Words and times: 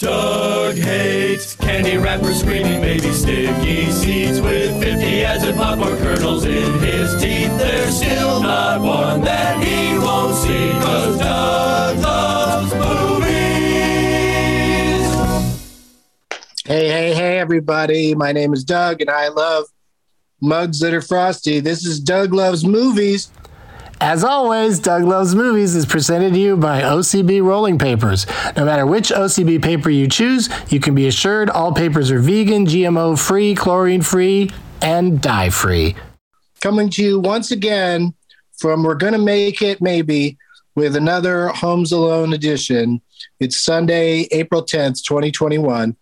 Doug 0.00 0.76
hates 0.78 1.54
candy 1.56 1.98
wrappers, 1.98 2.40
screaming 2.40 2.80
baby 2.80 3.12
sticky 3.12 3.90
seeds 3.90 4.40
with 4.40 4.82
50 4.82 5.24
as 5.26 5.44
in 5.46 5.54
popcorn 5.54 5.98
kernels 5.98 6.46
in 6.46 6.80
his 6.80 7.20
teeth. 7.20 7.54
There's 7.58 7.98
still 7.98 8.40
not 8.40 8.80
one 8.80 9.20
that 9.20 9.62
he 9.62 9.98
won't 9.98 10.34
see, 10.36 10.70
cause 10.80 11.18
Doug 11.18 11.98
loves 11.98 12.72
movies. 12.72 13.30
Hey, 16.64 16.88
hey, 16.88 17.12
hey, 17.14 17.38
everybody. 17.38 18.14
My 18.14 18.32
name 18.32 18.54
is 18.54 18.64
Doug, 18.64 19.02
and 19.02 19.10
I 19.10 19.28
love 19.28 19.66
mugs 20.40 20.80
that 20.80 20.94
are 20.94 21.02
frosty. 21.02 21.60
This 21.60 21.84
is 21.84 22.00
Doug 22.00 22.32
Loves 22.32 22.64
Movies. 22.64 23.30
As 24.02 24.24
always, 24.24 24.78
Doug 24.78 25.04
Loves 25.04 25.34
Movies 25.34 25.76
is 25.76 25.84
presented 25.84 26.32
to 26.32 26.38
you 26.40 26.56
by 26.56 26.80
OCB 26.80 27.42
Rolling 27.42 27.78
Papers. 27.78 28.24
No 28.56 28.64
matter 28.64 28.86
which 28.86 29.10
OCB 29.10 29.62
paper 29.62 29.90
you 29.90 30.08
choose, 30.08 30.48
you 30.70 30.80
can 30.80 30.94
be 30.94 31.06
assured 31.06 31.50
all 31.50 31.74
papers 31.74 32.10
are 32.10 32.18
vegan, 32.18 32.64
GMO 32.64 33.18
free, 33.18 33.54
chlorine 33.54 34.00
free, 34.00 34.50
and 34.80 35.20
dye 35.20 35.50
free. 35.50 35.96
Coming 36.62 36.88
to 36.90 37.02
you 37.02 37.20
once 37.20 37.50
again 37.50 38.14
from 38.56 38.84
We're 38.84 38.94
Gonna 38.94 39.18
Make 39.18 39.60
It 39.60 39.82
Maybe 39.82 40.38
with 40.74 40.96
another 40.96 41.48
Homes 41.48 41.92
Alone 41.92 42.32
edition. 42.32 43.02
It's 43.38 43.58
Sunday, 43.58 44.28
April 44.32 44.64
10th, 44.64 45.04
2021. 45.04 45.82
And 45.84 45.96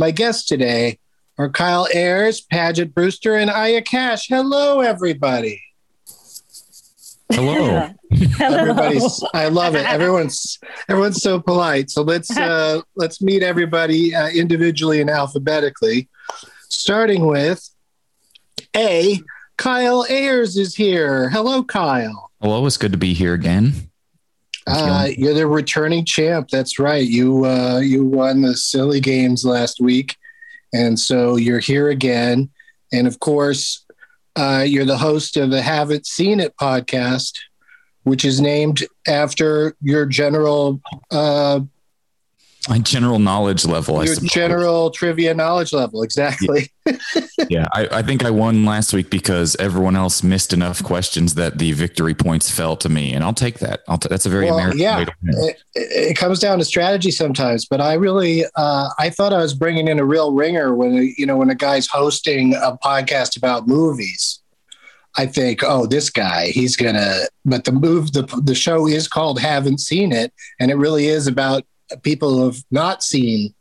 my 0.00 0.10
guests 0.10 0.44
today 0.44 0.98
are 1.38 1.48
Kyle 1.48 1.86
Ayers, 1.94 2.40
Paget 2.40 2.92
Brewster, 2.92 3.36
and 3.36 3.48
Aya 3.48 3.82
Cash. 3.82 4.26
Hello, 4.26 4.80
everybody. 4.80 5.62
Hello. 7.32 7.90
Everybody's 8.40 9.24
I 9.32 9.48
love 9.48 9.74
it. 9.74 9.86
Everyone's 9.86 10.58
everyone's 10.88 11.22
so 11.22 11.40
polite. 11.40 11.90
So 11.90 12.02
let's 12.02 12.30
uh 12.36 12.82
let's 12.96 13.22
meet 13.22 13.42
everybody 13.42 14.14
uh, 14.14 14.28
individually 14.28 15.00
and 15.00 15.10
alphabetically. 15.10 16.08
Starting 16.68 17.26
with 17.26 17.68
A, 18.76 19.20
Kyle 19.56 20.04
Ayers 20.08 20.56
is 20.56 20.74
here. 20.74 21.30
Hello, 21.30 21.62
Kyle. 21.62 22.30
Hello, 22.40 22.66
it's 22.66 22.76
good 22.76 22.92
to 22.92 22.98
be 22.98 23.14
here 23.14 23.32
again. 23.34 23.72
Uh, 24.66 25.08
you're 25.16 25.34
the 25.34 25.46
returning 25.46 26.04
champ. 26.04 26.48
That's 26.48 26.78
right. 26.78 27.06
You 27.06 27.44
uh, 27.44 27.80
you 27.80 28.04
won 28.04 28.42
the 28.42 28.56
silly 28.56 29.00
games 29.00 29.44
last 29.44 29.80
week, 29.80 30.16
and 30.72 30.98
so 30.98 31.36
you're 31.36 31.58
here 31.58 31.90
again. 31.90 32.50
And 32.92 33.06
of 33.06 33.20
course, 33.20 33.83
uh, 34.36 34.64
you're 34.66 34.84
the 34.84 34.98
host 34.98 35.36
of 35.36 35.50
the 35.50 35.62
Haven't 35.62 36.06
Seen 36.06 36.40
It 36.40 36.56
podcast, 36.56 37.38
which 38.02 38.24
is 38.24 38.40
named 38.40 38.84
after 39.06 39.76
your 39.80 40.06
general 40.06 40.80
uh, 41.10 41.60
My 42.68 42.78
general 42.78 43.18
knowledge 43.18 43.64
level, 43.66 44.04
your 44.04 44.14
general 44.16 44.90
trivia 44.90 45.34
knowledge 45.34 45.72
level. 45.72 46.02
Exactly. 46.02 46.70
yeah, 47.50 47.66
I, 47.72 47.88
I 47.90 48.02
think 48.02 48.24
I 48.24 48.30
won 48.30 48.64
last 48.64 48.92
week 48.92 49.10
because 49.10 49.54
everyone 49.56 49.96
else 49.96 50.22
missed 50.22 50.52
enough 50.52 50.82
questions 50.82 51.34
that 51.34 51.58
the 51.58 51.72
victory 51.72 52.14
points 52.14 52.50
fell 52.50 52.76
to 52.76 52.88
me, 52.88 53.12
and 53.12 53.22
I'll 53.22 53.34
take 53.34 53.58
that. 53.58 53.80
I'll 53.88 53.98
t- 53.98 54.08
that's 54.08 54.26
a 54.26 54.30
very 54.30 54.46
Well, 54.46 54.54
American 54.54 54.80
yeah. 54.80 54.98
way 54.98 55.04
to 55.04 55.12
it, 55.24 55.62
it 55.74 56.16
comes 56.16 56.38
down 56.38 56.58
to 56.58 56.64
strategy 56.64 57.10
sometimes, 57.10 57.66
but 57.66 57.80
I 57.80 57.94
really 57.94 58.44
uh, 58.56 58.88
I 58.98 59.10
thought 59.10 59.32
I 59.32 59.38
was 59.38 59.54
bringing 59.54 59.88
in 59.88 59.98
a 59.98 60.04
real 60.04 60.32
ringer 60.32 60.74
when 60.74 61.12
you 61.16 61.26
know 61.26 61.36
when 61.36 61.50
a 61.50 61.54
guy's 61.54 61.86
hosting 61.86 62.54
a 62.54 62.78
podcast 62.82 63.36
about 63.36 63.68
movies. 63.68 64.40
I 65.16 65.26
think, 65.26 65.62
oh, 65.62 65.86
this 65.86 66.10
guy, 66.10 66.48
he's 66.48 66.76
gonna. 66.76 67.20
But 67.44 67.64
the 67.64 67.72
move, 67.72 68.12
the 68.12 68.22
the 68.42 68.54
show 68.54 68.88
is 68.88 69.06
called 69.06 69.38
"Haven't 69.38 69.78
Seen 69.78 70.12
It," 70.12 70.32
and 70.58 70.70
it 70.70 70.76
really 70.76 71.06
is 71.06 71.26
about 71.26 71.64
people 72.02 72.44
have 72.44 72.62
not 72.70 73.02
seen 73.02 73.54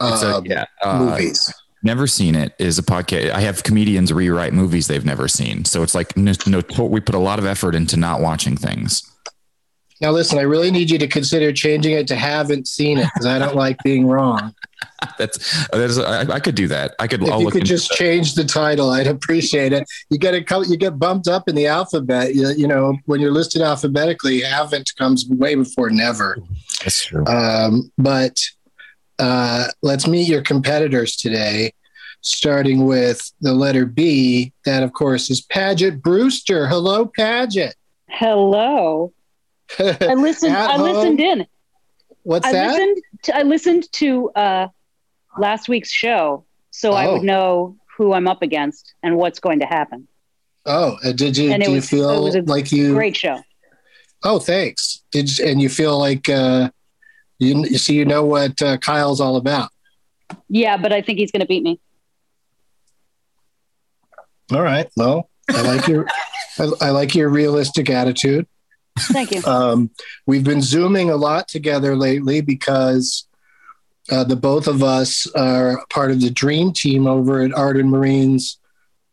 a- 0.00 0.04
uh, 0.04 0.42
yeah, 0.44 0.64
uh, 0.82 0.98
movies. 0.98 1.52
Never 1.82 2.06
seen 2.08 2.34
it 2.34 2.54
is 2.58 2.78
a 2.78 2.82
podcast. 2.82 3.30
I 3.30 3.40
have 3.40 3.62
comedians 3.62 4.12
rewrite 4.12 4.52
movies 4.52 4.88
they've 4.88 5.04
never 5.04 5.28
seen, 5.28 5.64
so 5.64 5.82
it's 5.82 5.94
like 5.94 6.16
no, 6.16 6.32
no, 6.46 6.60
we 6.84 7.00
put 7.00 7.14
a 7.14 7.18
lot 7.20 7.38
of 7.38 7.46
effort 7.46 7.74
into 7.74 7.96
not 7.96 8.20
watching 8.20 8.56
things. 8.56 9.02
Now, 10.00 10.12
listen, 10.12 10.38
I 10.38 10.42
really 10.42 10.70
need 10.70 10.90
you 10.90 10.98
to 10.98 11.08
consider 11.08 11.52
changing 11.52 11.92
it 11.94 12.06
to 12.08 12.16
"Haven't 12.16 12.68
Seen 12.68 12.98
It" 12.98 13.08
because 13.12 13.26
I 13.26 13.38
don't 13.38 13.56
like 13.56 13.78
being 13.82 14.06
wrong. 14.06 14.54
That's 15.18 15.66
that's 15.68 15.98
I, 15.98 16.22
I 16.22 16.40
could 16.40 16.54
do 16.54 16.66
that. 16.68 16.94
I 16.98 17.06
could. 17.06 17.22
if 17.22 17.30
I'll 17.30 17.38
you 17.38 17.44
look 17.46 17.54
could 17.54 17.64
just 17.64 17.88
that. 17.88 17.96
change 17.96 18.34
the 18.34 18.44
title, 18.44 18.90
I'd 18.90 19.06
appreciate 19.06 19.72
it. 19.72 19.84
You 20.10 20.18
get 20.18 20.34
a 20.34 20.42
co- 20.42 20.62
you 20.62 20.76
get 20.76 20.98
bumped 20.98 21.28
up 21.28 21.48
in 21.48 21.54
the 21.54 21.66
alphabet. 21.66 22.34
You, 22.34 22.50
you 22.50 22.66
know, 22.66 22.96
when 23.06 23.20
you're 23.20 23.32
listed 23.32 23.62
alphabetically, 23.62 24.40
haven't 24.40 24.90
comes 24.96 25.26
way 25.28 25.54
before 25.54 25.90
never. 25.90 26.38
That's 26.82 27.04
true. 27.04 27.24
Um, 27.26 27.92
but 27.98 28.40
uh, 29.18 29.68
let's 29.82 30.06
meet 30.06 30.28
your 30.28 30.42
competitors 30.42 31.16
today, 31.16 31.72
starting 32.20 32.84
with 32.84 33.32
the 33.40 33.54
letter 33.54 33.86
B. 33.86 34.52
That, 34.64 34.82
of 34.82 34.92
course, 34.92 35.30
is 35.30 35.40
Paget 35.40 36.02
Brewster. 36.02 36.66
Hello, 36.66 37.06
Paget. 37.06 37.74
Hello. 38.08 39.12
I 39.78 40.14
listened. 40.14 40.56
I 40.56 40.72
home? 40.76 40.82
listened 40.82 41.20
in. 41.20 41.46
What's 42.22 42.46
I 42.46 42.52
that? 42.52 42.68
listened. 42.72 43.02
To, 43.24 43.36
I 43.36 43.42
listened 43.42 43.92
to 43.92 44.30
uh, 44.30 44.68
last 45.38 45.68
week's 45.68 45.90
show, 45.90 46.44
so 46.70 46.92
I 46.92 47.06
Oh. 47.06 47.14
would 47.14 47.22
know 47.22 47.76
who 47.96 48.12
I'm 48.12 48.26
up 48.28 48.42
against 48.42 48.94
and 49.02 49.16
what's 49.16 49.40
going 49.40 49.60
to 49.60 49.66
happen. 49.66 50.06
Oh, 50.66 50.96
uh, 51.02 51.12
did 51.12 51.36
you 51.36 51.50
And 51.52 51.62
it 51.62 51.66
do 51.66 51.70
you 51.72 51.76
was- 51.76 51.86
it 51.86 51.88
feel 51.88 52.44
like 52.44 52.70
you? 52.72 52.92
Great 52.94 53.16
show. 53.16 53.38
Oh, 54.22 54.38
thanks. 54.38 55.02
Did 55.12 55.38
and 55.40 55.60
you 55.62 55.68
feel 55.68 55.98
like 55.98 56.28
uh, 56.28 56.70
you 57.38 57.64
you 57.64 57.78
see 57.78 57.94
you 57.94 58.04
know 58.04 58.24
what 58.24 58.60
uh, 58.60 58.76
Kyle's 58.78 59.20
all 59.20 59.36
about? 59.36 59.70
Yeah, 60.48 60.76
but 60.76 60.92
I 60.92 61.02
think 61.02 61.18
he's 61.18 61.30
going 61.30 61.40
to 61.40 61.46
beat 61.46 61.62
me. 61.62 61.80
All 64.52 64.62
right. 64.62 64.88
Well, 64.96 65.28
I 65.50 65.62
like 65.62 65.86
your 65.86 66.06
I, 66.58 66.70
I 66.80 66.90
like 66.90 67.14
your 67.14 67.28
realistic 67.28 67.90
attitude. 67.90 68.46
Thank 68.98 69.30
you. 69.32 69.42
Um, 69.44 69.90
we've 70.26 70.44
been 70.44 70.62
zooming 70.62 71.10
a 71.10 71.16
lot 71.16 71.48
together 71.48 71.96
lately 71.96 72.40
because 72.40 73.26
uh, 74.10 74.24
the 74.24 74.36
both 74.36 74.66
of 74.66 74.82
us 74.82 75.26
are 75.34 75.84
part 75.90 76.10
of 76.10 76.20
the 76.20 76.30
dream 76.30 76.72
team 76.72 77.06
over 77.06 77.42
at 77.42 77.54
Arden 77.54 77.88
Marines. 77.90 78.58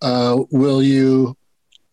Uh, 0.01 0.43
will 0.51 0.81
you? 0.81 1.35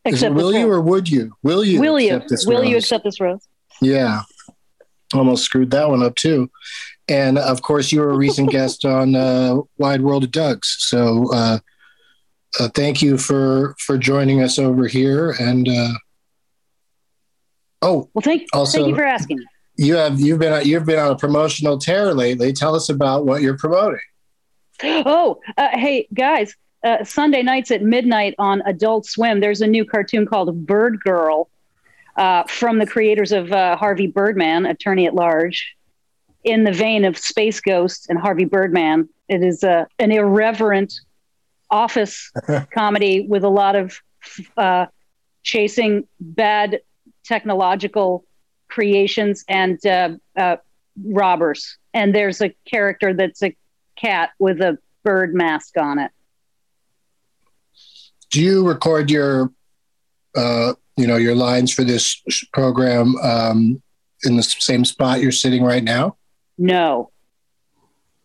Accept 0.05 0.35
will 0.35 0.53
you 0.53 0.67
rose. 0.67 0.77
or 0.77 0.81
would 0.81 1.09
you? 1.09 1.37
Will 1.43 1.65
you? 1.65 1.81
Will 1.81 2.01
you? 2.01 2.15
accept 2.15 2.31
this 2.31 2.47
Will 2.47 2.65
you 2.65 2.75
rose? 2.75 2.85
accept 2.85 3.05
this 3.05 3.21
rose? 3.21 3.47
Yeah. 3.81 4.23
almost 5.15 5.45
screwed 5.45 5.71
that 5.73 5.89
one 5.89 6.03
up 6.03 6.15
too. 6.17 6.51
And 7.09 7.39
of 7.39 7.63
course, 7.63 7.93
you 7.93 8.01
were 8.01 8.11
a 8.11 8.17
recent 8.17 8.51
guest 8.57 8.85
on 8.85 9.15
uh, 9.15 9.57
Wide 9.79 10.01
World 10.01 10.25
of 10.25 10.31
Doug's. 10.31 10.77
So 10.81 11.33
uh, 11.33 11.59
uh, 12.59 12.69
thank 12.75 13.03
you 13.03 13.19
for 13.19 13.75
for 13.79 13.99
joining 13.99 14.43
us 14.43 14.59
over 14.59 14.87
here. 14.87 15.33
And 15.39 15.69
uh, 15.69 15.93
oh, 17.83 18.09
Well, 18.15 18.23
thank, 18.23 18.49
Also- 18.53 18.79
thank 18.79 18.89
you 18.89 18.95
for 18.95 19.05
asking. 19.05 19.41
you 19.77 19.97
have 19.97 20.19
you've 20.21 20.39
been 20.39 20.67
you've 20.67 20.85
been 20.87 20.99
on 20.99 21.13
a 21.13 21.17
promotional 21.17 21.79
tear 21.79 22.15
lately. 22.15 22.53
Tell 22.53 22.75
us 22.75 22.89
about 22.89 23.27
what 23.27 23.43
you're 23.43 23.57
promoting. 23.59 24.01
Oh, 24.85 25.41
uh, 25.57 25.69
hey 25.73 26.09
guys! 26.15 26.55
Uh, 26.83 27.05
Sunday 27.05 27.43
nights 27.43 27.71
at 27.71 27.83
midnight 27.83 28.35
on 28.39 28.63
Adult 28.67 29.07
Swim. 29.07 29.41
There's 29.41 29.61
a 29.61 29.67
new 29.67 29.85
cartoon 29.85 30.27
called 30.27 30.67
Bird 30.67 30.99
Girl 31.01 31.49
uh, 32.17 32.43
from 32.45 32.79
the 32.79 32.87
creators 32.87 33.31
of 33.33 33.53
uh, 33.53 33.77
Harvey 33.77 34.07
Birdman, 34.09 34.67
Attorney 34.67 35.07
at 35.07 35.15
Large. 35.15 35.77
In 36.45 36.65
the 36.65 36.73
vein 36.73 37.05
of 37.05 37.17
Space 37.17 37.61
Ghost 37.61 38.07
and 38.11 38.19
Harvey 38.19 38.45
Birdman, 38.45 39.09
it 39.29 39.45
is 39.45 39.63
uh, 39.63 39.85
an 40.01 40.11
irreverent 40.11 40.93
office 41.71 42.33
comedy 42.75 43.27
with 43.29 43.45
a 43.45 43.49
lot 43.49 43.77
of 43.77 43.97
uh, 44.57 44.87
chasing 45.45 46.09
bad 46.21 46.81
technological 47.25 48.25
creations 48.69 49.45
and 49.49 49.85
uh, 49.87 50.11
uh, 50.37 50.57
robbers. 51.05 51.79
And 51.95 52.15
there's 52.15 52.41
a 52.41 52.55
character 52.65 53.15
that's 53.15 53.43
a 53.43 53.55
cat 53.97 54.31
with 54.39 54.61
a 54.61 54.79
bird 55.03 55.35
mask 55.35 55.77
on 55.79 55.99
it. 55.99 56.11
Do 58.31 58.41
you 58.41 58.67
record 58.67 59.11
your 59.11 59.53
uh, 60.35 60.73
you 60.97 61.07
know 61.07 61.17
your 61.17 61.35
lines 61.35 61.73
for 61.73 61.85
this 61.85 62.23
program 62.53 63.17
um, 63.17 63.83
in 64.25 64.37
the 64.37 64.43
same 64.43 64.85
spot 64.85 65.21
you're 65.21 65.33
sitting 65.33 65.63
right 65.63 65.85
now? 65.85 66.17
No. 66.57 67.11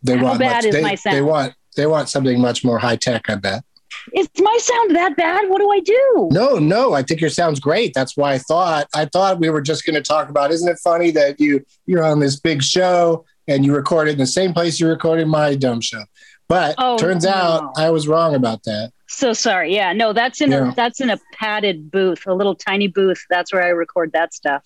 They 0.02 0.16
How 0.16 0.24
want 0.24 0.38
bad 0.38 0.56
much, 0.56 0.64
is 0.66 0.74
they, 0.74 0.82
my 0.82 0.94
sound? 0.94 1.16
they 1.16 1.22
want 1.22 1.54
they 1.76 1.86
want 1.86 2.08
something 2.08 2.40
much 2.40 2.64
more 2.64 2.78
high 2.78 2.96
tech. 2.96 3.28
I 3.28 3.34
bet. 3.34 3.64
Is 4.14 4.28
my 4.38 4.56
sound 4.60 4.96
that 4.96 5.16
bad? 5.16 5.48
What 5.48 5.58
do 5.60 5.70
I 5.70 5.80
do? 5.80 6.28
No, 6.32 6.56
no, 6.58 6.92
I 6.94 7.02
think 7.02 7.20
your 7.20 7.30
sound's 7.30 7.60
great. 7.60 7.92
That's 7.94 8.16
why 8.16 8.34
I 8.34 8.38
thought 8.38 8.86
I 8.94 9.06
thought 9.06 9.40
we 9.40 9.50
were 9.50 9.60
just 9.60 9.84
going 9.84 9.94
to 9.96 10.02
talk 10.02 10.28
about. 10.28 10.50
Isn't 10.50 10.68
it 10.68 10.78
funny 10.78 11.10
that 11.12 11.40
you 11.40 11.64
you're 11.86 12.04
on 12.04 12.20
this 12.20 12.38
big 12.38 12.62
show 12.62 13.24
and 13.46 13.64
you 13.64 13.74
recorded 13.74 14.12
in 14.12 14.18
the 14.18 14.26
same 14.26 14.52
place 14.52 14.78
you 14.80 14.88
recorded 14.88 15.26
my 15.28 15.54
dumb 15.54 15.80
show? 15.80 16.02
But 16.48 16.74
Oh, 16.78 16.96
turns 16.98 17.24
no. 17.24 17.30
out 17.30 17.72
I 17.76 17.90
was 17.90 18.08
wrong 18.08 18.34
about 18.34 18.62
that. 18.64 18.92
So 19.08 19.32
sorry. 19.32 19.74
Yeah, 19.74 19.92
no, 19.92 20.12
that's 20.12 20.40
in 20.40 20.50
Yeah. 20.50 20.70
a 20.72 20.74
that's 20.74 21.00
in 21.00 21.10
a 21.10 21.18
padded 21.34 21.90
booth, 21.90 22.26
a 22.26 22.34
little 22.34 22.54
tiny 22.54 22.88
booth. 22.88 23.22
That's 23.30 23.52
where 23.52 23.62
I 23.62 23.68
record 23.68 24.12
that 24.12 24.32
stuff. 24.34 24.62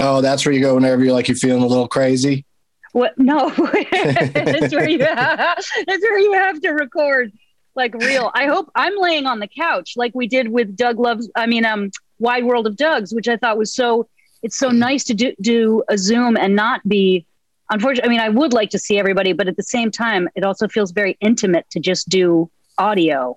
Oh, 0.00 0.20
that's 0.20 0.44
where 0.44 0.54
you 0.54 0.60
go 0.60 0.74
whenever 0.74 1.02
you're 1.04 1.12
like 1.14 1.28
you're 1.28 1.36
feeling 1.36 1.62
a 1.62 1.66
little 1.66 1.88
crazy. 1.88 2.44
What? 2.92 3.18
No, 3.18 3.50
that's 3.92 4.74
where 4.74 4.88
you 4.88 4.98
that's 4.98 5.70
where 5.86 6.18
you 6.18 6.32
have 6.34 6.60
to 6.62 6.70
record 6.70 7.32
like 7.76 7.94
real. 7.94 8.30
I 8.34 8.46
hope 8.46 8.70
I'm 8.74 8.96
laying 8.96 9.26
on 9.26 9.38
the 9.38 9.48
couch 9.48 9.94
like 9.96 10.12
we 10.14 10.26
did 10.26 10.48
with 10.48 10.76
Doug 10.76 10.98
Loves. 10.98 11.30
I 11.36 11.46
mean, 11.46 11.64
um, 11.64 11.90
Wide 12.18 12.44
World 12.44 12.66
of 12.66 12.76
Doug's, 12.76 13.14
which 13.14 13.28
I 13.28 13.36
thought 13.36 13.58
was 13.58 13.74
so. 13.74 14.08
It's 14.42 14.56
so 14.56 14.70
nice 14.70 15.02
to 15.04 15.14
do 15.14 15.32
do 15.40 15.82
a 15.88 15.98
Zoom 15.98 16.36
and 16.36 16.54
not 16.54 16.86
be. 16.88 17.26
Unfortunately, 17.70 18.08
I 18.08 18.10
mean, 18.10 18.20
I 18.20 18.28
would 18.28 18.52
like 18.52 18.70
to 18.70 18.78
see 18.78 18.98
everybody, 18.98 19.32
but 19.32 19.48
at 19.48 19.56
the 19.56 19.62
same 19.62 19.90
time, 19.90 20.28
it 20.36 20.44
also 20.44 20.68
feels 20.68 20.92
very 20.92 21.16
intimate 21.20 21.68
to 21.70 21.80
just 21.80 22.08
do 22.08 22.48
audio. 22.78 23.36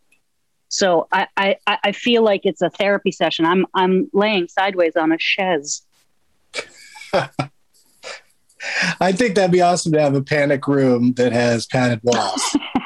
So 0.67 1.07
I, 1.11 1.27
I, 1.35 1.55
I 1.65 1.91
feel 1.93 2.21
like 2.21 2.41
it's 2.43 2.61
a 2.61 2.69
therapy 2.69 3.11
session. 3.11 3.45
I'm 3.45 3.65
I'm 3.73 4.09
laying 4.13 4.47
sideways 4.47 4.95
on 4.95 5.11
a 5.11 5.17
chaise. 5.19 5.81
I 8.99 9.11
think 9.13 9.35
that'd 9.35 9.51
be 9.51 9.61
awesome 9.61 9.93
to 9.93 10.01
have 10.01 10.13
a 10.13 10.21
panic 10.21 10.67
room 10.67 11.13
that 11.13 11.31
has 11.31 11.65
padded 11.65 12.01
walls 12.03 12.57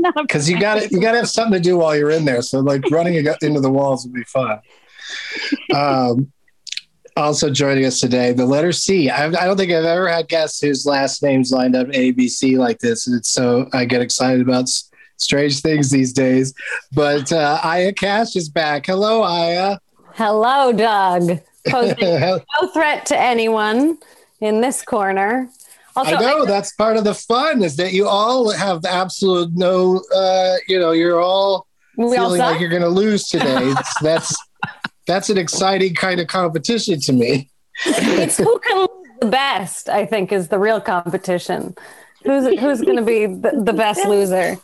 not 0.00 0.14
because 0.22 0.48
you 0.48 0.58
got 0.60 0.80
to 0.80 0.88
you 0.90 1.00
got 1.00 1.12
to 1.12 1.18
have 1.18 1.28
something 1.28 1.52
to 1.52 1.60
do 1.60 1.78
while 1.78 1.96
you're 1.96 2.10
in 2.10 2.24
there. 2.24 2.42
So 2.42 2.60
like 2.60 2.82
running 2.90 3.14
into 3.14 3.60
the 3.60 3.70
walls 3.70 4.04
would 4.04 4.14
be 4.14 4.24
fun. 4.24 4.60
Um, 5.74 6.32
also 7.16 7.50
joining 7.50 7.84
us 7.84 8.00
today, 8.00 8.32
the 8.32 8.46
letter 8.46 8.72
C. 8.72 9.10
I, 9.10 9.26
I 9.26 9.30
don't 9.30 9.56
think 9.56 9.72
I've 9.72 9.84
ever 9.84 10.08
had 10.08 10.28
guests 10.28 10.60
whose 10.60 10.86
last 10.86 11.22
names 11.22 11.50
lined 11.50 11.74
up 11.74 11.88
A 11.92 12.12
B 12.12 12.28
C 12.28 12.56
like 12.56 12.78
this, 12.78 13.06
and 13.06 13.16
it's 13.16 13.30
so 13.30 13.68
I 13.72 13.84
get 13.84 14.00
excited 14.00 14.40
about 14.40 14.64
s- 14.64 14.90
strange 15.16 15.60
things 15.60 15.90
these 15.90 16.12
days. 16.12 16.54
But 16.92 17.32
uh, 17.32 17.60
Aya 17.62 17.92
Cash 17.92 18.36
is 18.36 18.48
back. 18.48 18.86
Hello, 18.86 19.22
Aya. 19.22 19.78
Hello, 20.14 20.72
Doug. 20.72 21.40
Posing 21.66 22.20
no 22.20 22.40
threat 22.72 23.04
to 23.06 23.18
anyone 23.18 23.98
in 24.40 24.60
this 24.60 24.82
corner. 24.82 25.50
Also, 25.96 26.18
know 26.18 26.44
that's 26.44 26.72
part 26.74 26.96
of 26.96 27.04
the 27.04 27.14
fun 27.14 27.62
is 27.62 27.76
that 27.76 27.92
you 27.92 28.06
all 28.06 28.50
have 28.50 28.84
absolute 28.84 29.50
no. 29.54 30.02
Uh, 30.14 30.56
you 30.68 30.78
know, 30.78 30.92
you're 30.92 31.20
all 31.20 31.66
we 31.96 32.14
feeling 32.16 32.38
suck. 32.38 32.52
like 32.52 32.60
you're 32.60 32.70
going 32.70 32.82
to 32.82 32.88
lose 32.88 33.28
today. 33.28 33.74
That's 34.00 34.34
that's 35.06 35.28
an 35.28 35.38
exciting 35.38 35.94
kind 35.94 36.20
of 36.20 36.28
competition 36.28 37.00
to 37.00 37.12
me. 37.12 37.50
it's 37.84 38.36
who 38.36 38.58
can 38.60 38.78
lose 38.78 38.88
the 39.20 39.26
best. 39.26 39.88
I 39.88 40.06
think 40.06 40.30
is 40.30 40.48
the 40.48 40.58
real 40.58 40.80
competition. 40.80 41.74
Who's 42.24 42.58
who's 42.60 42.82
going 42.82 42.96
to 42.96 43.02
be 43.02 43.26
the, 43.26 43.62
the 43.64 43.72
best 43.72 44.06
loser? 44.06 44.58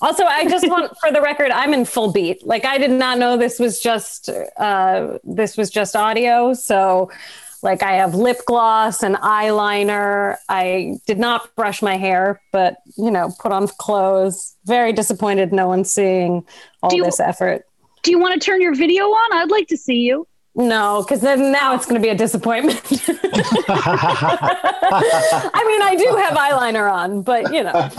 Also, 0.00 0.24
I 0.24 0.48
just 0.48 0.66
want 0.68 0.92
for 0.98 1.12
the 1.12 1.20
record, 1.20 1.50
I'm 1.50 1.74
in 1.74 1.84
full 1.84 2.10
beat. 2.10 2.44
Like 2.46 2.64
I 2.64 2.78
did 2.78 2.90
not 2.90 3.18
know 3.18 3.36
this 3.36 3.58
was 3.58 3.80
just 3.80 4.30
uh, 4.56 5.18
this 5.22 5.56
was 5.56 5.70
just 5.70 5.94
audio. 5.94 6.54
So, 6.54 7.10
like 7.62 7.82
I 7.82 7.92
have 7.92 8.14
lip 8.14 8.38
gloss 8.46 9.02
and 9.02 9.16
eyeliner. 9.16 10.36
I 10.48 10.94
did 11.06 11.18
not 11.18 11.54
brush 11.54 11.80
my 11.82 11.96
hair, 11.96 12.40
but 12.52 12.76
you 12.96 13.10
know, 13.10 13.32
put 13.40 13.52
on 13.52 13.68
clothes. 13.78 14.54
Very 14.64 14.92
disappointed. 14.92 15.52
No 15.52 15.68
one's 15.68 15.90
seeing 15.90 16.44
all 16.82 16.90
Do 16.90 16.96
you- 16.96 17.04
this 17.04 17.20
effort. 17.20 17.64
Do 18.02 18.10
you 18.10 18.18
want 18.18 18.34
to 18.34 18.44
turn 18.44 18.60
your 18.60 18.74
video 18.74 19.04
on? 19.04 19.32
I'd 19.32 19.50
like 19.50 19.68
to 19.68 19.76
see 19.76 20.00
you. 20.00 20.26
No, 20.56 21.02
because 21.02 21.20
then 21.20 21.50
now 21.52 21.74
it's 21.74 21.86
going 21.86 21.94
to 21.94 22.04
be 22.04 22.10
a 22.10 22.14
disappointment. 22.16 22.82
I 25.54 25.64
mean, 25.66 25.82
I 25.82 25.94
do 25.96 26.16
have 26.16 26.34
eyeliner 26.36 26.92
on, 26.92 27.22
but 27.22 27.52
you 27.54 27.62
know, 27.64 27.90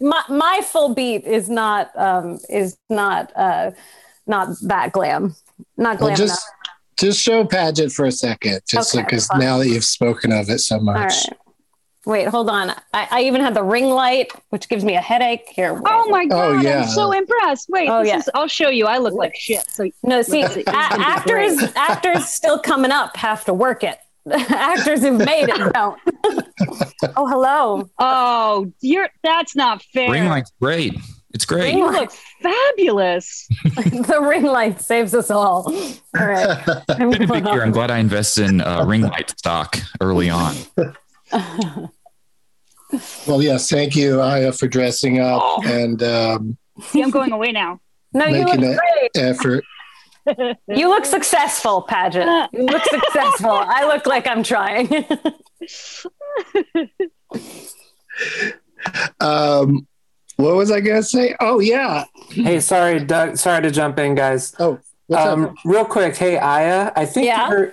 my 0.00 0.22
my 0.28 0.60
full 0.64 0.94
beat 0.94 1.24
is 1.24 1.48
not 1.48 1.90
um, 1.96 2.38
is 2.48 2.78
not 2.88 3.32
uh, 3.36 3.72
not 4.26 4.48
that 4.62 4.92
glam, 4.92 5.34
not 5.76 5.98
glam 5.98 6.10
Well, 6.10 6.16
just 6.16 6.46
just 6.98 7.20
show 7.20 7.44
pageant 7.44 7.92
for 7.92 8.04
a 8.06 8.12
second, 8.12 8.60
just 8.66 8.94
Okay, 8.94 9.04
because 9.04 9.26
fine. 9.26 9.40
now 9.40 9.58
that 9.58 9.68
you've 9.68 9.84
spoken 9.84 10.32
of 10.32 10.48
it 10.50 10.58
so 10.60 10.78
much. 10.78 10.96
enough. 10.96 11.12
All 11.14 11.28
right. 11.30 11.38
Wait, 12.04 12.26
hold 12.26 12.50
on. 12.50 12.70
I, 12.92 13.06
I 13.12 13.22
even 13.22 13.40
had 13.40 13.54
the 13.54 13.62
ring 13.62 13.88
light, 13.88 14.32
which 14.48 14.68
gives 14.68 14.84
me 14.84 14.96
a 14.96 15.00
headache. 15.00 15.44
Here. 15.54 15.72
wait. 15.72 15.82
Oh 15.86 16.08
my 16.08 16.24
oh, 16.24 16.28
god! 16.28 16.56
Oh, 16.56 16.60
yeah. 16.60 16.82
I'm 16.82 16.88
so 16.88 17.12
impressed. 17.12 17.68
Wait, 17.68 17.88
Oh, 17.88 18.00
this 18.00 18.08
yeah. 18.08 18.18
is, 18.18 18.30
I'll 18.34 18.48
show 18.48 18.70
you. 18.70 18.86
I 18.86 18.98
look 18.98 19.14
like 19.14 19.36
shit. 19.36 19.64
So 19.70 19.88
No, 20.02 20.20
see, 20.22 20.42
This 20.42 20.56
a- 20.66 20.70
actors 20.74 21.62
actors 21.76 22.28
still 22.28 22.58
coming 22.58 22.90
up 22.90 23.16
have 23.16 23.44
to 23.44 23.54
work 23.54 23.84
it. 23.84 23.98
actors 24.32 25.00
who've 25.02 25.18
made 25.18 25.48
it 25.48 25.72
don't. 25.72 25.98
oh, 27.16 27.26
hello. 27.28 27.88
Oh, 27.98 28.72
you're 28.80 29.08
that's 29.22 29.54
not 29.54 29.82
fair. 29.94 30.10
Ring 30.10 30.26
light's 30.26 30.52
great. 30.60 30.94
It's 31.34 31.44
great. 31.46 31.74
You 31.74 31.90
look 31.90 32.10
fabulous. 32.42 33.46
the 33.64 34.18
ring 34.20 34.42
light 34.44 34.80
saves 34.80 35.14
us 35.14 35.30
all. 35.30 35.72
All 36.18 36.26
right. 36.26 36.64
Been 36.98 37.22
a 37.22 37.26
big 37.26 37.46
year. 37.46 37.62
I'm 37.62 37.72
glad 37.72 37.90
I 37.90 37.98
invested 37.98 38.48
in 38.50 38.60
uh, 38.60 38.84
ring 38.84 39.02
light 39.02 39.30
stock 39.38 39.78
early 40.00 40.28
on. 40.30 40.54
Well, 43.26 43.40
yes, 43.42 43.70
thank 43.70 43.96
you, 43.96 44.20
Aya, 44.20 44.52
for 44.52 44.68
dressing 44.68 45.18
up 45.18 45.40
Oh. 45.42 45.62
and 45.64 46.02
um, 46.02 46.58
See, 46.82 47.00
I'm 47.02 47.08
going 47.08 47.32
away 47.32 47.50
now. 47.50 47.80
No, 48.12 48.26
you 48.26 48.44
look 48.44 48.58
great. 48.58 49.10
effort. 49.16 49.64
You 50.68 50.88
look 50.90 51.06
successful, 51.06 51.80
Paget. 51.82 52.28
You 52.52 52.66
look 52.66 52.84
successful. 52.84 53.50
I 53.50 53.86
look 53.88 54.04
like 54.06 54.26
I'm 54.28 54.42
trying. 54.42 54.88
Um, 59.20 59.86
what 60.36 60.56
was 60.56 60.70
I 60.70 60.80
going 60.80 60.96
to 61.02 61.06
say? 61.06 61.34
Oh, 61.40 61.60
yeah. 61.60 62.04
Hey, 62.30 62.60
sorry, 62.60 63.00
Doug. 63.04 63.36
Sorry 63.36 63.62
to 63.62 63.70
jump 63.70 63.98
in, 63.98 64.14
guys. 64.14 64.54
Oh, 64.58 64.78
what's 65.06 65.22
up? 65.24 65.32
Um, 65.38 65.56
real 65.64 65.84
quick, 65.84 66.16
hey 66.16 66.38
Aya, 66.38 66.90
I 66.96 67.04
think 67.06 67.26
Yeah? 67.26 67.48
your, 67.50 67.72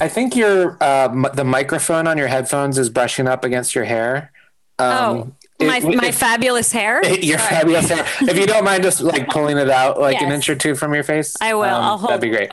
I 0.00 0.08
think 0.08 0.36
your 0.36 0.76
uh, 0.82 1.08
m- 1.08 1.26
the 1.34 1.44
microphone 1.44 2.06
on 2.06 2.18
your 2.18 2.28
headphones 2.28 2.78
is 2.78 2.90
brushing 2.90 3.26
up 3.28 3.44
against 3.44 3.74
your 3.74 3.84
hair. 3.84 4.32
Um, 4.78 5.34
Oh, 5.60 5.66
my, 5.66 5.76
it- 5.78 5.84
my 5.96 6.08
it- 6.08 6.14
fabulous 6.14 6.72
hair. 6.72 7.04
your 7.22 7.38
Sorry. 7.38 7.50
fabulous 7.50 7.88
hair. 7.88 8.04
If 8.28 8.36
you 8.36 8.46
don't 8.46 8.64
mind, 8.64 8.82
just 8.82 9.00
like 9.00 9.28
pulling 9.28 9.56
it 9.56 9.70
out 9.70 10.00
like 10.00 10.20
an 10.20 10.32
inch 10.32 10.48
or 10.48 10.56
two 10.56 10.74
from 10.74 10.92
your 10.94 11.04
face. 11.04 11.34
I 11.40 11.54
will. 11.54 11.62
um, 11.62 11.82
I'll 11.82 11.98
hold- 11.98 12.10
That'd 12.10 12.22
be 12.22 12.30
great. 12.30 12.50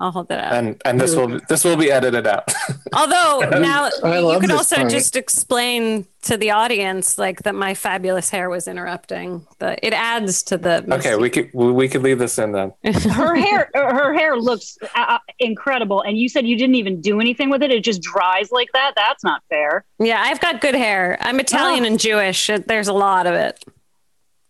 I'll 0.00 0.10
hold 0.10 0.28
that 0.28 0.40
out. 0.44 0.52
And 0.52 0.80
and 0.84 1.00
this 1.00 1.14
will 1.14 1.40
this 1.48 1.64
will 1.64 1.76
be 1.76 1.90
edited 1.90 2.26
out. 2.26 2.52
Although 2.92 3.40
now 3.60 3.88
I 4.02 4.18
you 4.18 4.40
can 4.40 4.50
also 4.50 4.76
part. 4.76 4.90
just 4.90 5.14
explain 5.16 6.06
to 6.22 6.36
the 6.36 6.50
audience 6.50 7.16
like 7.18 7.42
that 7.44 7.54
my 7.54 7.74
fabulous 7.74 8.28
hair 8.30 8.50
was 8.50 8.66
interrupting. 8.66 9.46
The 9.60 9.76
it 9.86 9.92
adds 9.92 10.42
to 10.44 10.56
the 10.58 10.84
okay, 10.94 11.16
we 11.16 11.30
could 11.30 11.50
we 11.54 11.70
we 11.72 11.88
could 11.88 12.02
leave 12.02 12.18
this 12.18 12.38
in 12.38 12.52
then. 12.52 12.72
her 12.92 13.34
hair 13.36 13.70
her 13.74 14.12
hair 14.14 14.36
looks 14.36 14.76
uh, 14.96 15.18
incredible 15.38 16.02
and 16.02 16.18
you 16.18 16.28
said 16.28 16.46
you 16.46 16.56
didn't 16.56 16.74
even 16.76 17.00
do 17.00 17.20
anything 17.20 17.50
with 17.50 17.62
it 17.62 17.70
it 17.70 17.84
just 17.84 18.02
dries 18.02 18.50
like 18.50 18.68
that 18.72 18.92
that's 18.96 19.22
not 19.22 19.42
fair 19.48 19.84
Yeah, 20.00 20.20
I've 20.20 20.40
got 20.40 20.60
good 20.60 20.74
hair. 20.74 21.16
I'm 21.20 21.38
Italian 21.40 21.84
Oh. 21.84 21.86
and 21.86 22.00
Jewish. 22.00 22.50
There's 22.66 22.88
a 22.88 22.92
lot 22.92 23.26
of 23.26 23.34
it. 23.34 23.64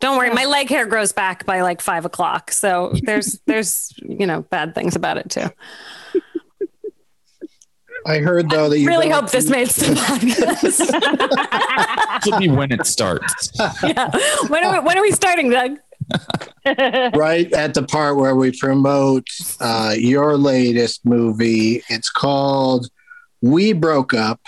Don't 0.00 0.18
worry, 0.18 0.30
my 0.30 0.44
leg 0.44 0.68
hair 0.68 0.86
grows 0.86 1.12
back 1.12 1.46
by 1.46 1.62
like 1.62 1.80
five 1.80 2.04
o'clock. 2.04 2.52
So 2.52 2.92
there's 3.02 3.40
there's 3.46 3.94
you 4.02 4.26
know 4.26 4.42
bad 4.42 4.74
things 4.74 4.96
about 4.96 5.18
it 5.18 5.30
too. 5.30 5.50
I 8.06 8.18
heard 8.18 8.50
though 8.50 8.68
that 8.68 8.78
you 8.78 8.86
Really 8.86 9.08
hope 9.08 9.30
this 9.30 9.48
makes 9.48 9.76
the 9.76 9.94
podcast. 9.94 10.90
This 12.24 12.38
be 12.38 12.48
when 12.48 12.72
it 12.72 12.86
starts. 12.86 13.50
yeah. 13.82 14.10
When 14.48 14.64
are 14.64 14.72
we, 14.72 14.86
when 14.86 14.96
are 14.96 15.02
we 15.02 15.10
starting, 15.10 15.50
Doug? 15.50 15.78
right 17.14 17.52
at 17.52 17.74
the 17.74 17.82
part 17.82 18.16
where 18.16 18.34
we 18.34 18.56
promote 18.58 19.26
uh, 19.60 19.94
your 19.96 20.38
latest 20.38 21.04
movie. 21.04 21.82
It's 21.88 22.10
called 22.10 22.88
We 23.42 23.72
Broke 23.74 24.14
Up. 24.14 24.40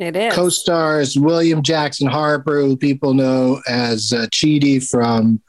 It 0.00 0.16
is. 0.16 0.32
Co-stars 0.34 1.18
William 1.18 1.62
Jackson 1.62 2.08
Harper, 2.08 2.60
who 2.60 2.76
people 2.76 3.14
know 3.14 3.60
as 3.68 4.12
uh, 4.12 4.26
Chidi 4.30 4.86
from 4.88 5.40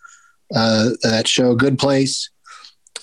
uh, 0.54 0.90
that 1.04 1.28
show 1.28 1.56
Good 1.56 1.80
Place. 1.80 2.30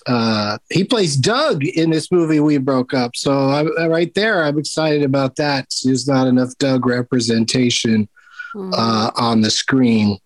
Uh, 0.07 0.59
he 0.71 0.83
plays 0.85 1.17
Doug 1.17 1.65
in 1.65 1.91
this 1.91 2.11
movie. 2.11 2.41
We 2.41 2.59
broke 2.59 2.95
up, 2.95 3.15
so 3.17 3.33
I, 3.33 3.87
right 3.87 4.13
there, 4.15 4.45
I'm 4.45 4.59
excited 4.59 5.03
about 5.03 5.37
that. 5.37 5.67
There's 5.85 6.09
not 6.09 6.27
enough 6.27 6.57
Doug 6.59 6.87
representation 6.87 8.09
uh, 8.57 9.11
on 9.17 9.41
the 9.43 9.51
screen. 9.51 10.19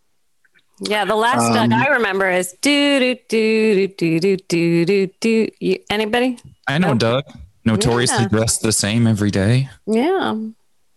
Yeah, 0.81 1.05
the 1.05 1.17
last 1.17 1.43
Um, 1.43 1.55
Doug 1.55 1.73
I 1.73 1.89
remember 1.89 2.31
is 2.31 2.55
do 2.61 2.99
do 3.01 3.17
do 3.29 3.89
do 3.89 4.19
do 4.21 4.37
do 4.37 4.85
do 4.85 5.07
do. 5.21 5.49
You, 5.61 5.79
anybody? 5.91 6.39
I 6.69 6.79
know 6.79 6.95
Doug, 6.95 7.25
notoriously 7.65 8.23
Yeah. 8.25 8.29
dressed 8.29 8.63
the 8.63 8.73
same 8.73 9.07
every 9.07 9.31
day. 9.31 9.69
Yeah. 9.87 10.37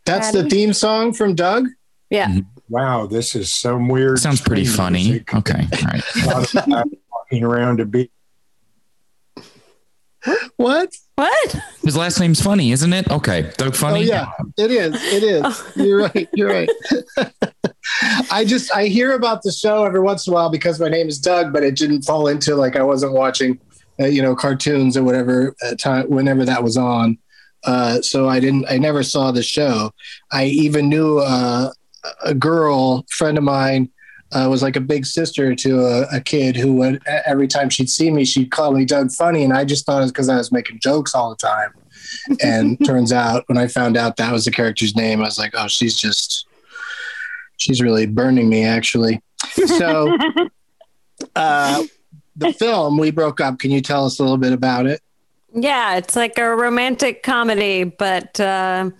That's 0.08 0.32
the 0.32 0.50
theme 0.50 0.74
song 0.74 1.14
from 1.14 1.36
Doug. 1.36 1.68
Yeah. 2.10 2.40
Wow, 2.70 3.08
this 3.08 3.36
is 3.36 3.54
some 3.54 3.88
weird. 3.88 4.20
Sounds 4.20 4.42
pretty 4.42 4.66
funny. 4.66 5.04
music. 5.04 5.34
Okay, 5.34 5.68
all 5.74 5.88
right. 5.88 6.04
A 6.24 6.26
lot 6.28 6.56
of 6.56 6.66
guys 6.70 6.84
walking 7.12 7.44
around 7.44 7.80
a 7.80 7.86
beat. 7.86 8.12
What? 10.58 10.94
What? 11.16 11.56
His 11.84 11.96
last 11.96 12.20
name's 12.20 12.42
funny, 12.42 12.72
isn't 12.72 12.92
it? 12.92 13.10
Okay, 13.10 13.52
Doug 13.58 13.76
Funnie. 13.76 14.00
Oh 14.00 14.04
yeah, 14.04 14.32
it 14.58 14.72
is. 14.72 15.02
It 15.14 15.24
is. 15.24 15.64
You're 15.76 16.00
right. 16.00 16.28
You're 16.34 16.50
right. 16.50 16.70
I 18.32 18.44
just 18.44 18.72
I 18.76 18.86
hear 18.88 19.14
about 19.14 19.44
the 19.44 19.52
show 19.52 19.86
every 19.86 20.02
once 20.02 20.28
in 20.28 20.34
a 20.34 20.36
while 20.36 20.50
because 20.50 20.80
my 20.80 20.90
name 20.90 21.08
is 21.08 21.20
Doug, 21.20 21.54
but 21.54 21.64
it 21.64 21.76
didn't 21.76 22.02
fall 22.02 22.28
into 22.28 22.56
like 22.56 22.76
I 22.76 22.84
wasn't 22.84 23.14
watching, 23.14 23.60
uh, 24.00 24.06
you 24.06 24.22
know, 24.22 24.36
cartoons 24.36 24.98
or 24.98 25.04
whatever 25.04 25.56
at 25.64 25.80
time 25.80 26.10
whenever 26.10 26.44
that 26.46 26.62
was 26.64 26.76
on. 26.76 27.18
Uh, 27.68 28.02
so 28.02 28.30
I 28.30 28.40
didn't. 28.40 28.66
I 28.70 28.78
never 28.78 29.04
saw 29.04 29.32
the 29.32 29.44
show. 29.44 29.92
I 30.32 30.46
even 30.46 30.90
knew 30.90 31.20
uh, 31.20 31.72
a 32.24 32.34
girl 32.34 33.06
friend 33.10 33.38
of 33.38 33.44
mine 33.44 33.92
uh, 34.32 34.48
was 34.50 34.62
like 34.62 34.76
a 34.76 34.82
big 34.82 35.06
sister 35.06 35.54
to 35.56 35.86
a, 35.86 36.02
a 36.14 36.22
kid 36.22 36.56
who 36.56 36.74
would 36.74 37.02
every 37.26 37.48
time 37.48 37.70
she'd 37.70 37.90
see 37.90 38.10
me, 38.10 38.26
she'd 38.26 38.52
call 38.52 38.72
me 38.72 38.86
Doug 38.86 39.12
Funnie, 39.12 39.44
and 39.44 39.54
I 39.54 39.66
just 39.66 39.86
thought 39.86 40.00
it 40.00 40.06
was 40.06 40.12
because 40.12 40.30
I 40.30 40.38
was 40.38 40.52
making 40.52 40.80
jokes 40.80 41.14
all 41.14 41.30
the 41.30 41.36
time. 41.36 41.74
And 42.42 42.78
turns 42.86 43.12
out 43.12 43.44
when 43.48 43.58
I 43.58 43.68
found 43.68 43.98
out 43.98 44.16
that 44.16 44.32
was 44.32 44.46
the 44.46 44.52
character's 44.52 44.96
name, 44.96 45.22
I 45.22 45.26
was 45.26 45.38
like, 45.38 45.54
oh, 45.54 45.68
she's 45.68 45.98
just 45.98 46.48
she's 47.58 47.82
really 47.82 48.06
burning 48.06 48.50
me 48.50 48.64
actually. 48.64 49.22
So 49.78 50.16
uh, 51.36 51.84
the 52.36 52.54
film 52.54 52.98
we 52.98 53.12
broke 53.12 53.42
up. 53.42 53.60
Can 53.60 53.72
you 53.72 53.82
tell 53.82 54.06
us 54.06 54.20
a 54.20 54.24
little 54.24 54.38
bit 54.38 54.54
about 54.54 54.86
it? 54.86 55.02
Yeah, 55.60 55.96
it's 55.96 56.16
like 56.16 56.38
a 56.38 56.56
romantic 56.56 57.24
comedy, 57.24 57.84
but 57.84 58.40
uh, 58.40 58.92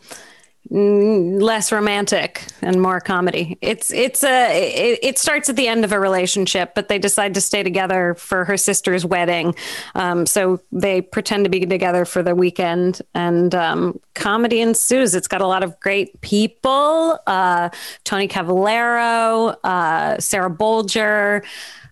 less 0.72 1.72
romantic 1.72 2.44
and 2.64 2.82
more 2.82 3.00
comedy. 3.00 3.60
It's 3.62 3.94
it's 3.94 4.24
a 4.24 4.94
it, 4.94 5.00
it 5.04 5.20
starts 5.20 5.50
at 5.50 5.56
the 5.56 5.68
end 5.68 5.86
of 5.86 5.92
a 5.92 6.00
relationship, 6.00 6.74
but 6.74 6.88
they 6.88 6.98
decide 6.98 7.36
to 7.36 7.42
stay 7.42 7.62
together 7.62 8.16
for 8.16 8.44
her 8.46 8.58
sister's 8.58 9.06
wedding. 9.06 9.54
Um, 9.94 10.26
so 10.26 10.60
they 10.72 11.00
pretend 11.02 11.44
to 11.44 11.52
be 11.52 11.64
together 11.64 12.06
for 12.06 12.24
the 12.24 12.34
weekend, 12.34 13.04
and 13.14 13.54
um, 13.54 14.00
comedy 14.16 14.60
ensues. 14.60 15.14
It's 15.14 15.28
got 15.28 15.42
a 15.42 15.48
lot 15.48 15.62
of 15.62 15.80
great 15.80 16.20
people: 16.22 17.20
uh, 17.28 17.70
Tony 18.04 18.28
Cavalero, 18.28 19.56
uh, 19.64 20.20
Sarah 20.20 20.50
Bolger. 20.50 21.46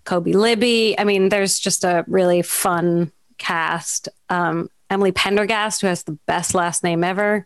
Kobe 0.05 0.33
Libii. 0.33 0.93
I 0.99 1.03
mean, 1.03 1.29
there's 1.29 1.57
just 1.57 1.83
a 1.83 2.05
really 2.07 2.43
fun 2.43 3.11
cast. 3.37 4.09
Um, 4.29 4.69
Emily 4.89 5.11
Pendergast, 5.11 5.81
who 5.81 5.87
has 5.87 6.03
the 6.03 6.17
best 6.27 6.53
last 6.53 6.83
name 6.83 7.03
ever. 7.03 7.45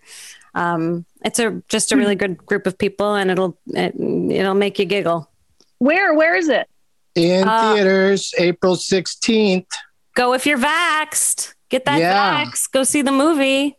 Um, 0.55 1.05
it's 1.24 1.39
a 1.39 1.62
just 1.69 1.91
a 1.91 1.98
really 1.98 2.15
good 2.15 2.38
group 2.46 2.67
of 2.67 2.77
people, 2.77 3.15
and 3.15 3.31
it'll 3.31 3.58
it, 3.67 3.96
it'll 3.96 4.55
make 4.55 4.77
you 4.79 4.86
giggle. 4.86 5.29
where 5.77 6.13
where 6.13 6.36
is 6.36 6.50
it 6.50 6.67
In 7.15 7.48
Uh, 7.48 7.74
theaters, 7.75 8.34
April 8.38 8.75
sixteenth. 8.75 9.67
Go 10.15 10.34
if 10.34 10.46
you're 10.46 10.58
vaxxed. 10.58 11.53
Get 11.69 11.86
that 11.86 12.00
Yeah. 12.00 12.43
vax. 12.46 12.69
Go 12.72 12.84
see 12.84 13.01
the 13.01 13.12
movie. 13.12 13.77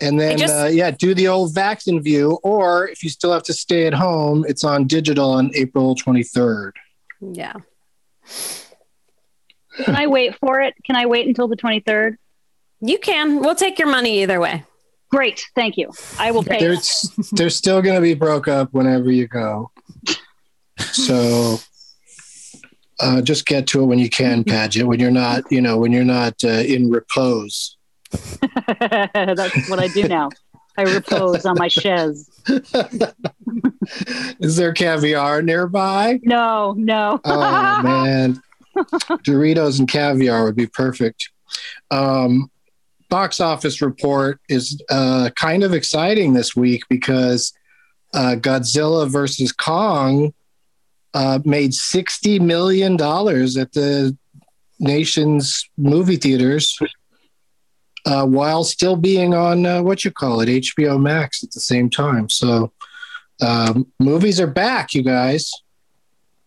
And 0.00 0.20
then, 0.20 0.38
just- 0.38 0.54
uh, 0.54 0.66
yeah, 0.66 0.92
do 0.92 1.12
the 1.14 1.26
old 1.26 1.52
vaccine 1.54 2.00
view. 2.00 2.38
Or 2.44 2.86
if 2.88 3.02
you 3.02 3.10
still 3.10 3.32
have 3.32 3.42
to 3.44 3.52
stay 3.52 3.86
at 3.86 3.94
home, 3.94 4.44
it's 4.46 4.62
on 4.62 4.86
digital 4.86 5.30
on 5.32 5.50
April 5.54 5.96
23rd. 5.96 6.72
Yeah. 7.20 7.54
Can 9.84 9.96
i 9.96 10.06
wait 10.06 10.34
for 10.36 10.60
it 10.60 10.74
can 10.84 10.96
i 10.96 11.06
wait 11.06 11.26
until 11.26 11.48
the 11.48 11.56
23rd 11.56 12.16
You 12.80 12.98
can. 12.98 13.40
We'll 13.40 13.54
take 13.56 13.78
your 13.78 13.88
money 13.88 14.22
either 14.22 14.38
way. 14.40 14.64
great 15.10 15.44
thank 15.54 15.76
you 15.76 15.90
i 16.18 16.30
will 16.30 16.42
pay 16.44 16.58
There's, 16.60 17.10
they're 17.32 17.50
still 17.50 17.80
going 17.82 17.94
to 17.96 18.00
be 18.02 18.14
broke 18.14 18.46
up 18.48 18.72
whenever 18.72 19.10
you 19.10 19.26
go. 19.26 19.70
So 20.92 21.58
uh, 23.00 23.20
just 23.22 23.46
get 23.46 23.66
to 23.68 23.82
it 23.82 23.86
when 23.86 23.98
you 23.98 24.08
can, 24.10 24.44
Paget, 24.44 24.86
when 24.86 25.00
you're 25.00 25.10
not, 25.10 25.42
you 25.50 25.60
know, 25.60 25.76
when 25.78 25.90
you're 25.92 26.04
not 26.04 26.34
uh, 26.44 26.48
in 26.48 26.90
repose. 26.90 27.76
that's 28.80 29.68
what 29.68 29.78
i 29.78 29.88
do 29.88 30.08
now 30.08 30.30
i 30.78 30.82
repose 30.82 31.44
on 31.44 31.56
my 31.58 31.68
chaise 31.68 32.30
Is 34.40 34.56
there 34.56 34.72
caviar 34.72 35.42
nearby? 35.42 36.18
no 36.22 36.72
no 36.78 37.20
Oh, 37.24 37.82
man. 37.82 38.40
Doritos 39.24 39.78
and 39.78 39.88
caviar 39.88 40.44
would 40.44 40.56
be 40.56 40.66
perfect. 40.66 41.30
Um, 41.90 42.50
box 43.08 43.40
office 43.40 43.80
report 43.80 44.40
is 44.48 44.80
uh, 44.90 45.30
kind 45.36 45.62
of 45.62 45.72
exciting 45.72 46.32
this 46.32 46.54
week 46.54 46.82
because 46.88 47.52
uh, 48.14 48.36
Godzilla 48.38 49.08
versus 49.08 49.52
Kong 49.52 50.32
uh, 51.14 51.40
made 51.44 51.72
$60 51.72 52.40
million 52.40 52.94
at 52.94 53.72
the 53.72 54.16
nation's 54.78 55.68
movie 55.76 56.16
theaters 56.16 56.78
uh, 58.06 58.24
while 58.24 58.64
still 58.64 58.96
being 58.96 59.34
on 59.34 59.66
uh, 59.66 59.82
what 59.82 60.04
you 60.04 60.10
call 60.10 60.40
it, 60.40 60.48
HBO 60.48 61.00
Max 61.00 61.42
at 61.42 61.50
the 61.50 61.60
same 61.60 61.90
time. 61.90 62.28
So 62.28 62.72
um, 63.40 63.86
movies 63.98 64.40
are 64.40 64.46
back, 64.46 64.94
you 64.94 65.02
guys. 65.02 65.50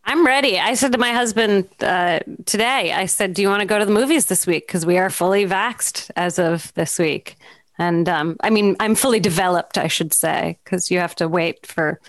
I'm 0.04 0.26
ready. 0.26 0.60
I 0.60 0.74
said 0.74 0.92
to 0.94 0.98
my 0.98 1.12
husband 1.14 1.68
uh, 1.82 2.20
today, 2.46 2.92
I 2.92 3.06
said, 3.06 3.34
Do 3.34 3.42
you 3.42 3.50
want 3.50 3.62
to 3.62 3.68
go 3.68 3.78
to 3.80 3.86
the 3.86 3.92
movies 3.92 4.26
this 4.26 4.48
week? 4.48 4.68
Because 4.68 4.86
we 4.86 4.98
are 4.98 5.10
fully 5.10 5.46
vaxxed 5.46 6.10
as 6.16 6.40
of 6.40 6.74
this 6.74 6.98
week. 6.98 7.36
And 7.78 8.10
um, 8.10 8.38
I 8.42 8.50
mean, 8.50 8.76
I'm 8.80 8.96
fully 8.96 9.20
developed, 9.20 9.78
I 9.78 9.88
should 9.88 10.14
say, 10.14 10.58
because 10.64 10.92
you 10.92 11.00
have 11.00 11.16
to 11.16 11.28
wait 11.28 11.66
for 11.66 12.00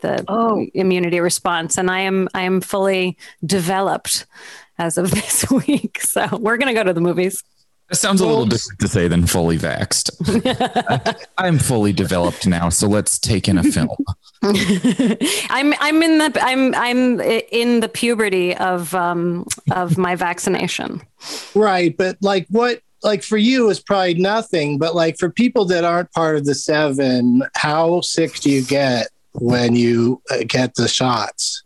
the 0.00 0.24
Oh. 0.28 0.66
immunity 0.74 1.20
response. 1.20 1.78
And 1.78 1.90
I 1.90 2.00
am 2.00 2.28
I 2.34 2.42
am 2.42 2.60
fully 2.60 3.16
developed 3.44 4.26
as 4.78 4.98
of 4.98 5.10
this 5.12 5.48
week. 5.50 6.00
So 6.00 6.26
we're 6.38 6.56
going 6.56 6.68
to 6.68 6.74
go 6.74 6.84
to 6.84 6.92
the 6.92 7.00
movies. 7.00 7.44
That 7.92 7.96
sounds 7.98 8.22
a 8.22 8.26
little 8.26 8.46
different 8.46 8.80
to 8.80 8.88
say 8.88 9.06
than 9.06 9.26
fully 9.26 9.58
vaxxed. 9.58 10.08
I, 11.36 11.46
am 11.46 11.58
fully 11.58 11.92
developed 11.92 12.46
now, 12.46 12.70
so 12.70 12.88
let's 12.88 13.18
take 13.18 13.48
in 13.48 13.58
a 13.58 13.62
film. 13.62 13.90
I'm 14.42 15.74
I'm 15.78 16.02
in 16.02 16.16
the 16.16 16.38
I'm 16.40 16.74
I'm 16.74 17.20
in 17.20 17.80
the 17.80 17.90
puberty 17.90 18.56
of 18.56 18.94
um 18.94 19.44
of 19.72 19.98
my 19.98 20.16
vaccination. 20.16 21.02
Right, 21.54 21.94
but 21.94 22.16
like 22.22 22.46
what 22.48 22.80
like 23.02 23.22
for 23.22 23.36
you 23.36 23.68
is 23.68 23.78
probably 23.78 24.14
nothing, 24.14 24.78
but 24.78 24.94
like 24.94 25.18
for 25.18 25.28
people 25.28 25.66
that 25.66 25.84
aren't 25.84 26.10
part 26.12 26.36
of 26.36 26.46
the 26.46 26.54
7, 26.54 27.42
how 27.56 28.00
sick 28.00 28.40
do 28.40 28.50
you 28.50 28.64
get 28.64 29.08
when 29.34 29.76
you 29.76 30.22
uh, 30.30 30.44
get 30.46 30.76
the 30.76 30.88
shots? 30.88 31.62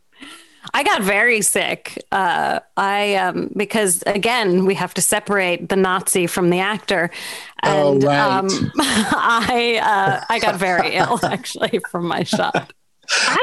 I 0.77 0.83
got 0.83 1.01
very 1.03 1.41
sick. 1.41 2.05
Uh, 2.13 2.61
I 2.77 3.15
um, 3.15 3.51
because 3.57 4.03
again 4.07 4.67
we 4.67 4.75
have 4.75 4.93
to 4.95 5.01
separate 5.01 5.71
the 5.71 5.77
Nazi 5.77 6.27
from 6.27 6.51
the 6.51 6.61
actor, 6.61 7.11
Oh, 7.63 7.95
and 7.95 8.05
right. 8.05 8.19
um, 8.19 8.49
I 8.79 9.81
uh, 9.83 10.25
I 10.29 10.39
got 10.39 10.57
very 10.57 10.95
ill 10.97 11.19
actually 11.25 11.81
from 11.91 12.07
my 12.07 12.25
shot. 12.25 12.75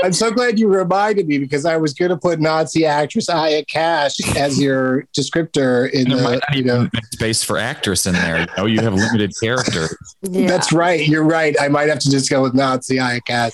I'm 0.03 0.13
so 0.13 0.29
glad 0.29 0.59
you 0.59 0.67
reminded 0.67 1.25
me 1.27 1.39
because 1.39 1.65
I 1.65 1.77
was 1.77 1.93
going 1.95 2.09
to 2.11 2.17
put 2.17 2.39
Nazi 2.39 2.85
actress 2.85 3.29
Aya 3.29 3.63
Cash 3.65 4.19
as 4.37 4.61
your 4.61 5.07
descriptor 5.17 5.89
in 5.89 6.09
There 6.09 6.21
might 6.21 6.29
the, 6.31 6.41
not 6.49 6.55
you 6.57 6.63
know. 6.65 6.89
be 6.91 6.99
space 7.13 7.43
for 7.43 7.57
actress 7.57 8.05
in 8.05 8.13
there. 8.13 8.41
You 8.41 8.45
know, 8.57 8.65
you 8.67 8.81
have 8.81 8.93
limited 8.93 9.31
character. 9.41 9.87
That's 10.21 10.71
right. 10.71 11.07
You're 11.07 11.23
right. 11.23 11.55
I 11.59 11.69
might 11.69 11.87
have 11.89 11.99
to 11.99 12.11
just 12.11 12.29
go 12.29 12.43
with 12.43 12.53
Nazi 12.53 12.99
Aya 12.99 13.21
Cash. 13.21 13.53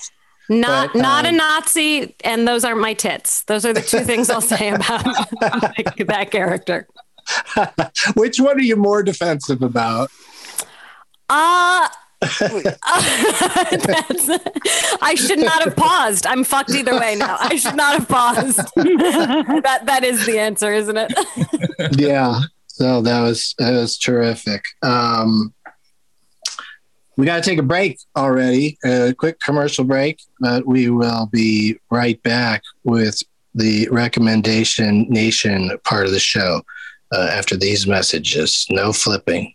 Not 0.50 0.92
But, 0.92 0.98
not 1.00 1.26
a 1.26 1.28
um, 1.28 1.36
Nazi, 1.36 2.16
and 2.24 2.46
those 2.46 2.64
aren't 2.64 2.80
my 2.80 2.92
tits. 2.92 3.42
Those 3.42 3.64
are 3.64 3.72
the 3.72 3.80
two 3.80 4.00
things 4.00 4.28
I'll 4.28 4.40
say 4.40 4.70
about 4.70 5.04
that 5.40 6.28
character. 6.32 6.88
Which 8.14 8.40
one 8.40 8.56
are 8.56 8.62
you 8.62 8.74
more 8.74 9.04
defensive 9.04 9.62
about? 9.62 10.10
Uh 11.28 11.88
I 15.02 15.14
should 15.16 15.38
not 15.38 15.62
have 15.64 15.76
paused. 15.76 16.26
I'm 16.26 16.42
fucked 16.44 16.70
either 16.70 16.98
way 16.98 17.14
now. 17.14 17.36
I 17.38 17.54
should 17.54 17.76
not 17.76 17.94
have 17.94 18.08
paused. 18.08 18.58
that 18.74 19.82
that 19.86 20.04
is 20.04 20.26
the 20.26 20.38
answer, 20.38 20.74
isn't 20.74 20.96
it? 20.98 21.12
yeah. 21.98 22.40
So 22.66 23.00
that 23.02 23.20
was 23.20 23.54
that 23.58 23.70
was 23.70 23.96
terrific. 23.96 24.64
Um, 24.82 25.54
we 27.16 27.26
got 27.26 27.42
to 27.42 27.48
take 27.48 27.58
a 27.58 27.62
break 27.62 27.98
already. 28.16 28.78
A 28.84 29.14
quick 29.16 29.40
commercial 29.40 29.84
break, 29.84 30.22
but 30.40 30.66
we 30.66 30.90
will 30.90 31.26
be 31.26 31.78
right 31.90 32.22
back 32.22 32.62
with 32.84 33.22
the 33.54 33.88
recommendation 33.90 35.06
nation 35.08 35.76
part 35.84 36.06
of 36.06 36.12
the 36.12 36.20
show 36.20 36.62
uh, 37.12 37.28
after 37.32 37.56
these 37.56 37.86
messages. 37.86 38.66
No 38.70 38.92
flipping. 38.92 39.54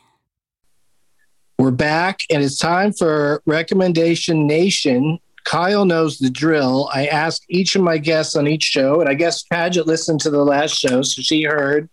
We're 1.61 1.69
back, 1.69 2.21
and 2.31 2.43
it's 2.43 2.57
time 2.57 2.91
for 2.91 3.43
Recommendation 3.45 4.47
Nation. 4.47 5.19
Kyle 5.43 5.85
knows 5.85 6.17
the 6.17 6.31
drill. 6.31 6.89
I 6.91 7.05
ask 7.05 7.43
each 7.49 7.75
of 7.75 7.83
my 7.83 7.99
guests 7.99 8.35
on 8.35 8.47
each 8.47 8.63
show, 8.63 8.99
and 8.99 9.07
I 9.07 9.13
guess 9.13 9.43
Paget 9.43 9.85
listened 9.85 10.21
to 10.21 10.31
the 10.31 10.43
last 10.43 10.75
show, 10.75 11.03
so 11.03 11.21
she 11.21 11.43
heard 11.43 11.87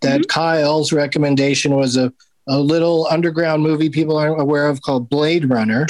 that 0.00 0.26
Kyle's 0.28 0.90
recommendation 0.90 1.76
was 1.76 1.98
a, 1.98 2.10
a 2.48 2.58
little 2.58 3.08
underground 3.10 3.62
movie 3.62 3.90
people 3.90 4.16
aren't 4.16 4.40
aware 4.40 4.68
of 4.68 4.80
called 4.80 5.10
Blade 5.10 5.50
Runner. 5.50 5.86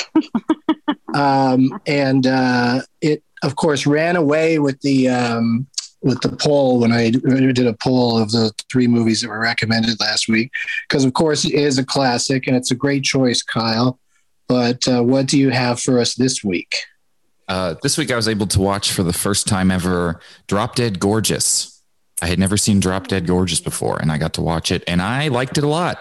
um, 1.14 1.80
and 1.86 2.26
uh, 2.26 2.80
it, 3.00 3.22
of 3.44 3.54
course, 3.54 3.86
ran 3.86 4.16
away 4.16 4.58
with 4.58 4.80
the 4.80 5.08
um, 5.08 5.68
with 6.02 6.20
the 6.22 6.34
poll 6.36 6.80
when 6.80 6.92
I 6.92 7.10
did 7.10 7.66
a 7.66 7.74
poll 7.74 8.18
of 8.18 8.30
the 8.30 8.52
three 8.70 8.86
movies 8.86 9.20
that 9.20 9.28
were 9.28 9.40
recommended 9.40 10.00
last 10.00 10.28
week, 10.28 10.50
because 10.88 11.04
of 11.04 11.12
course 11.12 11.44
it 11.44 11.52
is 11.52 11.78
a 11.78 11.84
classic 11.84 12.46
and 12.46 12.56
it's 12.56 12.70
a 12.70 12.74
great 12.74 13.02
choice, 13.02 13.42
Kyle. 13.42 13.98
But 14.48 14.88
uh, 14.88 15.02
what 15.02 15.26
do 15.26 15.38
you 15.38 15.50
have 15.50 15.78
for 15.80 15.98
us 15.98 16.14
this 16.14 16.42
week? 16.42 16.74
Uh, 17.48 17.74
this 17.82 17.98
week, 17.98 18.10
I 18.10 18.16
was 18.16 18.28
able 18.28 18.46
to 18.46 18.60
watch 18.60 18.92
for 18.92 19.02
the 19.02 19.12
first 19.12 19.46
time 19.46 19.70
ever 19.70 20.20
Drop 20.46 20.76
Dead 20.76 21.00
Gorgeous. 21.00 21.82
I 22.22 22.26
had 22.26 22.38
never 22.38 22.56
seen 22.56 22.80
Drop 22.80 23.08
Dead 23.08 23.26
Gorgeous 23.26 23.60
before, 23.60 24.00
and 24.00 24.10
I 24.10 24.18
got 24.18 24.34
to 24.34 24.42
watch 24.42 24.70
it, 24.70 24.84
and 24.86 25.02
I 25.02 25.28
liked 25.28 25.58
it 25.58 25.64
a 25.64 25.68
lot. 25.68 25.98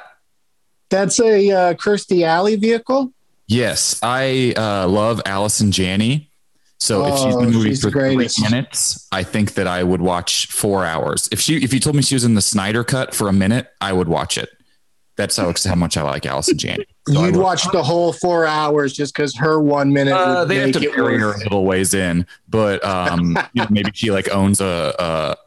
That's 0.89 1.19
a 1.19 1.51
uh, 1.51 1.73
Kirstie 1.73 2.23
Alley 2.23 2.55
vehicle. 2.55 3.13
Yes, 3.47 3.99
I 4.03 4.53
uh, 4.55 4.87
love 4.87 5.21
Allison 5.25 5.71
Janney. 5.71 6.28
So 6.79 7.05
if 7.07 7.15
she's 7.17 7.25
in 7.25 7.31
Oh, 7.33 7.45
the 7.45 7.51
movie 7.51 7.75
for 7.75 7.89
the 7.89 7.91
three 7.91 8.15
minutes, 8.49 9.07
I 9.11 9.23
think 9.23 9.55
that 9.55 9.67
I 9.67 9.83
would 9.83 10.01
watch 10.01 10.47
four 10.47 10.85
hours. 10.85 11.27
If 11.31 11.39
she, 11.41 11.57
if 11.63 11.73
you 11.73 11.79
told 11.79 11.95
me 11.95 12.01
she 12.01 12.15
was 12.15 12.23
in 12.23 12.35
the 12.35 12.41
Snyder 12.41 12.83
cut 12.85 13.13
for 13.13 13.27
a 13.27 13.33
minute, 13.33 13.67
I 13.81 13.91
would 13.91 14.07
watch 14.07 14.37
it. 14.37 14.49
That's 15.17 15.35
how, 15.35 15.53
how 15.65 15.75
much 15.75 15.97
I 15.97 16.03
like 16.03 16.25
Allison 16.25 16.57
Janney. 16.57 16.85
So 17.05 17.25
You'd 17.25 17.35
watch 17.35 17.69
the 17.73 17.83
whole 17.83 18.13
four 18.13 18.45
hours 18.45 18.93
just 18.93 19.13
because 19.13 19.35
her 19.35 19.59
one 19.59 19.91
minute 19.91 20.13
Uh, 20.13 20.39
would 20.39 20.47
they 20.49 20.55
have 20.55 20.71
to 20.71 20.79
it 20.81 20.95
bury 20.95 21.19
her 21.19 21.27
worth. 21.27 21.41
a 21.41 21.43
little 21.43 21.65
ways 21.65 21.93
in, 21.93 22.25
but 22.47 22.81
um, 22.85 23.37
you 23.53 23.61
know, 23.63 23.67
maybe 23.69 23.91
she 23.93 24.11
like 24.11 24.29
owns 24.29 24.61
a, 24.61 24.95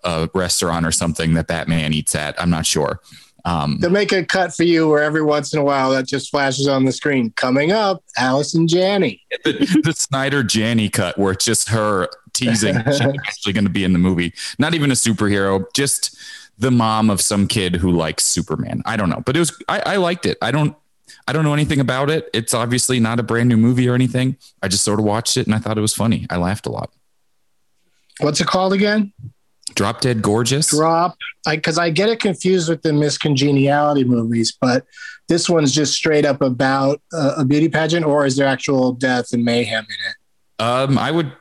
a 0.05 0.09
a 0.11 0.31
restaurant 0.35 0.85
or 0.85 0.93
something 0.93 1.33
that 1.35 1.47
Batman 1.47 1.95
eats 1.95 2.15
at. 2.15 2.39
I'm 2.39 2.51
not 2.51 2.67
sure. 2.67 3.01
Um, 3.45 3.79
They'll 3.81 3.91
make 3.91 4.13
a 4.13 4.25
cut 4.25 4.55
for 4.55 4.63
you 4.63 4.89
where 4.89 5.03
every 5.03 5.23
once 5.23 5.53
in 5.53 5.59
a 5.59 5.65
while 5.65 5.91
that 5.91 6.07
just 6.07 6.31
flashes 6.31 6.69
on 6.69 6.85
the 6.85 6.93
screen. 6.93 7.33
Coming 7.37 7.73
up, 7.73 8.03
Allison 8.17 8.69
Janney. 8.69 9.21
the, 9.45 9.81
the 9.83 9.93
Snyder 9.93 10.43
Janney 10.43 10.89
cut 10.89 11.19
where 11.19 11.33
it's 11.33 11.45
just 11.45 11.69
her 11.71 12.09
teasing 12.33 12.77
she's 12.87 13.01
actually 13.27 13.53
going 13.53 13.65
to 13.65 13.71
be 13.71 13.85
in 13.85 13.93
the 13.93 13.99
movie. 13.99 14.33
Not 14.59 14.75
even 14.75 14.91
a 14.91 14.95
superhero, 14.95 15.65
just 15.75 16.17
the 16.59 16.71
mom 16.71 17.11
of 17.11 17.21
some 17.21 17.49
kid 17.49 17.77
who 17.77 17.91
likes 17.91 18.25
Superman. 18.25 18.83
I 18.87 18.97
don't 18.97 19.09
know, 19.09 19.23
but 19.25 19.37
it 19.37 19.41
was 19.41 19.57
I, 19.69 19.81
I 19.81 19.97
liked 19.97 20.27
it. 20.27 20.39
I 20.41 20.51
don't 20.51 20.77
I 21.27 21.33
don't 21.33 21.45
know 21.45 21.55
anything 21.55 21.81
about 21.81 22.11
it. 22.11 22.29
It's 22.33 22.55
obviously 22.55 23.01
not 23.01 23.21
a 23.21 23.23
brand 23.23 23.49
new 23.49 23.57
movie 23.57 23.89
or 23.89 23.95
anything. 23.95 24.37
I 24.63 24.69
just 24.69 24.85
sort 24.85 24.99
of 24.99 25.05
watched 25.05 25.37
it 25.37 25.47
and 25.47 25.55
I 25.55 25.59
thought 25.59 25.79
it 25.79 25.83
was 25.83 25.95
funny. 25.95 26.27
I 26.31 26.37
laughed 26.37 26.67
a 26.67 26.71
lot. 26.71 26.93
What's 28.21 28.41
it 28.41 28.47
called 28.47 28.73
again? 28.73 29.13
Drop 29.75 30.01
Dead 30.01 30.23
Gorgeous. 30.23 30.71
Drop. 30.71 31.17
Because 31.49 31.79
I, 31.79 31.91
get 31.91 32.09
it 32.09 32.21
confused 32.21 32.69
with 32.69 32.83
the 32.83 32.93
Miss 32.93 33.19
Congeniality 33.19 34.05
movies, 34.05 34.57
but 34.61 34.85
this 35.29 35.49
one's 35.49 35.73
just 35.73 35.95
straight 35.95 36.25
up 36.25 36.41
about 36.43 37.01
uh, 37.13 37.35
a 37.39 37.45
beauty 37.45 37.69
pageant, 37.69 38.05
or 38.05 38.27
is 38.27 38.37
there 38.37 38.47
actual 38.47 38.93
death 38.93 39.33
and 39.33 39.45
mayhem 39.45 39.85
in 39.85 40.11
it? 40.11 40.17
Um, 40.65 40.99
I 40.99 41.11
would, 41.11 41.33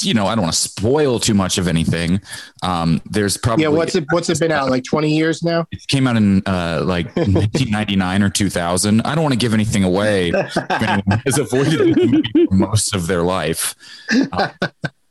you 0.00 0.14
know, 0.14 0.26
I 0.26 0.34
don't 0.34 0.42
want 0.42 0.54
to 0.54 0.60
spoil 0.60 1.18
too 1.18 1.34
much 1.34 1.58
of 1.58 1.68
anything. 1.68 2.20
Um, 2.62 3.02
there's 3.04 3.36
probably 3.36 3.64
yeah. 3.64 3.68
What's 3.68 3.94
it? 3.94 4.04
What's 4.10 4.30
it 4.30 4.38
been 4.38 4.52
out 4.52 4.70
like 4.70 4.84
twenty 4.84 5.14
years 5.14 5.42
now? 5.42 5.66
It 5.70 5.86
came 5.88 6.06
out 6.06 6.16
in 6.16 6.42
uh, 6.46 6.82
like 6.84 7.06
1999 7.16 8.22
or 8.22 8.30
2000. 8.30 9.02
I 9.02 9.14
don't 9.14 9.22
want 9.22 9.32
to 9.32 9.38
give 9.38 9.52
anything 9.52 9.84
away. 9.84 10.30
has 10.30 11.38
avoided 11.38 12.24
most 12.50 12.94
of 12.94 13.06
their 13.06 13.22
life. 13.22 13.74
Uh, 14.32 14.50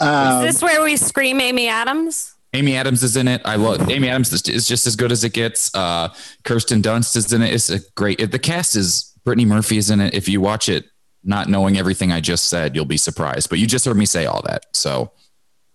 Um, 0.00 0.44
is 0.44 0.54
this 0.54 0.62
where 0.62 0.82
we 0.82 0.96
scream 0.96 1.40
Amy 1.40 1.68
Adams? 1.68 2.34
Amy 2.52 2.76
Adams 2.76 3.02
is 3.02 3.16
in 3.16 3.26
it. 3.28 3.42
I 3.44 3.56
love 3.56 3.90
Amy 3.90 4.08
Adams 4.08 4.32
is, 4.32 4.42
is 4.48 4.68
just 4.68 4.86
as 4.86 4.96
good 4.96 5.10
as 5.10 5.24
it 5.24 5.32
gets. 5.32 5.74
Uh, 5.74 6.14
Kirsten 6.44 6.82
Dunst 6.82 7.16
is 7.16 7.32
in 7.32 7.42
it. 7.42 7.52
It's 7.52 7.70
a 7.70 7.80
great. 7.96 8.20
It, 8.20 8.30
the 8.30 8.38
cast 8.38 8.76
is 8.76 9.12
Brittany 9.24 9.44
Murphy 9.44 9.76
is 9.76 9.90
in 9.90 10.00
it. 10.00 10.14
If 10.14 10.28
you 10.28 10.40
watch 10.40 10.68
it, 10.68 10.86
not 11.24 11.48
knowing 11.48 11.78
everything 11.78 12.12
I 12.12 12.20
just 12.20 12.46
said, 12.46 12.76
you'll 12.76 12.84
be 12.84 12.96
surprised. 12.96 13.50
But 13.50 13.58
you 13.58 13.66
just 13.66 13.84
heard 13.84 13.96
me 13.96 14.06
say 14.06 14.26
all 14.26 14.42
that, 14.42 14.66
so 14.72 15.12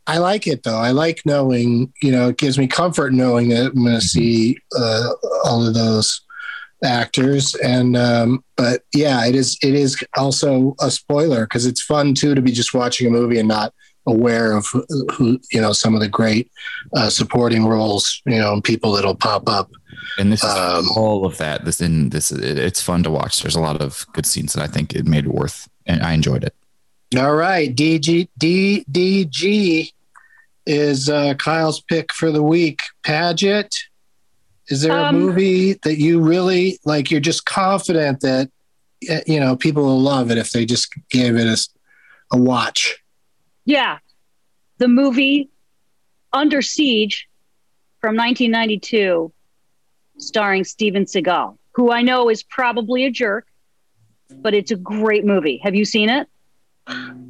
I 0.10 0.18
like 0.18 0.48
it 0.48 0.64
though. 0.64 0.78
I 0.78 0.92
like 0.92 1.22
knowing, 1.26 1.94
you 2.02 2.12
know, 2.12 2.30
it 2.30 2.38
gives 2.38 2.58
me 2.58 2.66
comfort 2.66 3.14
knowing 3.14 3.50
that 3.50 3.74
I'm 3.76 3.84
going 3.84 3.94
to 3.94 4.02
see 4.02 4.58
uh, 4.76 5.10
all 5.44 5.68
of 5.68 5.76
those 5.76 6.22
actors. 6.84 7.56
And, 7.56 7.96
um, 7.98 8.44
but 8.56 8.84
yeah, 8.94 9.26
it 9.26 9.36
is, 9.36 9.58
it 9.62 9.76
is 9.76 10.04
also 10.18 10.76
a 10.80 10.89
spoiler 10.92 11.46
because 11.46 11.65
it's 11.65 11.82
fun 11.82 12.13
too 12.13 12.36
to 12.36 12.42
be 12.42 12.52
just 12.52 12.74
watching 12.74 13.08
a 13.08 13.10
movie 13.10 13.39
and 13.39 13.48
not 13.48 13.74
aware 14.08 14.54
of 14.54 14.65
who, 14.68 14.86
who 15.12 15.39
you 15.52 15.62
know 15.62 15.72
some 15.72 15.94
of 15.94 16.00
the 16.00 16.08
great 16.08 16.50
uh, 16.96 17.10
supporting 17.10 17.65
roles, 17.65 18.22
you 18.26 18.39
know, 18.39 18.54
and 18.54 18.63
people 18.63 18.94
that'll 18.94 19.13
pop 19.13 19.48
up. 19.48 19.70
And 20.18 20.32
this 20.32 20.44
is 20.44 20.50
Um, 20.50 20.88
all 20.96 21.26
of 21.26 21.38
that. 21.38 21.65
This 21.65 21.80
in 21.80 22.10
this 22.10 22.32
it, 22.32 22.58
it's 22.58 22.82
fun 22.82 23.04
to 23.04 23.12
watch. 23.12 23.42
There's 23.42 23.58
a 23.58 23.62
lot 23.62 23.82
of 23.82 24.08
good 24.13 24.26
scenes 24.26 24.54
that 24.54 24.63
I 24.63 24.68
think 24.68 24.96
it 24.96 25.06
made 25.06 25.26
it 25.26 25.34
worth, 25.34 25.68
and 25.86 26.02
I 26.02 26.13
enjoyed 26.13 26.44
it. 26.44 26.56
All 27.18 27.36
right, 27.36 27.76
DG 27.76 28.30
DDG 28.39 29.92
is 30.65 31.10
uh, 31.10 31.34
Kyle's 31.36 31.82
pick 31.82 32.12
for 32.13 32.32
the 32.32 32.44
week. 32.44 32.82
Paget, 33.04 33.76
is 34.70 34.82
there 34.82 34.98
a 34.98 35.04
Um, 35.06 35.20
movie 35.20 35.74
that 35.84 35.98
you 36.00 36.22
really 36.22 36.80
like? 36.86 37.12
You're 37.12 37.20
just 37.20 37.46
confident 37.46 38.22
that 38.22 38.50
uh, 39.10 39.20
you 39.28 39.40
know 39.40 39.56
people 39.56 39.84
will 39.84 40.00
love 40.02 40.32
it 40.32 40.38
if 40.38 40.52
they 40.52 40.66
just 40.66 40.94
gave 41.10 41.36
it 41.36 41.48
a, 41.48 41.58
a 42.36 42.38
watch. 42.38 42.98
Yeah. 43.66 44.00
The 44.78 44.88
movie 44.88 45.50
Under 46.32 46.62
Siege 46.62 47.28
from 48.00 48.16
1992, 48.16 49.32
starring 50.18 50.64
Steven 50.64 51.06
Seagal, 51.06 51.58
who 51.74 51.92
I 51.92 52.02
know 52.02 52.30
is 52.30 52.44
probably 52.44 53.06
a 53.06 53.12
jerk, 53.12 53.46
but 54.30 54.54
it's 54.54 54.72
a 54.72 54.76
great 54.76 55.26
movie. 55.26 55.58
Have 55.64 55.76
you 55.76 55.86
seen 55.86 56.10
it? 56.10 56.28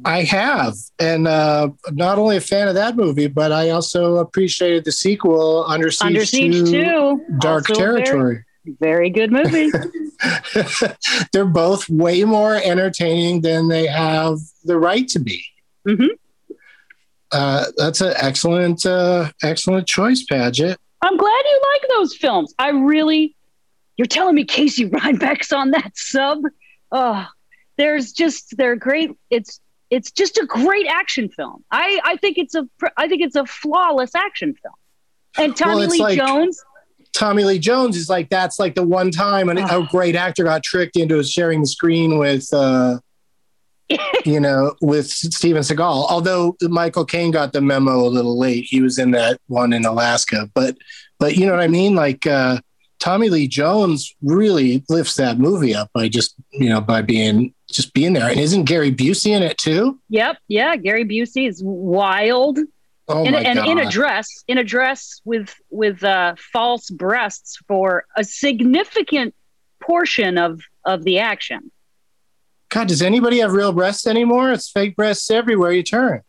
I 0.04 0.22
have, 0.22 0.74
and 0.98 1.28
uh, 1.28 1.68
not 1.92 2.18
only 2.18 2.36
a 2.36 2.40
fan 2.40 2.68
of 2.68 2.74
that 2.74 2.96
movie, 2.96 3.26
but 3.26 3.52
I 3.52 3.70
also 3.70 4.16
appreciated 4.16 4.84
the 4.84 4.92
sequel, 4.92 5.64
Under 5.68 5.90
Siege, 5.90 6.06
Under 6.06 6.24
Siege 6.26 6.54
2, 6.60 6.64
2, 6.70 7.20
Dark 7.40 7.68
also 7.70 7.82
a 7.82 7.84
very- 7.86 8.04
Territory. 8.04 8.44
Very 8.78 9.10
good 9.10 9.32
movie. 9.32 9.70
They're 11.32 11.44
both 11.46 11.88
way 11.88 12.24
more 12.24 12.56
entertaining 12.56 13.40
than 13.40 13.68
they 13.68 13.86
have 13.86 14.36
the 14.64 14.78
right 14.78 15.08
to 15.08 15.18
be. 15.18 15.42
Mhm. 15.88 16.08
Uh, 17.32 17.66
that's 17.76 18.00
an 18.00 18.12
excellent, 18.16 18.84
uh, 18.84 19.30
excellent 19.42 19.86
choice, 19.86 20.24
Paget. 20.24 20.78
I'm 21.02 21.16
glad 21.16 21.42
you 21.44 21.62
like 21.72 21.90
those 21.90 22.14
films. 22.16 22.52
I 22.58 22.68
really, 22.70 23.34
you're 23.96 24.06
telling 24.06 24.34
me 24.34 24.44
Casey 24.44 24.90
Ryback's 24.90 25.52
on 25.52 25.70
that 25.70 25.92
sub? 25.96 26.40
Oh, 26.92 27.26
there's 27.80 28.12
just 28.12 28.56
they're 28.58 28.76
great. 28.76 29.10
It's 29.30 29.58
it's 29.88 30.10
just 30.10 30.36
a 30.36 30.44
great 30.44 30.86
action 30.86 31.30
film. 31.30 31.64
I 31.70 31.98
I 32.04 32.16
think 32.16 32.36
it's 32.36 32.54
a 32.54 32.68
I 32.98 33.08
think 33.08 33.22
it's 33.22 33.36
a 33.36 33.46
flawless 33.46 34.14
action 34.14 34.54
film. 34.62 34.74
And 35.38 35.56
Tommy 35.56 35.86
Well, 35.86 35.88
Lee 35.88 35.98
like- 36.00 36.18
Jones, 36.18 36.62
Tommy 37.14 37.42
Lee 37.44 37.58
Jones 37.58 37.96
is 37.96 38.10
like 38.10 38.28
that's 38.28 38.58
like 38.58 38.74
the 38.74 38.82
one 38.82 39.10
time 39.10 39.48
an, 39.48 39.56
a 39.56 39.88
great 39.90 40.14
actor 40.14 40.44
got 40.44 40.62
tricked 40.62 40.96
into 40.96 41.22
sharing 41.24 41.62
the 41.62 41.66
screen 41.66 42.18
with, 42.18 42.52
uh, 42.52 42.98
you 44.26 44.40
know, 44.40 44.74
with 44.82 45.08
Steven 45.08 45.62
Seagal. 45.62 46.06
Although 46.10 46.56
Michael 46.62 47.06
Caine 47.06 47.30
got 47.30 47.54
the 47.54 47.62
memo 47.62 48.06
a 48.06 48.08
little 48.08 48.38
late, 48.38 48.64
he 48.68 48.82
was 48.82 48.98
in 48.98 49.12
that 49.12 49.40
one 49.46 49.72
in 49.72 49.86
Alaska. 49.86 50.50
But 50.54 50.76
but 51.18 51.36
you 51.38 51.46
know 51.46 51.52
what 51.52 51.62
I 51.62 51.68
mean? 51.68 51.94
Like 51.94 52.26
uh, 52.26 52.58
Tommy 52.98 53.30
Lee 53.30 53.48
Jones 53.48 54.14
really 54.22 54.84
lifts 54.90 55.14
that 55.14 55.38
movie 55.38 55.74
up 55.74 55.90
by 55.94 56.08
just 56.08 56.34
you 56.52 56.68
know 56.68 56.80
by 56.82 57.00
being 57.00 57.54
just 57.70 57.94
being 57.94 58.12
there. 58.12 58.28
And 58.28 58.38
isn't 58.40 58.64
Gary 58.64 58.92
Busey 58.92 59.30
in 59.36 59.42
it 59.42 59.58
too? 59.58 59.98
Yep, 60.08 60.38
yeah, 60.48 60.76
Gary 60.76 61.04
Busey 61.04 61.48
is 61.48 61.62
wild. 61.64 62.58
Oh 63.08 63.24
and, 63.24 63.32
my 63.32 63.40
and 63.40 63.58
in 63.58 63.78
a 63.78 63.90
dress, 63.90 64.44
in 64.46 64.58
a 64.58 64.64
dress 64.64 65.20
with 65.24 65.54
with 65.70 66.04
uh, 66.04 66.36
false 66.52 66.90
breasts 66.90 67.58
for 67.66 68.04
a 68.16 68.22
significant 68.22 69.34
portion 69.80 70.38
of 70.38 70.60
of 70.84 71.02
the 71.04 71.18
action. 71.18 71.72
God, 72.68 72.86
does 72.86 73.02
anybody 73.02 73.40
have 73.40 73.52
real 73.52 73.72
breasts 73.72 74.06
anymore? 74.06 74.52
It's 74.52 74.70
fake 74.70 74.94
breasts 74.94 75.28
everywhere 75.30 75.72
you 75.72 75.82
turn. 75.82 76.22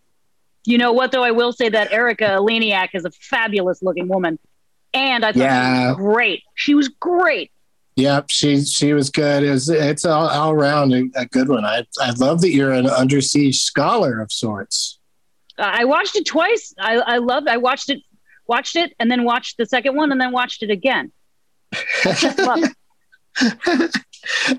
You 0.65 0.77
know 0.80 0.91
what, 0.91 1.12
though? 1.12 1.23
I 1.23 1.32
will 1.32 1.54
say 1.54 1.69
that 1.69 1.91
Erika 1.91 2.23
Eleniak 2.25 2.89
is 2.93 3.06
a 3.06 3.12
fabulous 3.12 3.82
looking 3.84 4.08
woman. 4.08 4.39
And 4.93 5.23
I 5.23 5.32
thought 5.32 5.39
Yeah. 5.39 5.84
she 5.84 5.88
was 5.88 5.95
great. 5.97 6.43
She 6.56 6.73
was 6.75 6.88
great. 6.89 7.51
Yep, 7.95 8.30
she 8.30 8.63
she 8.63 8.93
was 8.93 9.10
good. 9.10 9.43
It 9.43 9.51
was, 9.51 9.69
it's 9.69 10.06
all, 10.06 10.27
all 10.27 10.51
around 10.51 10.93
a, 10.93 11.04
a 11.15 11.25
good 11.25 11.49
one. 11.49 11.65
I 11.65 11.86
I 11.99 12.12
love 12.12 12.41
that 12.41 12.51
you're 12.51 12.71
an 12.71 12.88
under 12.88 13.21
siege 13.21 13.62
scholar 13.62 14.21
of 14.21 14.32
sorts. 14.32 14.99
I 15.58 15.86
watched 15.86 16.15
it 16.15 16.25
twice. 16.25 16.73
I, 16.80 16.95
I 16.95 17.17
loved 17.17 17.47
I 17.47 17.58
watched 17.58 17.89
it, 17.89 18.01
watched 18.47 18.75
it, 18.75 18.93
and 18.99 19.12
then 19.12 19.23
watched 19.23 19.58
the 19.58 19.65
second 19.65 19.95
one, 19.95 20.12
and 20.12 20.19
then 20.19 20.32
watched 20.32 20.63
it 20.63 20.71
again. 20.71 21.12
I 21.73 22.13
just 22.13 22.39
love 22.39 22.60
it. 22.63 23.95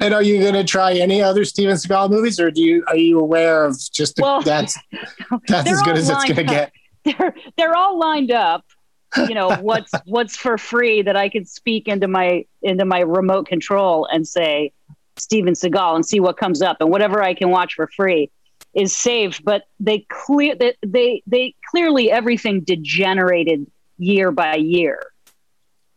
And 0.01 0.12
are 0.14 0.23
you 0.23 0.40
going 0.40 0.55
to 0.55 0.64
try 0.64 0.95
any 0.95 1.23
other 1.23 1.45
Steven 1.45 1.77
Seagal 1.77 2.11
movies, 2.11 2.40
or 2.40 2.51
do 2.51 2.61
you 2.61 2.85
are 2.88 2.97
you 2.97 3.21
aware 3.21 3.64
of 3.64 3.79
just 3.92 4.16
the, 4.16 4.23
Well, 4.23 4.42
that's 4.42 4.77
that's 5.49 5.71
as 5.71 5.83
good 5.83 5.97
as 5.97 6.09
it's 6.09 6.25
going 6.25 6.37
to 6.37 6.45
get? 6.45 6.73
They're 7.05 7.35
they're 7.57 7.75
all 7.75 7.99
lined 7.99 8.31
up. 8.31 8.64
You 9.16 9.35
know 9.35 9.55
what's 9.57 9.92
what's 10.07 10.37
for 10.37 10.57
free 10.59 11.03
that 11.03 11.16
I 11.16 11.29
could 11.29 11.48
speak 11.48 11.88
into 11.88 12.09
my 12.09 12.46
into 12.62 12.85
my 12.85 13.01
remote 13.01 13.46
control 13.46 14.07
and 14.11 14.27
say 14.27 14.72
Steven 15.16 15.55
Seagal 15.55 15.96
and 15.96 16.07
see 16.07 16.20
what 16.20 16.37
comes 16.37 16.62
up, 16.62 16.79
and 16.81 16.90
whatever 16.90 17.22
I 17.22 17.35
can 17.35 17.51
watch 17.51 17.75
for 17.75 17.87
free 17.88 18.31
is 18.75 18.96
saved. 18.96 19.44
But 19.44 19.64
they 19.81 20.07
clear 20.09 20.55
that 20.57 20.77
they 20.85 21.22
they 21.27 21.55
clearly 21.70 22.11
everything 22.11 22.61
degenerated 22.62 23.66
year 23.98 24.31
by 24.31 24.57
year. 24.57 25.03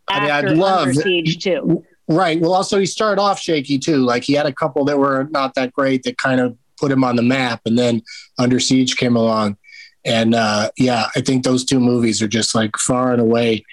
I 0.08 0.20
mean, 0.20 0.32
I'd 0.32 0.58
love 0.58 0.90
Under 0.90 1.02
Siege 1.02 1.44
too. 1.44 1.84
Right. 2.08 2.40
Well, 2.40 2.54
also 2.54 2.80
he 2.80 2.86
started 2.86 3.20
off 3.20 3.40
shaky 3.40 3.80
too. 3.80 3.98
Like 3.98 4.24
he 4.24 4.34
had 4.34 4.46
a 4.46 4.54
couple 4.54 4.86
that 4.86 5.00
were 5.00 5.28
not 5.32 5.56
that 5.56 5.74
great 5.74 6.04
that 6.04 6.18
kind 6.18 6.40
of 6.40 6.56
put 6.78 6.92
him 6.92 7.04
on 7.04 7.16
the 7.16 7.24
map, 7.24 7.62
and 7.66 7.78
then 7.78 8.02
Under 8.38 8.60
Siege 8.60 8.98
came 8.98 9.16
along, 9.16 9.58
and 10.06 10.36
uh, 10.36 10.70
yeah, 10.78 11.08
I 11.16 11.22
think 11.22 11.44
those 11.44 11.66
two 11.66 11.80
movies 11.80 12.22
are 12.22 12.28
just 12.28 12.54
like 12.56 12.78
far 12.78 13.12
and 13.12 13.22
away 13.22 13.66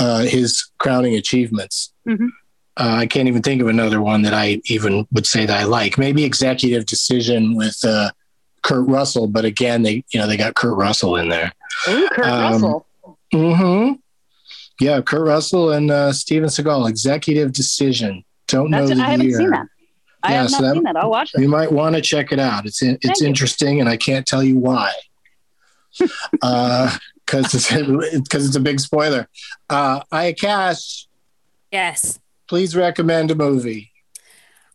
uh, 0.00 0.20
his 0.22 0.68
crowning 0.78 1.14
achievements. 1.14 1.92
Mhm. 2.06 2.28
Uh, 2.76 2.94
I 3.00 3.06
can't 3.06 3.26
even 3.28 3.42
think 3.42 3.60
of 3.60 3.66
another 3.68 4.00
one 4.00 4.22
that 4.22 4.34
I 4.34 4.60
even 4.66 5.06
would 5.12 5.26
say 5.26 5.46
that 5.46 5.60
I 5.60 5.64
like. 5.64 5.98
Maybe 5.98 6.24
Executive 6.24 6.86
Decision 6.86 7.56
with 7.56 7.76
uh, 7.84 8.10
Kurt 8.62 8.86
Russell, 8.88 9.26
but 9.26 9.44
again, 9.44 9.82
they 9.82 10.04
you 10.12 10.20
know 10.20 10.26
they 10.26 10.36
got 10.36 10.54
Kurt 10.54 10.76
Russell 10.76 11.16
in 11.16 11.28
there. 11.28 11.52
Ooh, 11.88 12.08
Kurt 12.12 12.24
Um, 12.26 12.52
Russell. 12.52 12.86
hmm 13.32 13.92
Yeah, 14.80 15.00
Kurt 15.00 15.26
Russell 15.26 15.72
and 15.72 15.90
uh, 15.90 16.12
Steven 16.12 16.48
Seagal. 16.48 16.88
Executive 16.88 17.52
Decision. 17.52 18.24
Don't 18.46 18.70
know 18.70 18.86
That's, 18.86 18.98
the 19.00 19.04
I 19.06 19.10
haven't 19.10 19.28
year. 19.28 19.38
seen 19.38 19.50
that. 19.50 19.66
I 20.22 20.32
Yeah, 20.32 20.42
have 20.42 20.50
so 20.50 20.56
not 20.58 20.62
that- 20.68 20.74
seen 20.74 20.82
that. 20.84 20.96
I'll 20.96 21.10
watch 21.10 21.32
it. 21.34 21.40
You 21.40 21.48
might 21.48 21.70
want 21.72 21.96
to 21.96 22.00
check 22.02 22.32
it 22.32 22.38
out. 22.38 22.64
It's 22.66 22.80
it's 22.82 23.04
Thank 23.04 23.20
you. 23.20 23.26
interesting, 23.26 23.80
and 23.80 23.88
I 23.88 23.96
can't 23.96 24.24
tell 24.26 24.42
you 24.42 24.56
why. 24.56 24.92
Because 25.98 27.54
it's 27.54 27.70
because 27.70 28.46
it's 28.46 28.56
a 28.56 28.60
big 28.60 28.80
spoiler. 28.80 29.28
Uh, 29.68 30.00
Aya 30.10 30.32
Cash, 30.34 31.06
Yes. 31.70 32.18
please 32.48 32.74
recommend 32.74 33.30
a 33.30 33.34
movie. 33.34 33.92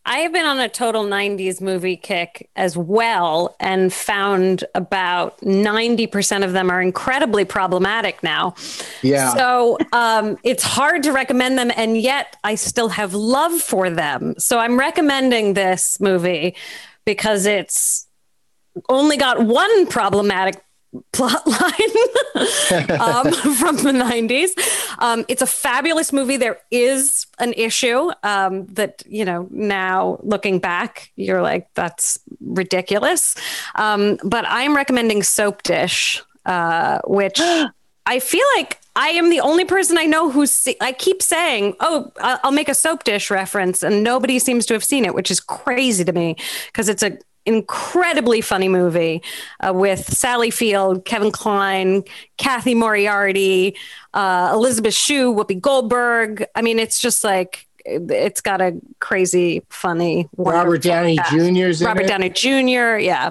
I 0.06 0.18
have 0.18 0.34
been 0.34 0.44
on 0.44 0.60
a 0.60 0.68
total 0.68 1.04
90s 1.04 1.62
movie 1.62 1.96
kick 1.96 2.50
as 2.56 2.76
well 2.76 3.56
and 3.58 3.90
found 3.90 4.62
about 4.74 5.40
90% 5.40 6.44
of 6.44 6.52
them 6.52 6.70
are 6.70 6.82
incredibly 6.82 7.46
problematic 7.46 8.22
now. 8.22 8.54
Yeah. 9.00 9.32
So 9.34 9.78
um, 9.92 10.36
it's 10.44 10.62
hard 10.62 11.04
to 11.04 11.12
recommend 11.12 11.56
them, 11.56 11.72
and 11.74 11.96
yet 11.96 12.36
I 12.44 12.54
still 12.56 12.90
have 12.90 13.14
love 13.14 13.58
for 13.58 13.88
them. 13.88 14.34
So 14.36 14.58
I'm 14.58 14.78
recommending 14.78 15.54
this 15.54 15.98
movie 16.00 16.54
because 17.06 17.46
it's 17.46 18.06
only 18.90 19.16
got 19.16 19.40
one 19.42 19.86
problematic 19.86 20.62
plot 21.12 21.46
line 21.46 21.60
um, 23.00 23.32
from 23.32 23.76
the 23.76 23.92
90s. 23.92 24.50
Um, 24.98 25.24
it's 25.28 25.42
a 25.42 25.46
fabulous 25.46 26.12
movie. 26.12 26.36
There 26.36 26.60
is 26.70 27.26
an 27.38 27.52
issue 27.54 28.10
um, 28.22 28.66
that, 28.66 29.02
you 29.06 29.24
know, 29.24 29.48
now 29.50 30.18
looking 30.22 30.58
back, 30.58 31.10
you're 31.16 31.42
like, 31.42 31.68
that's 31.74 32.18
ridiculous. 32.40 33.34
Um, 33.74 34.18
but 34.24 34.44
I'm 34.48 34.74
recommending 34.74 35.22
Soap 35.22 35.62
Dish, 35.62 36.22
uh, 36.46 37.00
which 37.04 37.40
I 38.06 38.18
feel 38.18 38.46
like 38.56 38.80
I 38.96 39.08
am 39.10 39.30
the 39.30 39.40
only 39.40 39.64
person 39.64 39.98
I 39.98 40.04
know 40.04 40.30
who's. 40.30 40.52
Se- 40.52 40.76
I 40.80 40.92
keep 40.92 41.20
saying, 41.20 41.74
"Oh, 41.80 42.12
I'll 42.20 42.52
make 42.52 42.68
a 42.68 42.74
soap 42.74 43.02
dish 43.02 43.28
reference," 43.30 43.82
and 43.82 44.04
nobody 44.04 44.38
seems 44.38 44.66
to 44.66 44.74
have 44.74 44.84
seen 44.84 45.04
it, 45.04 45.14
which 45.14 45.30
is 45.30 45.40
crazy 45.40 46.04
to 46.04 46.12
me 46.12 46.36
because 46.66 46.88
it's 46.88 47.02
a 47.02 47.18
incredibly 47.46 48.40
funny 48.40 48.68
movie 48.68 49.22
uh, 49.60 49.72
with 49.72 50.12
Sally 50.12 50.50
Field, 50.50 51.04
Kevin 51.04 51.30
Kline, 51.30 52.02
Cathy 52.36 52.74
Moriarty, 52.74 53.76
uh, 54.14 54.50
Elizabeth 54.54 54.94
Shue, 54.94 55.34
Whoopi 55.34 55.60
Goldberg. 55.60 56.46
I 56.54 56.62
mean, 56.62 56.78
it's 56.78 57.00
just 57.00 57.24
like 57.24 57.66
it's 57.84 58.40
got 58.40 58.60
a 58.60 58.80
crazy, 59.00 59.62
funny. 59.68 60.28
Robert 60.36 60.82
Downey 60.82 61.16
cast. 61.16 61.32
Jr.'s 61.32 61.80
in 61.80 61.86
Robert 61.86 62.04
it? 62.04 62.08
Downey 62.08 62.30
Jr. 62.30 62.98
Yeah. 62.98 63.30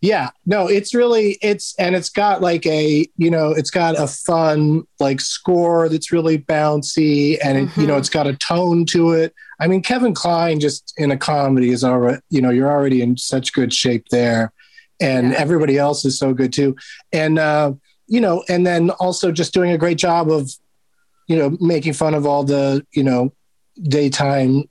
Yeah, 0.00 0.30
no, 0.46 0.66
it's 0.66 0.94
really 0.94 1.38
it's 1.42 1.76
and 1.78 1.94
it's 1.94 2.08
got 2.10 2.40
like 2.40 2.66
a 2.66 3.06
you 3.16 3.30
know 3.30 3.52
it's 3.52 3.70
got 3.70 3.96
a 3.96 4.08
fun 4.08 4.82
like 4.98 5.20
score 5.20 5.88
that's 5.88 6.10
really 6.10 6.38
bouncy 6.38 7.38
and 7.42 7.56
it, 7.56 7.76
you 7.76 7.86
know 7.86 7.96
it's 7.98 8.08
got 8.08 8.26
a 8.26 8.34
tone 8.34 8.84
to 8.86 9.12
it. 9.12 9.32
I 9.62 9.68
mean, 9.68 9.80
Kevin 9.80 10.12
Kline 10.12 10.58
just 10.58 10.92
in 10.96 11.12
a 11.12 11.16
comedy 11.16 11.70
is 11.70 11.84
already 11.84 12.18
you 12.30 12.42
know 12.42 12.50
you're 12.50 12.70
already 12.70 13.00
in 13.00 13.16
such 13.16 13.52
good 13.52 13.72
shape 13.72 14.08
there, 14.10 14.52
and 15.00 15.34
everybody 15.34 15.78
else 15.78 16.04
is 16.04 16.18
so 16.18 16.34
good 16.34 16.52
too. 16.52 16.74
And 17.12 17.38
uh, 17.38 17.74
you 18.08 18.20
know, 18.20 18.42
and 18.48 18.66
then 18.66 18.90
also 18.90 19.30
just 19.30 19.54
doing 19.54 19.70
a 19.70 19.78
great 19.78 19.98
job 19.98 20.32
of, 20.32 20.50
you 21.28 21.36
know, 21.36 21.56
making 21.60 21.92
fun 21.92 22.12
of 22.14 22.26
all 22.26 22.42
the 22.42 22.84
you 22.92 23.04
know 23.04 23.32
daytime 23.80 24.64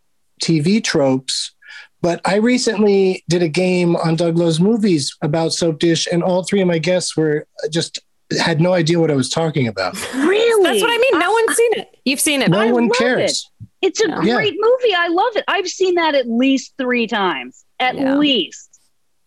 TV 0.43 0.83
tropes. 0.83 1.53
But 2.01 2.19
I 2.25 2.35
recently 2.35 3.23
did 3.29 3.43
a 3.43 3.47
game 3.47 3.95
on 3.95 4.15
Doug 4.17 4.37
Loves 4.37 4.59
Movies 4.59 5.15
about 5.21 5.53
Soap 5.53 5.79
Dish, 5.79 6.05
and 6.11 6.21
all 6.21 6.43
three 6.43 6.59
of 6.59 6.67
my 6.67 6.79
guests 6.79 7.15
were 7.15 7.47
just 7.69 7.97
had 8.37 8.59
no 8.59 8.73
idea 8.73 8.99
what 8.99 9.09
I 9.11 9.15
was 9.15 9.29
talking 9.29 9.67
about. 9.67 9.95
Really? 10.61 10.79
That's 10.79 10.81
what 10.83 10.91
I 10.91 10.97
mean. 10.97 11.19
No 11.19 11.31
one's 11.31 11.57
seen 11.57 11.71
it. 11.73 11.97
You've 12.05 12.19
seen 12.19 12.41
it. 12.41 12.49
No 12.49 12.59
but- 12.59 12.71
one 12.71 12.87
love 12.87 12.97
cares. 12.97 13.50
It's 13.81 13.99
a 14.01 14.07
Yeah. 14.07 14.35
great 14.35 14.55
movie. 14.59 14.93
I 14.95 15.07
love 15.07 15.35
it. 15.35 15.43
I've 15.47 15.67
seen 15.67 15.95
that 15.95 16.13
at 16.15 16.27
least 16.29 16.73
three 16.77 17.07
times. 17.07 17.63
At 17.79 17.95
Yeah. 17.95 18.15
least. 18.17 18.79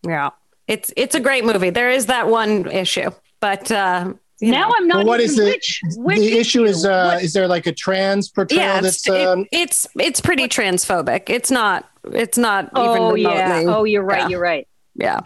Yeah. 0.03 0.29
It's 0.67 0.91
it's 0.95 1.13
a 1.15 1.19
great 1.19 1.43
movie. 1.45 1.69
There 1.69 1.89
is 1.89 2.05
that 2.07 2.27
one 2.27 2.69
issue, 2.71 3.11
but 3.39 3.69
uh, 3.71 4.13
you 4.39 4.51
Now 4.51 4.69
know. 4.69 4.75
I'm 4.77 4.87
not 4.87 4.97
Well, 4.97 5.05
what 5.07 5.19
even 5.19 5.29
is 5.31 5.35
the 5.37 5.43
which, 5.45 5.79
which 5.97 6.17
the 6.19 6.37
issue 6.37 6.63
is? 6.63 6.85
Uh, 6.85 7.11
What- 7.15 7.23
is 7.23 7.33
there 7.33 7.47
like 7.47 7.67
a 7.67 7.71
trans 7.71 8.29
portrayal 8.29 8.61
yeah, 8.61 8.81
that's? 8.81 8.97
it's, 8.97 9.07
it- 9.09 9.27
um, 9.27 9.45
it's 9.51 9.87
it's 9.99 10.21
pretty 10.21 10.47
transphobic. 10.47 11.29
It's 11.29 11.51
not 11.51 11.87
it's 12.11 12.37
not 12.37 12.65
even 12.77 12.87
oh 12.87 12.93
remotely. 13.13 13.21
yeah. 13.23 13.63
Oh, 13.67 13.83
you're 13.83 14.03
right. 14.03 14.21
Yeah. 14.21 14.27
You're 14.29 14.39
right. 14.41 14.67
Yeah. 14.95 15.19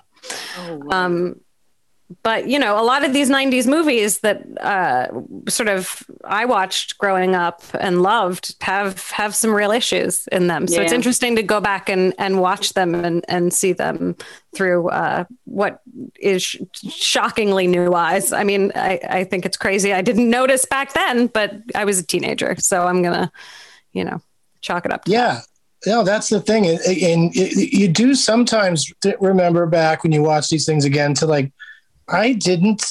Oh, 0.60 0.82
Um, 0.92 1.40
but 2.24 2.48
you 2.48 2.58
know, 2.58 2.82
a 2.82 2.84
lot 2.84 3.06
of 3.06 3.14
these 3.14 3.30
'90s 3.30 3.68
movies 3.68 4.20
that 4.20 4.44
uh, 4.62 5.08
sort 5.48 5.70
of 5.70 6.04
I 6.24 6.46
watched 6.46 6.98
growing 6.98 7.36
up 7.36 7.62
and 7.80 8.02
loved 8.02 8.56
have 8.62 9.10
have 9.12 9.36
some 9.36 9.54
real 9.54 9.72
issues 9.72 10.28
in 10.28 10.48
them. 10.48 10.68
So 10.68 10.82
it's 10.82 10.92
interesting 10.92 11.36
to 11.36 11.44
go 11.44 11.62
back 11.62 11.88
and 11.88 12.16
and 12.18 12.42
watch 12.42 12.74
them 12.74 12.96
and 12.96 13.24
and 13.28 13.54
see 13.54 13.74
them 13.74 14.16
through 14.56 14.90
uh, 14.90 15.26
what 15.46 15.82
is 16.20 16.42
sh- 16.44 16.58
shockingly 16.90 17.68
new 17.68 17.94
eyes. 17.94 18.34
I 18.34 18.44
mean, 18.44 18.72
I 18.76 19.00
I 19.08 19.24
think 19.24 19.46
it's 19.46 19.58
crazy. 19.58 19.94
I 19.94 20.02
didn't 20.02 20.30
notice 20.30 20.66
back 20.66 20.94
then, 20.94 21.28
but 21.28 21.56
I 21.76 21.86
was 21.86 22.00
a 22.00 22.06
teenager, 22.06 22.56
so 22.58 22.88
I'm 22.88 23.04
gonna, 23.04 23.32
you 23.94 24.04
know, 24.04 24.20
chalk 24.62 24.86
it 24.86 24.92
up. 24.92 25.06
To 25.06 25.12
yeah. 25.12 25.42
No, 25.86 26.04
that's 26.04 26.28
the 26.28 26.42
thing, 26.42 26.68
and, 26.68 26.80
and 26.82 27.34
you 27.34 27.88
do 27.88 28.14
sometimes 28.14 28.92
remember 29.22 29.66
back 29.66 30.04
when 30.04 30.12
you 30.12 30.22
watch 30.22 30.50
these 30.50 30.66
things 30.66 30.84
again 30.84 31.14
to 31.14 31.26
like, 31.26 31.54
I 32.12 32.34
didn't, 32.34 32.86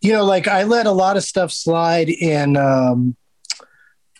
you 0.00 0.12
know, 0.12 0.24
like 0.24 0.46
I 0.48 0.64
let 0.64 0.86
a 0.86 0.90
lot 0.92 1.16
of 1.16 1.24
stuff 1.24 1.52
slide 1.52 2.08
in, 2.08 2.56
um, 2.56 3.16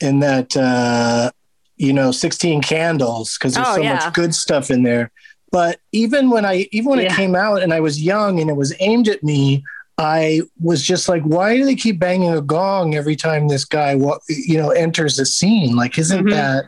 in 0.00 0.20
that, 0.20 0.56
uh, 0.56 1.30
you 1.76 1.92
know, 1.92 2.10
sixteen 2.12 2.60
candles 2.62 3.36
because 3.38 3.54
there's 3.54 3.66
Oh, 3.68 3.74
so 3.76 3.82
yeah. 3.82 3.94
much 3.94 4.12
good 4.12 4.34
stuff 4.34 4.70
in 4.70 4.82
there. 4.82 5.10
But 5.50 5.80
even 5.92 6.28
when 6.30 6.44
I, 6.44 6.68
even 6.72 6.90
when 6.90 6.98
it 6.98 7.12
came 7.12 7.34
out 7.34 7.62
and 7.62 7.72
I 7.72 7.80
was 7.80 8.02
young 8.02 8.38
and 8.40 8.50
it 8.50 8.56
was 8.56 8.74
aimed 8.80 9.08
at 9.08 9.22
me, 9.22 9.64
I 9.96 10.42
was 10.60 10.82
just 10.82 11.08
like, 11.08 11.22
why 11.22 11.56
do 11.56 11.64
they 11.64 11.74
keep 11.74 11.98
banging 11.98 12.32
a 12.32 12.40
gong 12.42 12.94
every 12.94 13.16
time 13.16 13.48
this 13.48 13.64
guy, 13.64 13.92
you 14.28 14.56
know, 14.58 14.70
enters 14.70 15.16
the 15.16 15.24
scene? 15.26 15.74
Like, 15.74 15.98
isn't 15.98 16.26
Mhm. 16.26 16.30
that? 16.32 16.66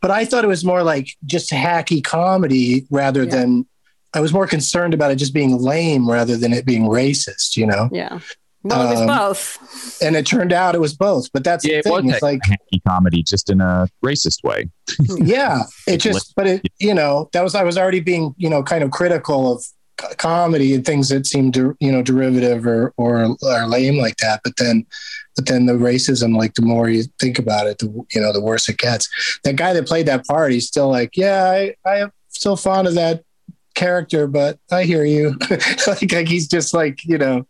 But 0.00 0.10
I 0.10 0.24
thought 0.24 0.44
it 0.44 0.48
was 0.48 0.64
more 0.64 0.82
like 0.82 1.08
just 1.26 1.50
hacky 1.50 2.02
comedy 2.02 2.86
rather 2.90 3.24
Yeah. 3.24 3.30
than. 3.30 3.66
I 4.14 4.20
was 4.20 4.32
more 4.32 4.46
concerned 4.46 4.94
about 4.94 5.10
it 5.10 5.16
just 5.16 5.32
being 5.34 5.56
lame 5.58 6.08
rather 6.08 6.36
than 6.36 6.52
it 6.52 6.66
being 6.66 6.84
racist, 6.84 7.56
you 7.56 7.66
know. 7.66 7.88
Yeah. 7.92 8.20
Well, 8.64 8.86
it 8.86 8.90
was 8.92 9.00
Um, 9.00 9.06
both. 9.08 10.02
And 10.02 10.14
it 10.14 10.24
turned 10.24 10.52
out 10.52 10.74
it 10.76 10.80
was 10.80 10.94
both. 10.94 11.32
But 11.32 11.42
that's 11.42 11.64
Yeah, 11.64 11.80
the 11.82 11.88
it 11.88 11.92
was 11.92 12.00
thing. 12.02 12.10
It's 12.10 12.22
like, 12.22 12.40
hacky 12.42 12.80
comedy, 12.86 13.22
just 13.22 13.50
in 13.50 13.60
a 13.60 13.88
racist 14.04 14.44
way. 14.44 14.68
yeah, 15.18 15.62
it 15.88 15.98
just. 15.98 16.34
But 16.36 16.46
it, 16.46 16.68
you 16.78 16.94
know, 16.94 17.28
that 17.32 17.42
was 17.42 17.54
I 17.54 17.64
was 17.64 17.76
already 17.76 18.00
being, 18.00 18.34
you 18.36 18.48
know, 18.48 18.62
kind 18.62 18.84
of 18.84 18.90
critical 18.92 19.52
of 19.56 19.64
co- 19.96 20.14
comedy 20.16 20.74
and 20.74 20.84
things 20.84 21.08
that 21.08 21.26
seemed, 21.26 21.54
to, 21.54 21.74
you 21.80 21.90
know, 21.90 22.02
derivative 22.02 22.64
or 22.66 22.92
or 22.96 23.34
or 23.42 23.66
lame 23.66 23.96
like 23.98 24.18
that. 24.18 24.42
But 24.44 24.56
then, 24.58 24.86
but 25.34 25.46
then 25.46 25.66
the 25.66 25.72
racism, 25.72 26.36
like 26.36 26.54
the 26.54 26.62
more 26.62 26.88
you 26.88 27.04
think 27.18 27.40
about 27.40 27.66
it, 27.66 27.78
the 27.78 27.86
you 28.14 28.20
know, 28.20 28.32
the 28.32 28.40
worse 28.40 28.68
it 28.68 28.78
gets. 28.78 29.08
That 29.42 29.56
guy 29.56 29.72
that 29.72 29.88
played 29.88 30.06
that 30.06 30.24
part, 30.26 30.52
he's 30.52 30.68
still 30.68 30.88
like, 30.88 31.16
yeah, 31.16 31.46
I 31.50 31.74
I 31.84 31.96
am 31.96 32.12
still 32.28 32.56
fond 32.56 32.86
of 32.86 32.94
that 32.94 33.24
character, 33.74 34.26
but 34.26 34.58
I 34.70 34.84
hear 34.84 35.04
you. 35.04 35.36
like, 35.86 36.12
like 36.12 36.28
he's 36.28 36.48
just 36.48 36.74
like 36.74 37.04
you 37.04 37.18
know, 37.18 37.46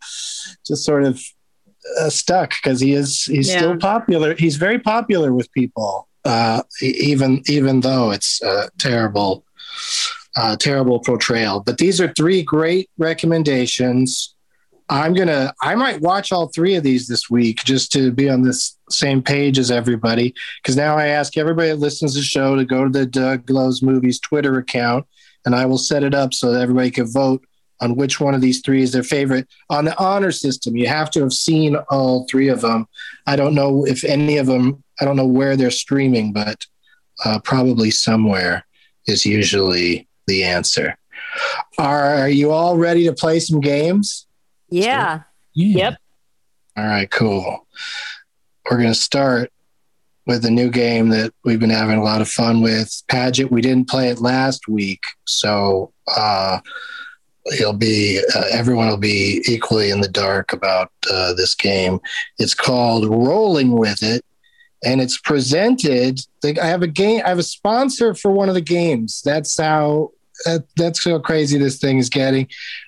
just 0.65 0.83
sort 0.85 1.03
of 1.03 1.21
uh, 1.99 2.09
stuck 2.09 2.51
because 2.61 2.79
he 2.79 2.93
is 2.93 3.23
he's 3.25 3.49
Yeah. 3.49 3.57
still 3.59 3.77
popular. 3.77 4.35
He's 4.35 4.55
very 4.57 4.79
popular 4.79 5.33
with 5.33 5.51
people, 5.51 6.07
uh, 6.25 6.63
even 6.81 7.41
even 7.47 7.81
though 7.81 8.11
it's 8.11 8.41
a 8.41 8.69
terrible, 8.79 9.43
uh, 10.35 10.55
terrible 10.57 10.99
portrayal. 10.99 11.59
But 11.59 11.77
these 11.77 11.99
are 11.99 12.11
three 12.13 12.41
great 12.43 12.89
recommendations. 12.97 14.33
I'm 14.89 15.13
gonna 15.13 15.53
I 15.61 15.75
might 15.75 16.01
watch 16.01 16.31
all 16.31 16.47
three 16.47 16.75
of 16.75 16.83
these 16.83 17.07
this 17.07 17.29
week 17.29 17.63
just 17.63 17.91
to 17.93 18.11
be 18.11 18.29
on 18.29 18.41
this 18.43 18.77
same 18.89 19.21
page 19.21 19.57
as 19.57 19.71
everybody. 19.71 20.33
Because 20.61 20.75
now 20.75 20.97
I 20.97 21.07
ask 21.07 21.37
everybody 21.37 21.69
that 21.69 21.77
listens 21.77 22.13
to 22.13 22.19
the 22.19 22.25
show 22.25 22.55
to 22.55 22.65
go 22.65 22.83
to 22.83 22.89
the 22.89 23.05
Doug 23.05 23.49
Loves 23.49 23.81
Movies 23.81 24.19
Twitter 24.19 24.57
account, 24.57 25.05
and 25.45 25.55
I 25.55 25.65
will 25.65 25.77
set 25.77 26.03
it 26.03 26.13
up 26.13 26.33
so 26.33 26.51
that 26.51 26.61
everybody 26.61 26.91
can 26.91 27.11
vote 27.11 27.45
on 27.81 27.95
which 27.95 28.19
one 28.19 28.33
of 28.33 28.41
these 28.41 28.61
three 28.61 28.81
is 28.81 28.91
their 28.91 29.03
favorite. 29.03 29.47
On 29.69 29.85
the 29.85 29.97
honor 29.97 30.31
system, 30.31 30.77
you 30.77 30.87
have 30.87 31.11
to 31.11 31.21
have 31.21 31.33
seen 31.33 31.75
all 31.89 32.25
three 32.29 32.47
of 32.47 32.61
them. 32.61 32.87
I 33.27 33.35
don't 33.35 33.55
know 33.55 33.85
if 33.85 34.03
any 34.03 34.37
of 34.37 34.45
them. 34.47 34.83
I 35.01 35.05
don't 35.05 35.17
know 35.17 35.27
where 35.27 35.57
they're 35.57 35.71
streaming, 35.71 36.33
but 36.33 36.65
uh, 37.25 37.39
probably 37.39 37.91
somewhere 37.91 38.65
is 39.07 39.25
usually 39.25 40.07
the 40.27 40.43
answer. 40.43 40.97
Are 41.77 42.29
you 42.29 42.51
all 42.51 42.77
ready 42.77 43.05
to 43.05 43.13
play 43.13 43.39
some 43.39 43.59
games? 43.59 44.27
Yeah. 45.53 45.77
Yep. 45.77 45.97
All 46.77 46.85
right, 46.85 47.09
cool. 47.11 47.67
We're 48.69 48.77
going 48.77 48.89
to 48.89 48.95
start 48.95 49.51
with 50.25 50.45
a 50.45 50.51
new 50.51 50.69
game 50.69 51.09
that 51.09 51.33
we've 51.43 51.59
been 51.59 51.69
having 51.69 51.97
a 51.97 52.03
lot 52.03 52.21
of 52.21 52.29
fun 52.29 52.61
with. 52.61 53.03
Paget, 53.09 53.51
we 53.51 53.61
didn't 53.61 53.89
play 53.89 54.09
it 54.09 54.19
last 54.19 54.67
week, 54.67 55.03
so 55.25 55.91
uh, 56.15 56.59
it'll 57.51 57.73
be 57.73 58.21
uh, 58.35 58.45
everyone 58.51 58.87
will 58.87 58.97
be 58.97 59.43
equally 59.47 59.89
in 59.89 60.01
the 60.01 60.07
dark 60.07 60.53
about 60.53 60.91
uh, 61.11 61.33
this 61.33 61.55
game. 61.55 61.99
It's 62.39 62.53
called 62.53 63.05
Rolling 63.05 63.73
with 63.73 64.01
It, 64.01 64.23
and 64.83 65.01
it's 65.01 65.19
presented. 65.19 66.19
Like 66.41 66.59
I 66.59 66.67
have 66.67 66.83
a 66.83 66.87
game. 66.87 67.21
I 67.25 67.29
have 67.29 67.39
a 67.39 67.43
sponsor 67.43 68.13
for 68.13 68.31
one 68.31 68.49
of 68.49 68.55
the 68.55 68.61
games. 68.61 69.21
That's 69.23 69.57
how. 69.57 70.11
That, 70.45 70.65
that's 70.75 71.05
how 71.05 71.19
crazy 71.19 71.59
this 71.59 71.77
thing 71.77 71.99
is 71.99 72.09
getting. 72.09 72.47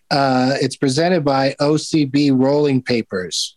Uh, 0.09 0.55
it's 0.61 0.75
presented 0.75 1.23
by 1.23 1.55
OCB 1.61 2.37
Rolling 2.37 2.81
Papers. 2.81 3.55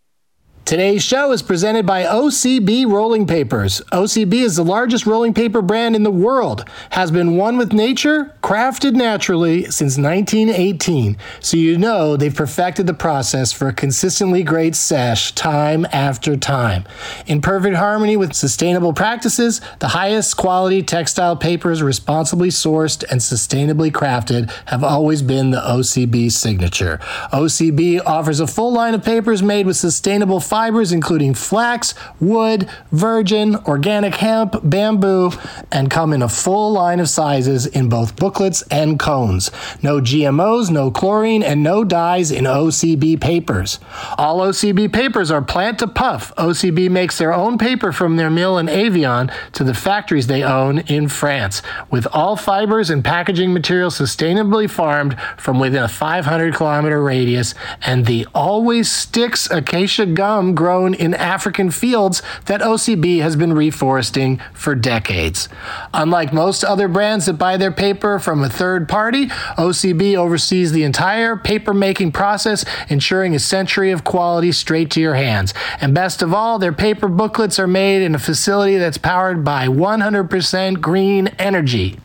Today's 0.68 1.02
show 1.02 1.32
is 1.32 1.40
presented 1.40 1.86
by 1.86 2.02
OCB 2.02 2.86
Rolling 2.86 3.26
Papers. 3.26 3.80
OCB 3.90 4.34
is 4.34 4.56
the 4.56 4.62
largest 4.62 5.06
rolling 5.06 5.32
paper 5.32 5.62
brand 5.62 5.96
in 5.96 6.02
the 6.02 6.10
world, 6.10 6.68
has 6.90 7.10
been 7.10 7.38
one 7.38 7.56
with 7.56 7.72
nature, 7.72 8.34
crafted 8.42 8.92
naturally 8.92 9.62
since 9.64 9.96
1918. 9.96 11.16
So 11.40 11.56
you 11.56 11.78
know 11.78 12.18
they've 12.18 12.34
perfected 12.34 12.86
the 12.86 12.92
process 12.92 13.50
for 13.50 13.68
a 13.68 13.72
consistently 13.72 14.42
great 14.42 14.74
sesh 14.74 15.32
time 15.32 15.86
after 15.90 16.36
time. 16.36 16.84
In 17.26 17.40
perfect 17.40 17.76
harmony 17.76 18.18
with 18.18 18.34
sustainable 18.34 18.92
practices, 18.92 19.62
the 19.78 19.88
highest 19.88 20.36
quality 20.36 20.82
textile 20.82 21.36
papers 21.36 21.82
responsibly 21.82 22.50
sourced 22.50 23.02
and 23.10 23.22
sustainably 23.22 23.90
crafted 23.90 24.50
have 24.66 24.84
always 24.84 25.22
been 25.22 25.50
the 25.50 25.62
OCB 25.62 26.30
signature. 26.30 26.98
OCB 27.32 28.02
offers 28.04 28.40
a 28.40 28.46
full 28.46 28.74
line 28.74 28.92
of 28.92 29.02
papers 29.02 29.42
made 29.42 29.64
with 29.64 29.78
sustainable 29.78 30.40
fibers, 30.58 30.90
including 30.90 31.34
flax, 31.34 31.94
wood, 32.18 32.68
virgin, 32.90 33.54
organic 33.66 34.16
hemp, 34.16 34.56
bamboo, 34.64 35.30
and 35.70 35.88
come 35.88 36.12
in 36.12 36.20
a 36.20 36.28
full 36.28 36.72
line 36.72 36.98
of 36.98 37.08
sizes 37.08 37.64
in 37.64 37.88
both 37.88 38.16
booklets 38.16 38.62
and 38.62 38.98
cones. 38.98 39.52
No 39.84 40.00
GMOs, 40.00 40.68
no 40.68 40.90
chlorine, 40.90 41.44
and 41.44 41.62
no 41.62 41.84
dyes 41.84 42.32
in 42.32 42.42
OCB 42.42 43.20
papers. 43.20 43.78
All 44.18 44.40
OCB 44.40 44.92
papers 44.92 45.30
are 45.30 45.42
plant 45.42 45.78
to 45.78 45.86
puff. 45.86 46.34
OCB 46.34 46.90
makes 46.90 47.18
their 47.18 47.32
own 47.32 47.56
paper 47.56 47.92
from 47.92 48.16
their 48.16 48.28
mill 48.28 48.58
in 48.58 48.66
Avion 48.66 49.32
to 49.52 49.62
the 49.62 49.74
factories 49.74 50.26
they 50.26 50.42
own 50.42 50.80
in 50.80 51.06
France, 51.06 51.62
with 51.88 52.08
all 52.12 52.34
fibers 52.34 52.90
and 52.90 53.04
packaging 53.04 53.52
materials 53.52 53.96
sustainably 53.96 54.68
farmed 54.68 55.16
from 55.36 55.60
within 55.60 55.84
a 55.84 55.88
500 55.88 56.52
kilometer 56.56 57.00
radius, 57.00 57.54
and 57.82 58.06
the 58.06 58.26
always 58.34 58.90
sticks 58.90 59.48
acacia 59.52 60.04
gum 60.04 60.47
grown 60.54 60.94
in 60.94 61.14
African 61.14 61.70
fields 61.70 62.22
that 62.46 62.60
OCB 62.60 63.20
has 63.20 63.36
been 63.36 63.50
reforesting 63.50 64.40
for 64.52 64.74
decades. 64.74 65.48
Unlike 65.94 66.32
most 66.32 66.64
other 66.64 66.88
brands 66.88 67.26
that 67.26 67.34
buy 67.34 67.56
their 67.56 67.72
paper 67.72 68.18
from 68.18 68.42
a 68.42 68.48
third 68.48 68.88
party, 68.88 69.26
OCB 69.26 70.16
oversees 70.16 70.72
the 70.72 70.84
entire 70.84 71.36
paper 71.36 71.74
making 71.74 72.12
process, 72.12 72.64
ensuring 72.88 73.34
a 73.34 73.38
century 73.38 73.90
of 73.90 74.04
quality 74.04 74.52
straight 74.52 74.90
to 74.92 75.00
your 75.00 75.14
hands. 75.14 75.54
And 75.80 75.94
best 75.94 76.22
of 76.22 76.34
all, 76.34 76.58
their 76.58 76.72
paper 76.72 77.08
booklets 77.08 77.58
are 77.58 77.66
made 77.66 78.02
in 78.02 78.14
a 78.14 78.18
facility 78.18 78.76
that's 78.76 78.98
powered 78.98 79.44
by 79.44 79.66
100% 79.66 80.80
green 80.80 81.28
energy. 81.38 81.98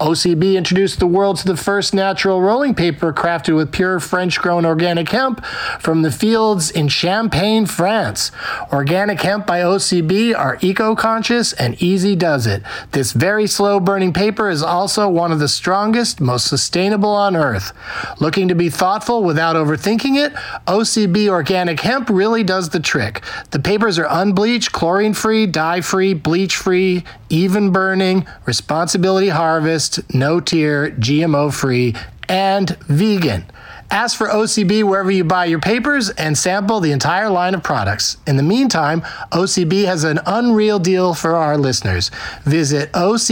OCB 0.00 0.54
introduced 0.54 0.98
the 0.98 1.06
world 1.06 1.36
to 1.36 1.46
the 1.46 1.58
first 1.58 1.92
natural 1.92 2.40
rolling 2.40 2.74
paper 2.74 3.12
crafted 3.12 3.54
with 3.54 3.70
pure 3.70 4.00
French 4.00 4.40
grown 4.40 4.64
organic 4.64 5.10
hemp 5.10 5.44
from 5.78 6.00
the 6.00 6.10
fields 6.10 6.70
in 6.70 6.88
Champagne, 6.88 7.66
France. 7.66 8.32
Organic 8.72 9.20
hemp 9.20 9.46
by 9.46 9.60
OCB 9.60 10.34
are 10.34 10.56
eco 10.62 10.94
conscious 10.94 11.52
and 11.52 11.80
easy 11.82 12.16
does 12.16 12.46
it. 12.46 12.62
This 12.92 13.12
very 13.12 13.46
slow 13.46 13.78
burning 13.78 14.14
paper 14.14 14.48
is 14.48 14.62
also 14.62 15.06
one 15.06 15.32
of 15.32 15.38
the 15.38 15.48
strongest, 15.48 16.18
most 16.18 16.46
sustainable 16.46 17.10
on 17.10 17.36
earth. 17.36 17.72
Looking 18.20 18.48
to 18.48 18.54
be 18.54 18.70
thoughtful 18.70 19.22
without 19.22 19.54
overthinking 19.54 20.16
it, 20.16 20.32
OCB 20.66 21.28
organic 21.28 21.80
hemp 21.80 22.08
really 22.08 22.42
does 22.42 22.70
the 22.70 22.80
trick. 22.80 23.22
The 23.50 23.58
papers 23.58 23.98
are 23.98 24.08
unbleached, 24.08 24.72
chlorine 24.72 25.12
free, 25.12 25.46
dye 25.46 25.82
free, 25.82 26.14
bleach 26.14 26.56
free, 26.56 27.04
even 27.28 27.70
burning, 27.70 28.26
responsibility 28.46 29.28
harvest, 29.28 29.89
no 30.12 30.40
tier, 30.40 30.90
GMO 30.90 31.52
free, 31.52 31.94
and 32.28 32.70
vegan. 32.86 33.44
Ask 33.90 34.16
for 34.16 34.28
OCB 34.28 34.84
wherever 34.84 35.10
you 35.10 35.24
buy 35.24 35.46
your 35.46 35.58
papers 35.58 36.10
and 36.10 36.38
sample 36.38 36.78
the 36.78 36.92
entire 36.92 37.28
line 37.28 37.54
of 37.54 37.64
products. 37.64 38.18
In 38.24 38.36
the 38.36 38.42
meantime, 38.44 39.00
OCB 39.32 39.84
has 39.84 40.04
an 40.04 40.20
unreal 40.26 40.78
deal 40.78 41.12
for 41.12 41.34
our 41.34 41.58
listeners. 41.58 42.12
Visit 42.44 42.92
ocbusa.com 42.92 43.26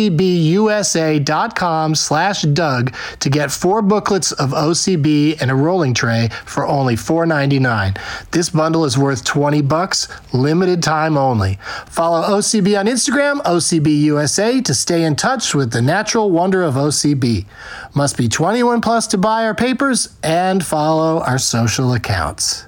slash 1.95 2.43
Doug 2.43 2.93
to 3.21 3.31
get 3.31 3.53
four 3.53 3.83
booklets 3.83 4.33
of 4.33 4.51
OCB 4.51 5.41
and 5.41 5.53
a 5.53 5.55
rolling 5.55 5.95
tray 5.95 6.29
for 6.45 6.67
only 6.67 6.97
$4.99. 6.97 7.97
This 8.33 8.51
bundle 8.51 8.85
is 8.85 8.99
worth 8.99 9.23
20 9.25 9.63
bucks, 9.63 10.09
limited 10.33 10.83
time 10.83 11.17
only. 11.17 11.61
Follow 11.87 12.27
OCB 12.37 12.77
on 12.81 12.87
Instagram, 12.87 13.41
OCBUSA, 13.43 14.65
to 14.65 14.75
stay 14.75 15.05
in 15.05 15.15
touch 15.15 15.55
with 15.55 15.71
the 15.71 15.83
natural 15.83 16.33
wonder 16.33 16.65
of 16.65 16.75
OCB. 16.75 17.47
Must 17.95 18.17
be 18.17 18.29
21 18.29 18.81
plus 18.81 19.07
to 19.09 19.19
buy 19.19 19.45
our 19.45 19.55
papers 19.55 20.17
and 20.23 20.48
follow 20.65 21.21
our 21.23 21.39
social 21.39 21.93
accounts. 21.95 22.67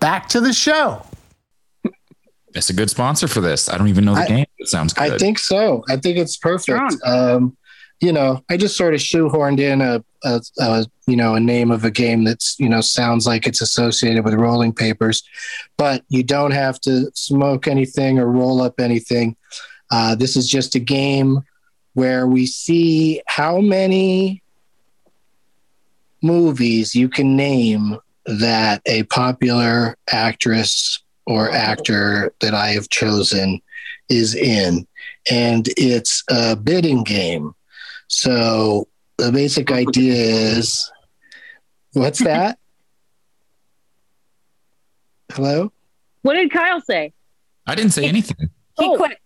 Back 0.00 0.28
to 0.30 0.40
the 0.40 0.52
show. 0.52 1.02
It's 2.54 2.70
a 2.70 2.72
good 2.72 2.88
sponsor 2.88 3.28
for 3.28 3.40
this. 3.40 3.68
I 3.68 3.76
don't 3.76 3.88
even 3.88 4.04
know 4.04 4.14
the 4.14 4.22
I- 4.22 4.26
game. 4.26 4.46
It 4.58 4.68
sounds 4.68 4.92
good. 4.92 5.12
I 5.12 5.18
think 5.18 5.38
so. 5.38 5.84
I 5.88 5.96
think 5.96 6.16
it's 6.16 6.36
perfect. 6.36 6.94
Um, 7.04 7.56
you 8.00 8.12
know, 8.12 8.42
I 8.50 8.56
just 8.56 8.76
sort 8.76 8.94
of 8.94 9.00
shoehorned 9.00 9.58
in 9.60 9.80
a, 9.80 10.04
a, 10.24 10.40
a, 10.58 10.86
you 11.06 11.16
know, 11.16 11.34
a 11.34 11.40
name 11.40 11.70
of 11.70 11.84
a 11.84 11.90
game 11.90 12.24
that's, 12.24 12.58
you 12.58 12.68
know, 12.68 12.80
sounds 12.80 13.26
like 13.26 13.46
it's 13.46 13.60
associated 13.60 14.24
with 14.24 14.34
rolling 14.34 14.72
papers, 14.72 15.22
but 15.76 16.02
you 16.08 16.22
don't 16.22 16.50
have 16.50 16.80
to 16.82 17.10
smoke 17.14 17.68
anything 17.68 18.18
or 18.18 18.26
roll 18.26 18.60
up 18.60 18.80
anything. 18.80 19.36
Uh, 19.90 20.14
this 20.14 20.36
is 20.36 20.48
just 20.48 20.74
a 20.74 20.78
game 20.78 21.40
where 21.94 22.26
we 22.26 22.44
see 22.44 23.22
how 23.26 23.60
many 23.60 24.42
movies 26.26 26.94
you 26.94 27.08
can 27.08 27.36
name 27.36 27.96
that 28.26 28.82
a 28.86 29.04
popular 29.04 29.96
actress 30.10 31.02
or 31.26 31.50
actor 31.50 32.32
that 32.40 32.54
I 32.54 32.68
have 32.68 32.88
chosen 32.88 33.60
is 34.08 34.34
in. 34.34 34.86
And 35.30 35.68
it's 35.76 36.22
a 36.30 36.56
bidding 36.56 37.04
game. 37.04 37.54
So 38.08 38.88
the 39.18 39.32
basic 39.32 39.70
idea 39.70 40.14
is 40.14 40.90
what's 41.92 42.22
that? 42.22 42.58
Hello? 45.32 45.72
What 46.22 46.34
did 46.34 46.50
Kyle 46.50 46.80
say? 46.80 47.12
I 47.66 47.74
didn't 47.74 47.92
say 47.92 48.04
anything. 48.04 48.50
He 48.78 48.86
oh. 48.86 48.96
quit. 48.96 49.18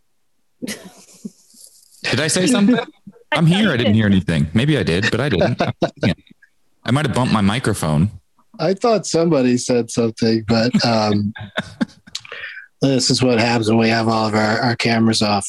Did 2.03 2.21
I 2.21 2.29
say 2.29 2.47
something? 2.47 2.79
I'm 3.33 3.47
here. 3.47 3.71
I 3.71 3.77
didn't 3.77 3.95
hear 3.95 4.07
anything. 4.07 4.49
Maybe 4.55 4.77
I 4.77 4.83
did, 4.83 5.11
but 5.11 5.21
I 5.21 5.29
didn't. 5.29 5.61
I 6.85 6.91
might 6.91 7.07
have 7.07 7.15
bumped 7.15 7.33
my 7.33 7.41
microphone. 7.41 8.11
I 8.59 8.75
thought 8.75 9.07
somebody 9.07 9.57
said 9.57 9.91
something, 9.91 10.45
but 10.47 10.85
um, 10.85 11.33
this 12.83 13.11
is 13.11 13.23
what 13.23 13.39
happens 13.39 13.69
when 13.69 13.79
we 13.79 13.89
have 13.89 14.09
all 14.09 14.29
of 14.29 14.35
our, 14.35 14.61
our 14.61 14.77
cameras 14.77 15.23
off. 15.23 15.49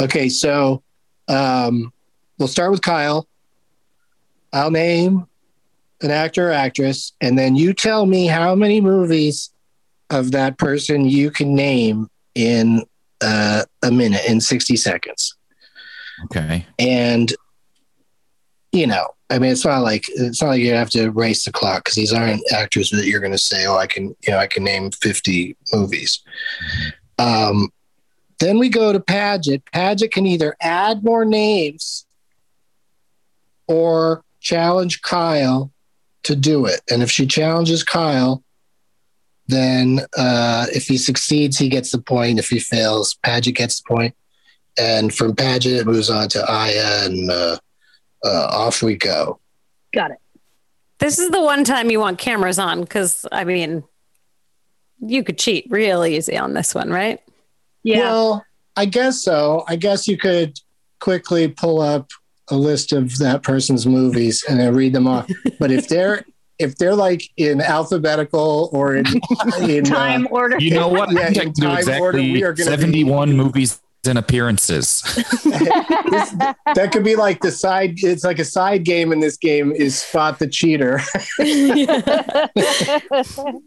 Okay, 0.00 0.28
so 0.28 0.82
um, 1.28 1.92
we'll 2.38 2.48
start 2.48 2.70
with 2.70 2.82
Kyle. 2.82 3.26
I'll 4.52 4.70
name 4.70 5.26
an 6.02 6.10
actor 6.10 6.48
or 6.48 6.52
actress, 6.52 7.12
and 7.20 7.38
then 7.38 7.56
you 7.56 7.72
tell 7.72 8.06
me 8.06 8.26
how 8.26 8.54
many 8.54 8.80
movies 8.80 9.50
of 10.10 10.32
that 10.32 10.58
person 10.58 11.08
you 11.08 11.30
can 11.30 11.54
name 11.54 12.08
in 12.34 12.84
uh, 13.22 13.64
a 13.82 13.90
minute, 13.90 14.22
in 14.28 14.40
60 14.40 14.76
seconds. 14.76 15.36
Okay. 16.24 16.66
And 16.78 17.32
you 18.72 18.86
know, 18.86 19.08
I 19.32 19.38
mean, 19.38 19.50
it's 19.50 19.64
not 19.64 19.80
like 19.80 20.04
it's 20.10 20.42
not 20.42 20.48
like 20.48 20.60
you 20.60 20.74
have 20.74 20.90
to 20.90 21.10
race 21.10 21.44
the 21.44 21.52
clock 21.52 21.84
because 21.84 21.94
these 21.94 22.12
aren't 22.12 22.42
actors 22.52 22.90
that 22.90 23.06
you're 23.06 23.20
going 23.20 23.32
to 23.32 23.38
say, 23.38 23.64
"Oh, 23.64 23.76
I 23.76 23.86
can," 23.86 24.14
you 24.20 24.30
know, 24.30 24.36
I 24.36 24.46
can 24.46 24.62
name 24.62 24.90
50 24.90 25.56
movies. 25.72 26.22
Um, 27.18 27.70
then 28.40 28.58
we 28.58 28.68
go 28.68 28.92
to 28.92 29.00
Paget. 29.00 29.62
Paget 29.72 30.12
can 30.12 30.26
either 30.26 30.54
add 30.60 31.02
more 31.02 31.24
names 31.24 32.04
or 33.66 34.22
challenge 34.40 35.00
Kyle 35.00 35.72
to 36.24 36.36
do 36.36 36.66
it. 36.66 36.82
And 36.90 37.02
if 37.02 37.10
she 37.10 37.26
challenges 37.26 37.82
Kyle, 37.82 38.42
then 39.46 40.00
uh, 40.16 40.66
if 40.74 40.88
he 40.88 40.98
succeeds, 40.98 41.56
he 41.56 41.70
gets 41.70 41.90
the 41.90 42.02
point. 42.02 42.38
If 42.38 42.48
he 42.48 42.58
fails, 42.58 43.14
Paget 43.22 43.54
gets 43.54 43.80
the 43.80 43.88
point. 43.88 44.14
And 44.78 45.14
from 45.14 45.34
Paget, 45.34 45.72
it 45.72 45.86
moves 45.86 46.10
on 46.10 46.28
to 46.30 46.44
Aya, 46.50 47.06
and 47.06 47.30
uh, 47.30 47.58
uh, 48.24 48.46
off 48.50 48.82
we 48.82 48.96
go. 48.96 49.38
Got 49.92 50.12
it. 50.12 50.18
This 50.98 51.18
is 51.18 51.30
the 51.30 51.42
one 51.42 51.64
time 51.64 51.90
you 51.90 52.00
want 52.00 52.18
cameras 52.18 52.58
on 52.58 52.80
because, 52.82 53.26
I 53.32 53.44
mean, 53.44 53.82
you 55.00 55.24
could 55.24 55.38
cheat 55.38 55.66
real 55.68 56.04
easy 56.04 56.38
on 56.38 56.54
this 56.54 56.74
one, 56.74 56.90
right? 56.90 57.20
Yeah. 57.82 57.98
Well, 57.98 58.46
I 58.76 58.84
guess 58.86 59.22
so. 59.22 59.64
I 59.66 59.76
guess 59.76 60.06
you 60.06 60.16
could 60.16 60.58
quickly 61.00 61.48
pull 61.48 61.80
up 61.80 62.10
a 62.48 62.56
list 62.56 62.92
of 62.92 63.18
that 63.18 63.42
person's 63.42 63.86
movies 63.86 64.44
and 64.48 64.60
then 64.60 64.74
read 64.74 64.92
them 64.92 65.06
off. 65.06 65.28
But 65.58 65.70
if 65.70 65.88
they're 65.88 66.24
if 66.58 66.76
they're 66.76 66.94
like 66.94 67.28
in 67.36 67.60
alphabetical 67.60 68.68
or 68.72 68.94
in, 68.94 69.06
in 69.62 69.84
Time 69.84 70.28
order. 70.30 70.58
You 70.58 70.74
know 70.74 70.88
what? 70.88 71.10
Yeah, 71.10 71.28
in 71.28 71.34
can 71.34 71.50
do 71.52 71.62
time 71.62 72.00
order, 72.00 72.18
exactly 72.18 72.32
we 72.32 72.44
are 72.44 72.52
gonna 72.52 72.70
be- 72.70 72.82
71 72.82 73.36
movies 73.36 73.80
and 74.06 74.18
appearances. 74.18 75.02
that 75.44 76.90
could 76.92 77.04
be 77.04 77.14
like 77.16 77.40
the 77.40 77.50
side. 77.50 77.94
It's 77.98 78.24
like 78.24 78.38
a 78.38 78.44
side 78.44 78.84
game 78.84 79.12
in 79.12 79.20
this 79.20 79.36
game 79.36 79.72
is 79.72 80.00
spot 80.02 80.38
the 80.38 80.48
cheater. 80.48 81.00
I 81.38 82.48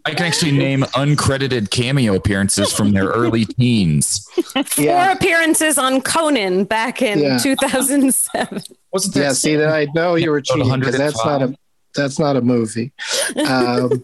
can 0.08 0.26
actually 0.26 0.52
name 0.52 0.82
uncredited 0.94 1.70
cameo 1.70 2.16
appearances 2.16 2.74
from 2.74 2.92
their 2.92 3.08
early 3.08 3.46
teens. 3.46 4.28
Four 4.66 5.10
appearances 5.12 5.78
on 5.78 6.02
Conan 6.02 6.66
back 6.66 7.02
in 7.02 7.20
Yeah. 7.20 7.38
2007. 7.38 8.62
Wasn't 8.92 9.16
yeah, 9.16 9.32
see 9.34 9.56
that 9.56 9.70
I 9.70 9.88
know 9.96 10.16
you 10.16 10.32
were 10.32 10.42
cheating 10.42 10.80
because 10.80 10.98
that's 10.98 11.26
not 11.26 11.42
a 11.42 11.56
that's 11.94 12.20
not 12.20 12.36
a 12.36 12.42
movie. 12.42 12.92
Um, 13.48 14.04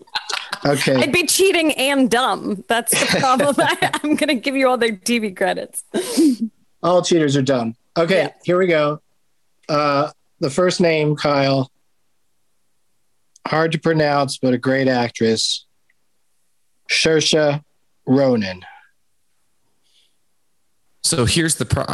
okay. 0.65 0.95
I'd 0.95 1.12
be 1.12 1.26
cheating 1.26 1.71
and 1.74 2.10
dumb. 2.10 2.63
That's 2.67 2.91
the 2.91 3.19
problem. 3.19 3.56
I, 3.58 3.91
I'm 4.04 4.15
going 4.15 4.30
to 4.30 4.36
give 4.36 4.56
you 4.56 4.67
all 4.67 4.78
their 4.78 4.95
TV 4.95 5.36
credits. 5.36 5.84
All 6.84 7.02
cheaters 7.02 7.36
are 7.36 7.41
dumb. 7.41 7.76
Okay, 7.97 8.34
here 8.43 8.58
we 8.58 8.67
go. 8.67 9.02
Uh, 9.67 10.12
the 10.39 10.50
first 10.50 10.82
name, 10.82 11.15
Kyle. 11.15 11.71
Hard 13.47 13.71
to 13.74 13.80
pronounce, 13.80 14.38
but 14.38 14.54
a 14.54 14.58
great 14.58 14.88
actress. 14.88 15.65
Shersha 16.89 17.63
Ronan. 18.06 18.65
So 21.04 21.26
here's 21.26 21.56
the 21.56 21.65
pro. 21.65 21.86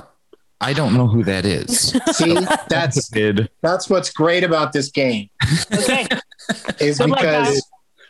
I 0.60 0.73
don't 0.73 0.93
know 0.93 1.08
who 1.08 1.23
that 1.23 1.45
is. 1.45 1.89
See, 2.13 2.36
that's 2.67 3.10
Bid. 3.10 3.49
that's 3.62 3.89
what's 3.89 4.12
great 4.12 4.43
about 4.43 4.73
this 4.73 4.89
game. 4.89 5.30
Okay. 5.71 6.08
Is 6.80 6.97
Good 6.97 7.10
luck, 7.10 7.19
because 7.19 7.47
guys. 7.49 7.62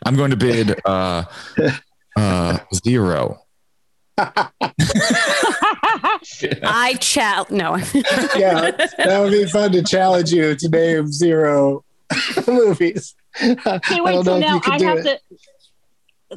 I'm 0.04 0.16
going 0.16 0.30
to 0.30 0.36
bid 0.36 0.78
uh, 0.84 1.24
uh, 2.16 2.58
zero. 2.84 3.40
I 6.62 6.96
chat. 7.00 7.50
No. 7.50 7.76
yeah, 8.36 8.70
that 8.98 9.18
would 9.20 9.32
be 9.32 9.46
fun 9.46 9.72
to 9.72 9.82
challenge 9.82 10.32
you 10.32 10.54
to 10.56 10.68
name 10.68 11.06
zero 11.08 11.84
movies. 12.46 13.14
Okay, 13.40 13.56
I 13.66 14.00
wait. 14.00 14.12
don't 14.12 14.24
know 14.24 14.32
So 14.32 14.34
if 14.36 14.40
now 14.40 14.54
you 14.54 14.60
could 14.60 14.72
I 14.72 14.78
do 14.78 14.84
have 14.86 14.98
it. 15.06 15.20
to. 15.30 15.38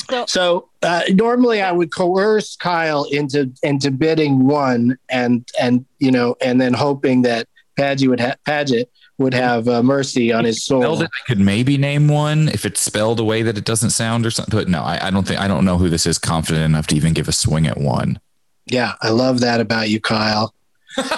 So 0.10 0.26
So 0.28 0.70
uh, 0.84 1.02
normally 1.10 1.62
I 1.62 1.72
would 1.72 1.94
coerce 1.94 2.56
Kyle 2.56 3.04
into 3.12 3.52
into 3.64 3.92
bidding 3.92 4.48
one, 4.48 4.98
and 5.10 5.48
and 5.60 5.86
you 6.00 6.12
know, 6.12 6.36
and 6.42 6.62
then 6.62 6.74
hoping 6.74 7.24
that 7.24 7.48
Paget 7.78 8.10
would 8.10 8.20
ha- 8.20 8.36
Paget 8.46 8.90
would 9.22 9.34
have 9.34 9.68
uh, 9.68 9.82
mercy 9.84 10.34
on 10.34 10.44
his 10.46 10.66
soul. 10.66 11.02
It, 11.02 11.06
I 11.06 11.28
could 11.28 11.40
maybe 11.40 11.78
name 11.78 12.08
one 12.08 12.50
if 12.50 12.66
it's 12.66 12.82
spelled 12.82 13.20
a 13.20 13.24
way 13.24 13.42
that 13.44 13.58
it 13.58 13.66
doesn't 13.66 13.92
sound 13.92 14.26
or 14.26 14.32
something. 14.32 14.58
But 14.58 14.68
no, 14.68 14.82
I, 14.82 15.08
I 15.08 15.12
don't 15.12 15.26
think 15.28 15.40
I 15.40 15.48
don't 15.48 15.64
know 15.64 15.78
who 15.78 15.90
this 15.90 16.06
is 16.06 16.18
confident 16.18 16.66
enough 16.66 16.88
to 16.88 16.96
even 16.96 17.14
give 17.14 17.28
a 17.28 17.32
swing 17.32 17.68
at 17.68 17.78
one. 17.78 18.20
Yeah, 18.66 18.94
I 19.02 19.10
love 19.10 19.40
that 19.42 19.62
about 19.62 19.90
you, 19.90 20.00
Kyle. 20.02 20.54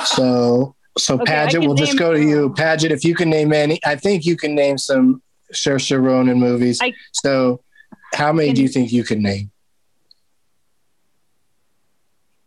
so 0.05 0.75
So 0.97 1.15
Okay, 1.21 1.25
Paget, 1.25 1.61
we'll 1.61 1.75
just 1.75 1.97
go 1.97 2.13
to 2.13 2.21
you. 2.21 2.53
Paget, 2.53 2.91
if 2.91 3.03
you 3.03 3.15
can 3.15 3.29
name 3.29 3.53
any, 3.53 3.79
I 3.85 3.95
think 3.95 4.25
you 4.25 4.37
can 4.37 4.53
name 4.55 4.77
some 4.77 5.21
Saoirse 5.53 6.01
Ronan 6.01 6.39
movies. 6.39 6.79
I- 6.81 6.93
so 7.11 7.61
how 8.13 8.31
many 8.31 8.53
do 8.53 8.61
you 8.61 8.67
think 8.67 8.91
you 8.91 9.03
can 9.03 9.21
name? 9.21 9.49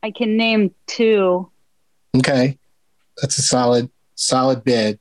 I 0.03 0.11
can 0.13 0.37
name 0.37 0.73
two. 0.87 1.51
Okay. 2.17 2.59
That's 3.21 3.39
a 3.39 3.43
solid, 3.43 3.91
solid 4.15 4.63
bid. 4.63 4.99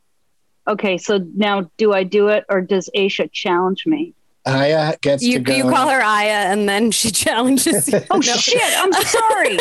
Okay, 0.68 0.98
so 0.98 1.20
now 1.36 1.70
do 1.78 1.94
I 1.94 2.04
do 2.04 2.30
it 2.30 2.46
or 2.50 2.62
does 2.62 2.90
Aisha 2.96 3.32
challenge 3.32 3.86
me? 3.86 4.14
Aya 4.48 4.96
gets 5.02 5.24
You, 5.24 5.40
to 5.40 5.44
go. 5.44 5.56
you 5.56 5.64
call 5.64 5.90
her 5.90 6.02
Aya, 6.04 6.52
and 6.52 6.70
then 6.70 6.92
she 6.92 7.10
challenges 7.24 7.88
you. 7.88 8.00
Oh 8.12 8.22
shit! 8.22 8.62
I'm 8.78 8.94
sorry. 9.04 9.58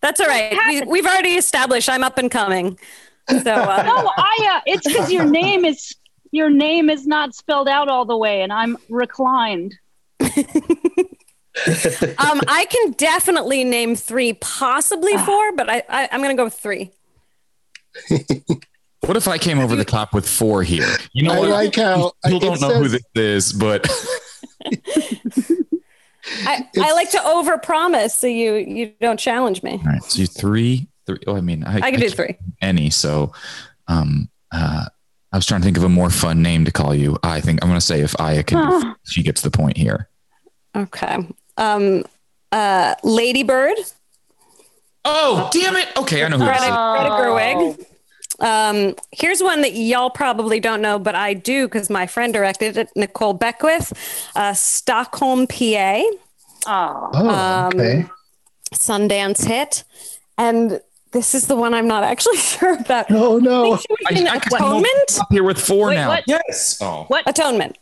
That's 0.00 0.20
all 0.20 0.26
right. 0.26 0.58
We, 0.68 0.82
we've 0.82 1.06
already 1.06 1.30
established 1.36 1.88
I'm 1.88 2.04
up 2.04 2.18
and 2.18 2.30
coming. 2.30 2.78
So 3.28 3.36
uh, 3.52 3.82
No, 3.84 4.10
Aya. 4.16 4.60
It's 4.66 4.86
because 4.86 5.10
your 5.10 5.24
name 5.24 5.64
is 5.64 5.94
your 6.30 6.50
name 6.50 6.90
is 6.90 7.06
not 7.06 7.34
spelled 7.34 7.68
out 7.68 7.88
all 7.88 8.04
the 8.04 8.16
way, 8.16 8.42
and 8.42 8.52
I'm 8.52 8.76
reclined. 8.90 9.74
um, 10.20 10.30
I 12.48 12.66
can 12.70 12.92
definitely 12.92 13.64
name 13.64 13.96
three, 13.96 14.32
possibly 14.34 15.16
four, 15.18 15.54
but 15.56 15.68
I, 15.70 15.82
I, 15.88 16.08
I'm 16.12 16.20
going 16.22 16.34
to 16.34 16.40
go 16.40 16.44
with 16.44 16.54
three. 16.54 16.90
What 19.06 19.16
if 19.16 19.26
I 19.28 19.36
came 19.38 19.58
over 19.58 19.74
the 19.74 19.84
top 19.84 20.14
with 20.14 20.28
four 20.28 20.62
here? 20.62 20.86
You 21.12 21.24
know 21.24 21.32
I 21.34 21.38
what? 21.40 21.48
like 21.50 21.74
how 21.74 22.12
People 22.24 22.38
don't 22.40 22.60
know 22.60 22.74
who 22.74 22.88
this 22.88 23.02
is, 23.14 23.52
but 23.52 23.86
I, 26.46 26.68
I 26.80 26.92
like 26.92 27.10
to 27.10 27.18
overpromise 27.18 28.12
so 28.12 28.26
you 28.28 28.54
you 28.54 28.92
don't 29.00 29.18
challenge 29.18 29.62
me. 29.62 29.72
all 29.72 29.92
right. 29.92 30.02
So 30.04 30.20
you 30.20 30.26
three, 30.26 30.86
three. 31.06 31.18
Oh, 31.26 31.36
I 31.36 31.40
mean, 31.40 31.64
I, 31.64 31.78
I 31.78 31.90
can 31.90 31.98
do 32.00 32.08
three. 32.10 32.36
Any. 32.60 32.90
So, 32.90 33.32
um, 33.88 34.28
uh, 34.52 34.84
I 35.32 35.36
was 35.36 35.46
trying 35.46 35.62
to 35.62 35.64
think 35.64 35.76
of 35.78 35.84
a 35.84 35.88
more 35.88 36.10
fun 36.10 36.40
name 36.42 36.64
to 36.64 36.70
call 36.72 36.94
you. 36.94 37.18
I 37.24 37.40
think 37.40 37.60
I'm 37.62 37.68
going 37.68 37.80
to 37.80 37.84
say 37.84 38.00
if 38.02 38.14
Aya 38.20 38.44
can, 38.44 38.58
do 38.58 38.80
Ah. 38.86 38.94
she 39.04 39.22
gets 39.24 39.40
the 39.40 39.50
point 39.50 39.76
here. 39.76 40.08
Okay. 40.76 41.18
Um, 41.56 42.04
uh, 42.52 42.94
Ladybird. 43.02 43.74
Oh, 45.04 45.50
damn 45.52 45.74
it. 45.76 45.88
Okay, 45.96 46.24
I 46.24 46.28
know 46.28 46.38
who 46.38 46.44
Greta, 46.44 46.60
this 46.60 46.68
is. 46.68 46.76
Greta 46.76 47.10
Gerwig. 47.10 47.86
Um, 48.42 48.94
here's 49.12 49.42
one 49.42 49.62
that 49.62 49.72
y'all 49.74 50.10
probably 50.10 50.60
don't 50.60 50.82
know, 50.82 50.98
but 50.98 51.14
I 51.14 51.32
do 51.34 51.66
because 51.66 51.88
my 51.88 52.06
friend 52.06 52.32
directed 52.34 52.76
it. 52.76 52.88
Nicole 52.96 53.32
Beckwith, 53.34 53.92
uh, 54.36 54.52
Stockholm, 54.52 55.46
PA. 55.46 56.02
Oh, 56.66 57.10
Oh, 57.14 57.70
okay. 57.74 58.04
Sundance 58.74 59.44
hit, 59.44 59.84
and 60.38 60.80
this 61.12 61.34
is 61.34 61.46
the 61.46 61.56
one 61.56 61.74
I'm 61.74 61.86
not 61.86 62.02
actually 62.04 62.36
sure 62.56 62.74
about. 62.78 63.10
Oh 63.10 63.38
no. 63.38 63.76
She 63.76 63.86
was 63.90 64.20
in 64.20 64.28
I 64.28 64.36
Atonement. 64.36 65.20
Up 65.20 65.28
here 65.30 65.44
with 65.44 65.60
four 65.60 65.88
Wait, 65.88 65.94
now. 65.96 66.08
what? 66.08 66.24
Yes. 66.26 66.78
Oh, 66.80 67.04
What? 67.08 67.22
Atonement. 67.28 67.76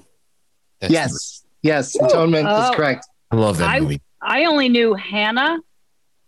that's- 0.81 0.93
Yes. 0.93 1.43
Yes. 1.63 1.95
Atonement 1.97 2.49
is 2.49 2.55
Oh. 2.71 2.73
correct. 2.75 3.07
I 3.31 3.37
love 3.37 3.59
that 3.59 3.69
I- 3.69 3.81
movie. 3.81 4.01
I 4.23 4.45
only 4.45 4.69
knew 4.69 4.95
Hannah, 4.95 5.59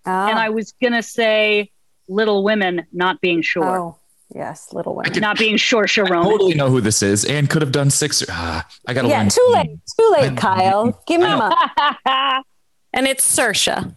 Ah. 0.06 0.28
and 0.30 0.38
I 0.38 0.48
was 0.50 0.72
gonna 0.82 1.02
say 1.02 1.70
Little 2.08 2.44
Women, 2.44 2.86
not 2.92 3.20
being 3.20 3.42
sure, 3.42 3.78
Oh, 3.78 3.96
yes, 4.34 4.72
Little 4.72 4.94
Women. 4.94 5.20
not 5.20 5.38
being 5.38 5.56
sure. 5.56 5.84
I 5.84 5.86
Sharon. 5.86 6.22
totally 6.24 6.54
know 6.54 6.68
who 6.70 6.80
this 6.80 7.02
is 7.02 7.24
and 7.24 7.48
could 7.50 7.62
have 7.62 7.72
done 7.72 7.90
six. 7.90 8.22
Ah, 8.28 8.66
I 8.86 8.94
got 8.94 9.02
to 9.02 9.08
Yeah, 9.08 9.20
learn. 9.20 9.28
too 9.28 9.50
late. 9.54 9.70
Too 9.98 10.10
late, 10.12 10.36
Kyle. 10.36 11.02
Give 11.06 11.20
me 11.20 11.26
I 11.26 11.38
know. 11.38 11.90
my. 12.04 12.42
And 12.94 13.06
it's 13.06 13.24
Sersha. 13.36 13.96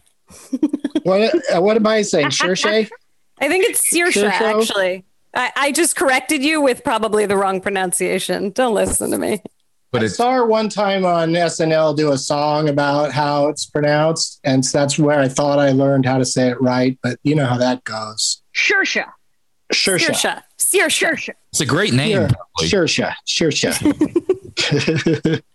What? 1.03 1.35
Uh, 1.53 1.61
what 1.61 1.75
am 1.77 1.85
I 1.85 2.01
saying? 2.01 2.27
Saoirse? 2.29 2.89
I 3.39 3.47
think 3.47 3.65
it's 3.65 3.93
Saoirse, 3.93 4.13
Saoirse? 4.23 4.61
actually. 4.61 5.05
I, 5.35 5.51
I 5.55 5.71
just 5.71 5.95
corrected 5.95 6.43
you 6.43 6.61
with 6.61 6.83
probably 6.83 7.25
the 7.27 7.35
wrong 7.37 7.59
pronunciation. 7.61 8.49
Don't 8.51 8.73
listen 8.73 9.11
to 9.11 9.17
me. 9.19 9.41
But 9.91 10.01
I 10.01 10.05
it's 10.05 10.15
saw 10.17 10.31
her 10.31 10.45
one 10.47 10.67
time 10.69 11.05
on 11.05 11.29
SNL 11.33 11.95
do 11.95 12.11
a 12.11 12.17
song 12.17 12.69
about 12.69 13.11
how 13.11 13.49
it's 13.49 13.65
pronounced, 13.65 14.39
and 14.43 14.65
so 14.65 14.79
that's 14.79 14.97
where 14.97 15.19
I 15.19 15.27
thought 15.27 15.59
I 15.59 15.71
learned 15.73 16.05
how 16.05 16.17
to 16.17 16.25
say 16.25 16.49
it 16.49 16.59
right. 16.61 16.97
But 17.03 17.19
you 17.23 17.35
know 17.35 17.45
how 17.45 17.57
that 17.57 17.83
goes. 17.83 18.41
Shersha. 18.55 19.05
Saoirse. 19.73 20.11
Saoirse. 20.11 20.43
Saoirse. 20.59 21.17
Shersha. 21.17 21.33
it's 21.51 21.61
a 21.61 21.65
great 21.65 21.93
name. 21.93 22.11
Sure. 22.13 22.29
probably. 22.29 22.69
Saoirse. 22.69 23.13
Saoirse. 23.27 25.41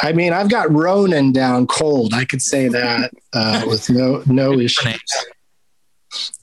I 0.00 0.12
mean, 0.12 0.32
I've 0.32 0.50
got 0.50 0.72
Ronan 0.72 1.32
down 1.32 1.66
cold. 1.66 2.14
I 2.14 2.24
could 2.24 2.42
say 2.42 2.68
that 2.68 3.10
uh, 3.32 3.62
with 3.66 3.88
no 3.90 4.22
no 4.26 4.58
issue. 4.58 4.90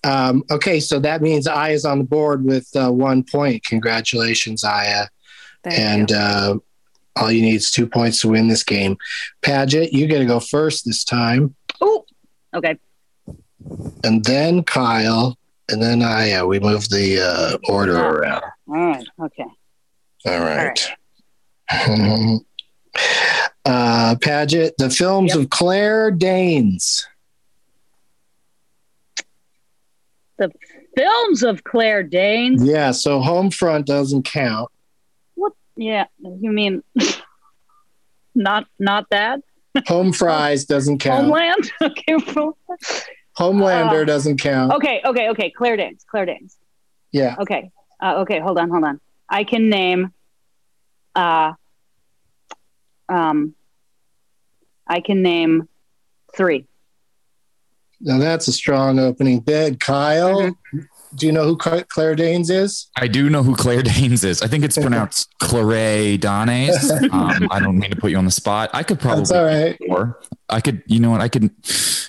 Um, 0.04 0.44
okay, 0.52 0.80
so 0.80 1.00
that 1.00 1.22
means 1.22 1.48
I 1.48 1.72
is 1.72 1.86
on 1.86 1.98
the 1.98 2.04
board 2.06 2.46
with 2.46 2.70
uh, 2.76 2.92
one 2.92 3.24
point. 3.24 3.64
Congratulations, 3.66 4.64
Aya. 4.64 5.08
Thank 5.64 5.80
and 5.80 6.10
you. 6.12 6.16
uh, 6.18 6.56
all 7.16 7.32
you 7.32 7.42
need 7.42 7.56
is 7.56 7.72
two 7.72 7.88
points 7.88 8.22
to 8.22 8.30
win 8.30 8.48
this 8.48 8.64
game. 8.64 8.96
Paget, 9.42 9.92
you 9.92 10.08
got 10.08 10.20
to 10.20 10.26
go 10.26 10.40
first 10.40 10.86
this 10.86 11.04
time, 11.04 11.56
Oh, 11.82 12.06
okay. 12.54 12.78
and 14.04 14.24
then 14.24 14.64
Kyle, 14.64 15.36
and 15.70 15.82
then 15.82 16.02
Aya. 16.02 16.46
We 16.46 16.60
move 16.60 16.88
the 16.90 17.20
uh, 17.22 17.58
order 17.72 17.98
around. 17.98 18.44
All 18.68 18.76
right. 18.76 19.06
Okay. 19.22 19.46
All 20.26 20.40
right. 20.40 20.90
uh, 23.66 24.16
Paget, 24.22 24.76
the 24.78 24.90
films 24.90 25.34
Yep. 25.34 25.44
of 25.44 25.50
Claire 25.50 26.12
Danes. 26.12 27.08
The 30.38 30.52
films 30.98 31.44
of 31.44 31.64
Claire 31.64 32.04
Danes. 32.04 32.64
Yeah, 32.64 32.92
so 32.92 33.20
Homefront 33.22 33.86
doesn't 33.86 34.24
count. 34.24 34.70
What? 35.36 35.54
Yeah. 35.78 36.06
You 36.20 36.52
mean 36.52 36.84
not 38.36 38.68
not 38.80 39.08
that? 39.12 39.40
Home 39.88 40.12
Fries 40.20 40.66
doesn't 40.66 41.00
count. 41.00 41.24
Homeland. 41.26 41.72
okay. 41.82 42.16
Homelander 43.38 44.02
Uh, 44.02 44.06
doesn't 44.06 44.40
count. 44.40 44.72
Okay. 44.74 45.02
Okay. 45.06 45.30
Okay. 45.30 45.50
Claire 45.52 45.78
Danes. 45.78 46.06
Claire 46.10 46.26
Danes. 46.26 46.58
Yeah. 47.12 47.36
Okay. 47.40 47.72
Uh, 48.02 48.18
okay. 48.20 48.40
Hold 48.40 48.58
on. 48.58 48.70
Hold 48.70 48.84
on. 48.84 49.00
I 49.30 49.44
can 49.44 49.70
name. 49.70 50.14
Uh. 51.16 51.54
Um. 53.10 53.56
I 54.88 55.00
can 55.00 55.22
name 55.22 55.68
three. 56.36 56.66
Now 58.02 58.20
that's 58.20 58.48
a 58.48 58.52
strong 58.54 59.00
opening 59.00 59.40
bid. 59.40 59.80
Kyle, 59.80 60.42
Mm-hmm. 60.42 60.80
Do 61.16 61.26
you 61.26 61.32
know 61.32 61.44
who 61.46 61.56
Claire 61.58 62.16
Danes 62.16 62.50
is? 62.50 62.88
I 62.98 63.08
do 63.08 63.30
know 63.30 63.44
who 63.44 63.56
Claire 63.56 63.84
Danes 63.84 64.24
is. 64.24 64.42
I 64.42 64.48
think 64.48 64.64
it's 64.64 64.78
pronounced 64.78 65.34
Claire 65.40 66.18
Danes. 66.18 66.92
Um, 67.12 67.48
I 67.52 67.60
don't 67.60 67.78
mean 67.78 67.92
to 67.92 67.96
put 67.96 68.12
you 68.12 68.18
on 68.18 68.26
the 68.26 68.32
spot. 68.32 68.70
I 68.74 68.84
could 68.84 69.00
probably 69.00 69.22
That's 69.22 69.32
all 69.32 69.46
right. 69.46 69.78
four. 69.88 70.20
I 70.50 70.62
could, 70.62 70.84
you 70.88 71.00
know 71.00 71.12
what? 71.12 71.22
I 71.22 71.30
could. 71.30 71.50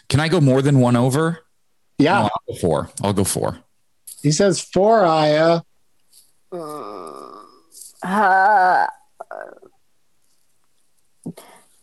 Can 0.09 0.21
I 0.21 0.29
go 0.29 0.41
more 0.41 0.63
than 0.63 0.81
one 0.81 0.97
over? 0.97 1.41
Yeah. 1.99 2.15
No, 2.15 2.23
I'll 2.25 2.41
go 2.49 2.55
four. 2.61 2.91
I'll 3.03 3.13
go 3.13 3.25
four. 3.25 3.59
He 4.23 4.33
says 4.33 4.61
four, 4.61 5.05
Aya. 5.05 5.61
Uh, 8.03 8.87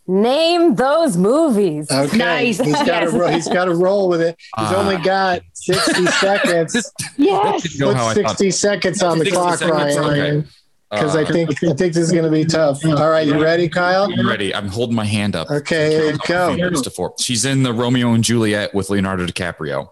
name 0.06 0.74
those 0.74 1.16
movies. 1.16 1.90
Okay. 1.90 2.16
Nice. 2.16 2.58
He's 2.58 2.74
got 2.74 2.86
Yes. 3.02 3.10
to 3.12 3.18
ro- 3.18 3.28
he's 3.28 3.48
got 3.48 3.64
to 3.66 3.74
roll 3.74 4.08
with 4.08 4.20
it. 4.20 4.36
He's 4.38 4.48
Ah. 4.56 4.76
only 4.76 4.96
got 5.02 5.40
60 5.54 6.06
seconds. 6.20 6.92
Yes. 7.16 7.62
Didn't 7.62 7.86
Put 7.88 7.96
how 7.96 8.06
I 8.08 8.14
thought. 8.14 8.38
60 8.38 8.50
seconds 8.50 9.02
on 9.02 9.18
the 9.18 9.30
clock, 9.30 9.58
seconds. 9.58 9.96
Ryan. 9.98 10.48
Because 10.90 11.16
I 11.16 11.22
Uh, 11.22 11.26
think 11.32 11.50
I 11.50 11.72
think 11.74 11.94
this 11.94 11.96
is 11.96 12.12
going 12.12 12.24
to 12.24 12.30
be 12.30 12.44
tough. 12.44 12.84
All 12.84 13.08
right, 13.10 13.26
you 13.26 13.42
ready, 13.42 13.68
Kyle? 13.68 14.04
I'm 14.16 14.28
ready. 14.28 14.54
I'm 14.54 14.68
holding 14.68 14.94
my 14.94 15.04
hand 15.06 15.34
up. 15.34 15.50
Okay, 15.50 15.90
here 15.90 16.12
you 16.12 16.18
go. 16.26 16.70
To 16.70 16.90
four. 16.90 17.14
She's 17.18 17.44
in 17.44 17.64
the 17.64 17.72
Romeo 17.72 18.12
and 18.12 18.22
Juliet 18.22 18.72
with 18.74 18.90
Leonardo 18.90 19.26
DiCaprio. 19.26 19.88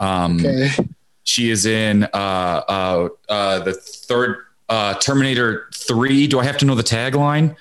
Um, 0.00 0.38
Okay. 0.40 0.70
She 1.24 1.52
is 1.52 1.66
in 1.66 2.02
uh, 2.02 2.06
uh, 2.16 3.08
uh, 3.28 3.58
the 3.60 3.74
third 3.74 4.38
uh, 4.68 4.94
Terminator 4.94 5.68
3. 5.72 6.26
Do 6.26 6.40
I 6.40 6.44
have 6.44 6.56
to 6.58 6.64
know 6.64 6.74
the 6.74 6.82
tagline? 6.82 7.54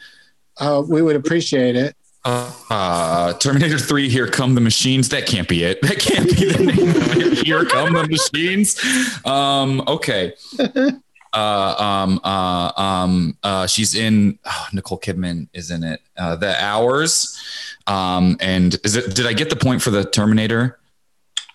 Uh, 0.62 0.84
we 0.88 1.01
would 1.01 1.16
appreciate 1.16 1.76
it. 1.76 1.95
Uh, 2.24 2.53
uh, 2.70 3.34
Terminator 3.34 3.80
3, 3.80 4.07
Here 4.07 4.28
Come 4.28 4.53
the 4.55 4.62
Machines. 4.62 5.09
That 5.09 5.26
can't 5.26 5.47
be 5.47 5.64
it. 5.64 5.82
That 5.82 5.99
can't 5.99 6.28
be 6.28 6.51
the 6.51 6.64
name 6.64 6.89
of 6.89 7.18
it. 7.18 7.38
Here 7.45 7.66
Come 7.66 7.93
the 7.93 8.07
Machines. 8.07 8.80
Um, 9.26 9.84
okay. 9.88 10.34
Uh, 11.34 11.76
um, 11.80 12.20
uh, 12.26 12.74
um, 12.76 13.38
uh, 13.41 13.66
she's 13.66 13.95
in, 13.95 14.38
oh, 14.45 14.68
Nicole 14.74 14.99
Kidman 14.99 15.47
is 15.53 15.72
in 15.72 15.82
it. 15.82 16.01
Uh, 16.18 16.36
the 16.36 16.62
Hours. 16.62 17.39
Um, 17.88 18.36
and 18.41 18.76
is 18.84 18.97
it, 18.97 19.16
did 19.16 19.26
I 19.26 19.32
get 19.32 19.49
the 19.49 19.55
point 19.55 19.82
for 19.82 19.91
the 19.91 20.03
Terminator? 20.03 20.78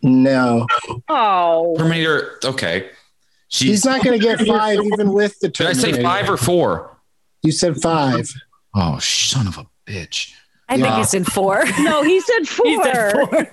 No, 0.03 0.67
Oh. 1.11 1.75
Terminator, 1.77 2.39
okay. 2.43 2.89
She's, 3.49 3.69
he's 3.69 3.85
not 3.85 4.03
going 4.03 4.19
to 4.19 4.25
get 4.25 4.41
five 4.47 4.79
even 4.83 5.13
with 5.13 5.39
the 5.41 5.49
did 5.49 5.67
I 5.67 5.75
say 5.75 6.03
five 6.03 6.31
or 6.31 6.39
four? 6.39 6.97
You 7.43 7.53
said 7.53 7.77
five. 7.77 8.33
Oh, 8.79 8.99
son 8.99 9.47
of 9.47 9.57
a 9.59 9.67
bitch. 9.87 10.33
I 10.69 10.79
think 10.81 10.95
he 10.97 11.05
said 11.05 11.27
four. 11.27 11.65
No, 11.81 12.03
he 12.03 12.21
said 12.21 12.47
four. 12.49 12.67
He 12.67 12.83
said 12.83 13.13
four. 13.13 13.47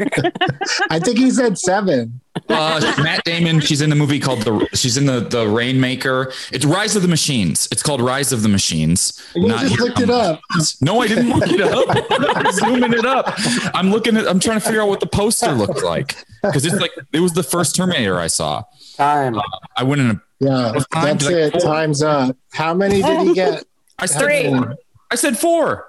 I 0.89 0.99
think 0.99 1.17
he 1.19 1.30
said 1.32 1.57
seven. 1.57 2.19
Uh, 2.49 2.93
Matt 3.03 3.24
Damon. 3.24 3.59
She's 3.61 3.82
in 3.82 3.89
the 3.91 3.95
movie 3.95 4.19
called 4.19 4.41
the. 4.41 4.67
She's 4.74 4.97
in 4.97 5.05
the 5.05 5.19
the 5.19 5.47
Rainmaker. 5.47 6.34
It's 6.51 6.65
Rise 6.65 6.95
of 6.95 7.03
the 7.03 7.07
Machines. 7.07 7.69
It's 7.71 7.84
called 7.84 8.01
Rise 8.01 8.34
of 8.34 8.41
the 8.41 8.49
Machines. 8.49 9.24
You 9.36 9.47
just 9.49 9.80
looked 9.80 9.99
it 10.01 10.09
up. 10.09 10.41
No, 10.82 11.01
I 11.01 11.07
didn't 11.07 11.30
look 11.30 11.47
it 11.47 11.61
up. 11.61 11.86
I'm 12.36 12.51
zooming 12.51 12.93
it 12.93 13.05
up. 13.05 13.32
I'm 13.76 13.91
looking 13.91 14.17
at. 14.17 14.28
I'm 14.28 14.39
trying 14.39 14.59
to 14.59 14.65
figure 14.65 14.82
out 14.82 14.89
what 14.89 14.99
the 14.99 15.05
poster 15.07 15.51
looked 15.51 15.84
like 15.84 16.15
because 16.41 16.65
it's 16.65 16.82
like 16.82 16.91
it 17.13 17.19
was 17.19 17.34
the 17.34 17.43
first 17.43 17.76
Terminator 17.76 18.19
I 18.19 18.28
saw. 18.28 18.63
Time. 18.97 19.39
I 19.78 19.84
went 19.84 20.01
in 20.01 20.09
a. 20.09 20.21
Yeah, 20.39 20.71
time 20.91 21.03
that's 21.17 21.28
did 21.28 21.38
I 21.38 21.41
it. 21.41 21.53
go? 21.53 21.59
Time's 21.59 22.01
up. 22.01 22.36
How 22.51 22.74
many 22.74 23.01
did 23.03 23.28
he 23.28 23.34
get? 23.36 23.63
I 23.99 24.07
said 24.07 24.21
Three. 24.24 24.47
four. 24.49 24.76
I 25.14 25.16
said 25.16 25.38
four. 25.38 25.86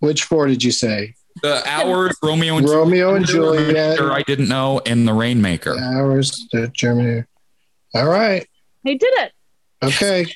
Which 0.00 0.24
four 0.24 0.46
did 0.48 0.62
you 0.62 0.70
say? 0.70 1.14
The 1.40 1.66
hours, 1.66 2.14
Romeo 2.22 2.58
and 2.58 2.68
Romeo 2.68 3.14
and 3.14 3.24
Juliet. 3.24 3.96
Juliet. 3.96 4.12
I 4.12 4.22
didn't 4.22 4.50
know, 4.50 4.82
and 4.84 5.08
the 5.08 5.14
Rainmaker. 5.14 5.74
Hours, 5.78 6.46
the 6.52 6.68
Germany. 6.68 7.24
All 7.94 8.06
right. 8.06 8.46
He 8.84 8.96
did 8.98 9.12
it. 9.14 9.32
Okay. 9.82 10.26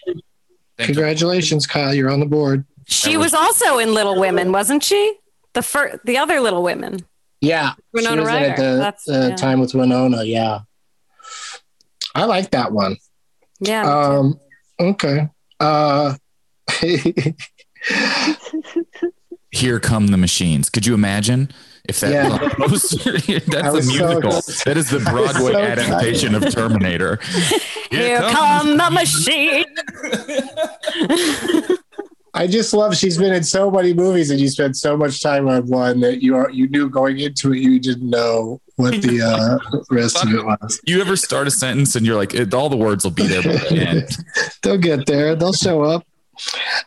Congratulations, 0.78 1.66
Kyle. 1.66 1.92
You're 1.92 2.08
on 2.10 2.20
the 2.20 2.26
board. 2.26 2.64
She 2.86 3.18
was 3.18 3.34
also 3.34 3.76
in 3.76 3.92
Little 3.92 4.18
Women, 4.18 4.50
wasn't 4.50 4.82
she? 4.82 5.16
The 5.52 5.60
fir- 5.62 6.00
the 6.04 6.16
other 6.16 6.40
Little 6.40 6.62
Women. 6.62 7.00
Yeah. 7.42 7.74
Winona 7.92 8.14
she 8.14 8.20
was 8.20 8.28
in 8.28 8.34
Ryder. 8.34 8.56
the, 8.56 8.76
That's- 8.78 9.04
the 9.04 9.28
yeah. 9.28 9.36
time 9.36 9.60
with 9.60 9.74
Winona. 9.74 10.24
Yeah. 10.24 10.60
I 12.14 12.24
like 12.24 12.52
that 12.52 12.72
one. 12.72 12.96
Yeah. 13.60 13.82
Um, 13.84 14.40
okay. 14.80 15.28
Uh, 15.60 16.14
Here 19.50 19.78
come 19.80 20.06
the 20.08 20.16
machines. 20.16 20.70
Could 20.70 20.86
you 20.86 20.94
imagine 20.94 21.50
if 21.84 22.00
that 22.00 22.10
Yeah. 22.12 22.28
was 22.68 22.82
the 22.90 22.98
poster? 22.98 23.40
That's 23.50 23.68
a 23.68 23.72
was 23.72 23.86
so 23.96 24.06
musical. 24.20 24.40
that 24.64 24.76
is 24.78 24.88
the 24.88 25.00
Broadway 25.00 25.52
so 25.52 25.60
adaptation 25.60 26.34
of 26.34 26.48
Terminator. 26.50 27.18
Here 27.90 28.18
come 28.20 28.78
the 28.78 28.90
machine. 28.90 29.64
I 32.34 32.46
just 32.46 32.72
love 32.72 32.96
she's 32.96 33.18
been 33.18 33.34
in 33.34 33.44
so 33.44 33.70
many 33.70 33.92
movies 33.92 34.30
and 34.30 34.40
you 34.40 34.48
spent 34.48 34.74
so 34.78 34.96
much 34.96 35.22
time 35.22 35.48
on 35.48 35.66
one 35.66 36.00
that 36.00 36.22
you 36.22 36.34
are 36.34 36.48
you 36.50 36.66
knew 36.68 36.88
going 36.88 37.18
into 37.18 37.52
it 37.52 37.58
you 37.58 37.78
didn't 37.78 38.08
know 38.08 38.58
what 38.76 39.02
the 39.02 39.20
uh, 39.20 39.58
rest 39.90 40.16
of 40.24 40.32
it 40.32 40.42
was. 40.42 40.80
You 40.86 41.02
ever 41.02 41.14
start 41.16 41.46
a 41.46 41.50
sentence 41.50 41.94
and 41.94 42.06
you're 42.06 42.16
like, 42.16 42.32
it, 42.32 42.54
all 42.54 42.70
the 42.70 42.76
words 42.76 43.04
will 43.04 43.10
be 43.10 43.26
there 43.26 43.42
by 43.42 43.52
the 43.52 43.86
end. 43.86 44.16
They'll 44.62 44.78
get 44.78 45.04
there. 45.04 45.36
They'll 45.36 45.52
show 45.52 45.82
up. 45.82 46.06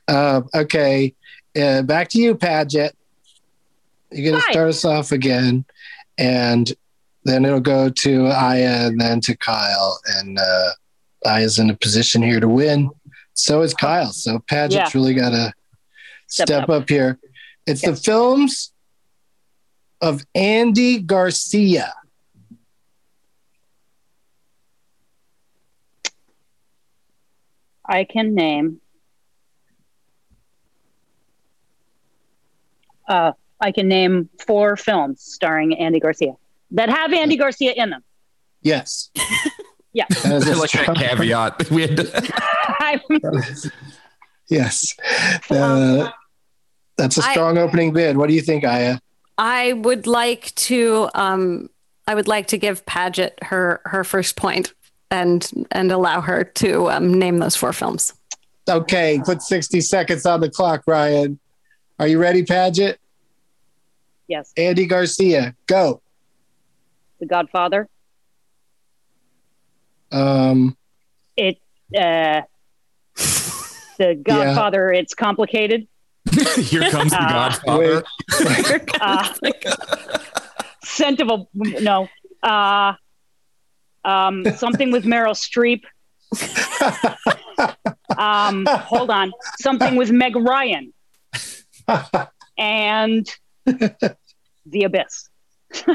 Uh, 0.08 0.42
okay. 0.54 1.14
Uh, 1.60 1.82
back 1.84 2.10
to 2.10 2.20
you, 2.20 2.36
Paget. 2.36 2.96
You're 4.12 4.32
going 4.32 4.42
to 4.42 4.46
Hi. 4.48 4.52
start 4.52 4.70
us 4.70 4.86
off 4.86 5.12
again. 5.12 5.66
And 6.18 6.72
then 7.24 7.44
it'll 7.46 7.60
go 7.60 7.90
to 7.90 8.28
Aya 8.28 8.88
and 8.88 9.00
then 9.00 9.20
to 9.22 9.36
Kyle. 9.36 10.00
And 10.18 10.38
uh, 10.40 10.70
Aya's 11.26 11.60
in 11.60 11.70
a 11.70 11.76
position 11.76 12.22
here 12.22 12.40
to 12.40 12.48
win. 12.48 12.90
So 13.34 13.62
is 13.62 13.74
Kyle. 13.74 14.12
So 14.14 14.40
Paget's 14.48 14.74
Yeah. 14.76 14.90
really 14.94 15.14
got 15.14 15.30
to 15.32 15.54
Step 16.28 16.48
step, 16.48 16.64
up. 16.64 16.70
up. 16.70 16.90
here. 16.90 17.20
It's 17.68 17.82
the 17.82 17.96
films 17.96 18.72
of 20.02 20.26
Andy 20.36 21.00
Garcia. 21.00 21.94
I 27.88 28.04
can 28.04 28.34
name. 28.34 28.82
Uh, 33.08 33.32
I 33.62 33.72
can 33.72 33.88
name 33.88 34.30
four 34.46 34.76
films 34.76 35.22
starring 35.22 35.78
Andy 35.78 36.00
Garcia 36.00 36.34
that 36.72 36.90
have 36.90 37.14
Andy 37.14 37.38
Garcia 37.38 37.74
in 37.76 37.90
them. 37.92 38.04
Yes. 38.62 39.10
Yeah. 39.94 40.04
That 40.10 40.34
is 40.34 40.50
I 40.50 40.52
a 40.52 40.56
like 40.58 40.72
that 40.72 40.98
caveat. 40.98 41.70
We 41.72 41.84
had 41.84 41.96
to- 41.96 43.72
Yes. 44.50 44.94
Uh, 45.50 46.10
that's 46.98 47.16
a 47.18 47.22
strong 47.22 47.58
opening 47.58 47.94
bid. 47.94 48.18
What 48.18 48.28
do 48.28 48.36
you 48.36 48.42
think, 48.42 48.66
Aya? 48.66 49.00
I 49.38 49.72
would 49.72 50.06
like 50.06 50.54
to 50.56 51.10
um 51.16 51.70
I 52.08 52.14
would 52.14 52.28
like 52.28 52.48
to 52.48 52.58
give 52.58 52.86
Paget 52.86 53.40
her 53.42 53.80
her 53.86 54.04
first 54.04 54.36
point 54.36 54.74
and 55.12 55.50
and 55.72 55.94
allow 55.94 56.20
her 56.20 56.44
to 56.44 56.92
um, 56.92 57.14
name 57.14 57.38
those 57.40 57.56
four 57.56 57.72
films. 57.72 58.14
Okay, 58.70 59.22
put 59.24 59.42
60 59.42 59.80
seconds 59.80 60.26
on 60.26 60.42
the 60.42 60.50
clock, 60.50 60.84
Ryan. 60.88 61.40
Are 62.00 62.08
you 62.08 62.20
ready, 62.20 62.44
Paget? 62.44 63.00
yes. 64.28 64.52
Andy 64.58 64.86
Garcia, 64.86 65.56
go. 65.68 66.02
The 67.20 67.26
Godfather. 67.26 67.88
Um, 70.12 70.76
It. 71.38 71.58
Uh, 71.96 72.42
the 73.98 74.16
Godfather. 74.24 74.92
It's 74.92 75.14
complicated. 75.14 75.88
Here 76.58 76.90
comes 76.90 77.12
the 77.12 77.22
Uh, 77.22 77.30
Godfather. 77.30 78.04
Uh, 79.00 79.34
scent 80.84 81.22
of 81.22 81.30
a 81.30 81.46
no. 81.82 82.08
Uh, 82.44 82.94
um, 84.04 84.44
something 84.58 84.92
with 84.92 85.06
Meryl 85.06 85.36
Streep. 85.36 85.84
Um, 88.18 88.66
hold 88.66 89.10
on. 89.12 89.32
Something 89.60 89.96
with 89.96 90.12
Meg 90.12 90.36
Ryan 90.36 90.94
and 92.58 93.28
The 94.66 94.84
Abyss. 94.84 95.30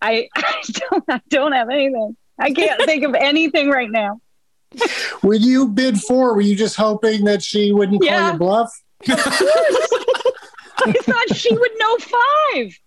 I, 0.00 0.28
I 0.34 0.62
don't. 0.72 1.04
I 1.08 1.20
don't 1.28 1.52
have 1.52 1.68
anything. 1.70 2.16
I 2.38 2.52
can't 2.52 2.82
think 2.84 3.04
of 3.04 3.14
anything 3.14 3.68
right 3.68 3.90
now. 3.90 4.20
when 5.20 5.40
you 5.42 5.68
bid 5.68 6.00
four, 6.00 6.34
were 6.34 6.40
you 6.40 6.56
just 6.56 6.76
hoping 6.76 7.24
that 7.24 7.42
she 7.42 7.72
wouldn't 7.72 8.00
call 8.00 8.10
Yeah. 8.10 8.32
you 8.32 8.38
bluff? 8.38 8.70
I 9.08 10.92
thought 11.02 11.36
she 11.36 11.54
would 11.54 11.70
know 11.78 11.98
five. 11.98 12.78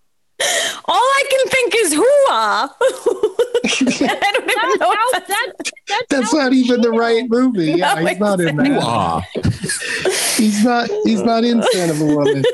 All 0.88 0.94
I 1.00 1.24
can 1.30 1.48
think 1.48 1.74
is 1.78 1.94
hooah. 1.94 2.70
I 4.10 4.30
don't 4.32 4.50
even 4.50 4.78
know 4.78 4.90
How- 4.94 5.10
if 5.14 5.26
that, 5.26 5.52
that, 5.88 6.06
That's 6.10 6.34
not 6.34 6.52
even 6.52 6.80
the 6.82 6.90
right 6.90 7.24
movie. 7.28 7.72
Yeah, 7.72 7.94
No, 7.94 8.06
he's 8.06 8.18
not 8.20 8.40
in 8.40 8.56
that. 8.56 9.24
He's 10.36 10.64
not. 10.64 10.90
He's 11.04 11.22
not 11.22 11.44
in 11.44 11.62
Son 11.62 11.90
of 11.90 12.00
a 12.00 12.04
Woman. 12.04 12.44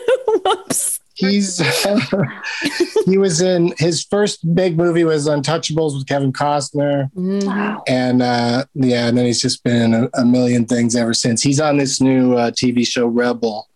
Whoops. 0.44 1.00
He's 1.14 1.58
he 3.06 3.18
was 3.18 3.40
in 3.42 3.74
his 3.78 4.02
first 4.04 4.54
big 4.54 4.76
movie 4.78 5.04
was 5.04 5.28
Untouchables 5.28 5.94
with 5.96 6.06
Kevin 6.06 6.32
Costner. 6.32 7.10
Wow. 7.14 7.82
and 7.88 8.22
uh, 8.22 8.64
yeah, 8.74 9.08
and 9.08 9.18
then 9.18 9.26
he's 9.26 9.42
just 9.42 9.62
been 9.64 9.92
in 9.92 10.04
a, 10.04 10.08
a 10.14 10.24
million 10.24 10.64
things 10.64 10.96
ever 10.96 11.12
since. 11.14 11.42
He's 11.42 11.60
on 11.60 11.76
this 11.76 12.00
new 12.00 12.34
uh, 12.36 12.50
TV 12.52 12.86
show 12.86 13.06
Rebel. 13.08 13.68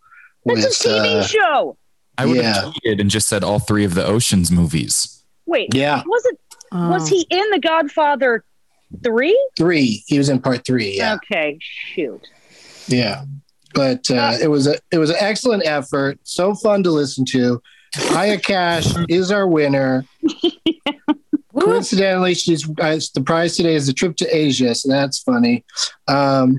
It's 0.46 0.84
a 0.84 0.88
TV 0.88 1.20
uh, 1.20 1.22
show. 1.24 1.76
I 2.18 2.26
would 2.26 2.36
Yeah. 2.36 2.64
have 2.64 2.74
tweeted 2.74 3.00
and 3.00 3.10
just 3.10 3.28
said 3.28 3.44
all 3.44 3.58
three 3.58 3.84
of 3.84 3.94
the 3.94 4.04
Oceans 4.04 4.50
movies. 4.50 5.22
Wait, 5.46 5.74
Yeah. 5.74 6.02
Was 6.06 6.24
it? 6.26 6.38
Was 6.72 7.08
he 7.08 7.26
in 7.30 7.50
The 7.50 7.58
Godfather 7.60 8.44
three? 9.02 9.38
three. 9.56 10.02
He 10.06 10.18
was 10.18 10.28
in 10.28 10.40
part 10.40 10.66
three. 10.66 10.96
Yeah, 10.96 11.14
Okay, 11.14 11.58
shoot. 11.60 12.26
yeah. 12.88 13.24
But 13.74 14.10
uh, 14.10 14.36
it 14.40 14.48
was 14.48 14.66
a 14.66 14.78
it 14.90 14.98
was 14.98 15.10
an 15.10 15.16
excellent 15.20 15.66
effort. 15.66 16.18
So 16.24 16.54
fun 16.54 16.82
to 16.84 16.90
listen 16.90 17.24
to. 17.26 17.60
Aya 18.12 18.38
Cash 18.38 18.86
is 19.08 19.30
our 19.30 19.46
winner. 19.46 20.04
Coincidentally, 21.58 22.34
she's 22.34 22.68
uh, 22.68 23.00
the 23.14 23.22
prize 23.24 23.56
today 23.56 23.74
is 23.74 23.86
the 23.86 23.92
trip 23.92 24.16
to 24.16 24.36
Asia, 24.36 24.74
so 24.74 24.88
that's 24.88 25.18
funny. 25.20 25.64
Um, 26.08 26.58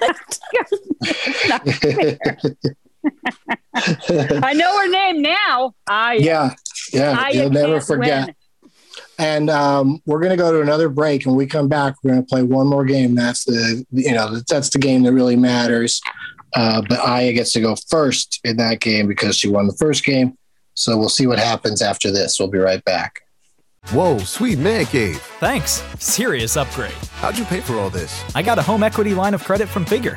I 3.74 4.52
know 4.54 4.78
her 4.80 4.88
name 4.88 5.22
now. 5.22 5.74
I 5.86 6.14
yeah, 6.14 6.54
yeah, 6.92 7.16
I 7.18 7.30
you'll 7.30 7.50
never 7.50 7.80
forget. 7.80 8.26
win. 8.26 8.34
And 9.20 9.50
um, 9.50 10.00
we're 10.06 10.20
going 10.20 10.30
to 10.30 10.36
go 10.36 10.52
to 10.52 10.60
another 10.60 10.88
break. 10.88 11.24
And 11.24 11.32
when 11.32 11.38
we 11.38 11.46
come 11.46 11.68
back, 11.68 11.94
we're 12.02 12.12
going 12.12 12.22
to 12.22 12.28
play 12.28 12.42
one 12.42 12.68
more 12.68 12.84
game. 12.84 13.14
That's 13.14 13.44
the 13.44 13.84
you 13.90 14.12
know 14.12 14.40
that's 14.48 14.70
the 14.70 14.78
game 14.78 15.02
that 15.04 15.12
really 15.12 15.36
matters. 15.36 16.00
Uh, 16.54 16.82
but 16.88 16.98
Aya 17.00 17.32
gets 17.32 17.52
to 17.52 17.60
go 17.60 17.76
first 17.88 18.40
in 18.44 18.56
that 18.56 18.80
game 18.80 19.06
because 19.06 19.36
she 19.36 19.48
won 19.48 19.66
the 19.66 19.76
first 19.76 20.04
game. 20.04 20.36
So 20.74 20.96
we'll 20.96 21.08
see 21.08 21.26
what 21.26 21.38
happens 21.38 21.82
after 21.82 22.10
this. 22.10 22.38
We'll 22.38 22.48
be 22.48 22.58
right 22.58 22.82
back. 22.84 23.20
Whoa, 23.90 24.18
sweet 24.18 24.58
man 24.58 24.86
cave. 24.86 25.18
Thanks. 25.40 25.82
Serious 25.98 26.56
upgrade. 26.56 26.92
How'd 27.20 27.38
you 27.38 27.44
pay 27.44 27.60
for 27.60 27.74
all 27.74 27.90
this? 27.90 28.22
I 28.34 28.42
got 28.42 28.58
a 28.58 28.62
home 28.62 28.82
equity 28.82 29.14
line 29.14 29.34
of 29.34 29.44
credit 29.44 29.68
from 29.68 29.84
Figure. 29.84 30.16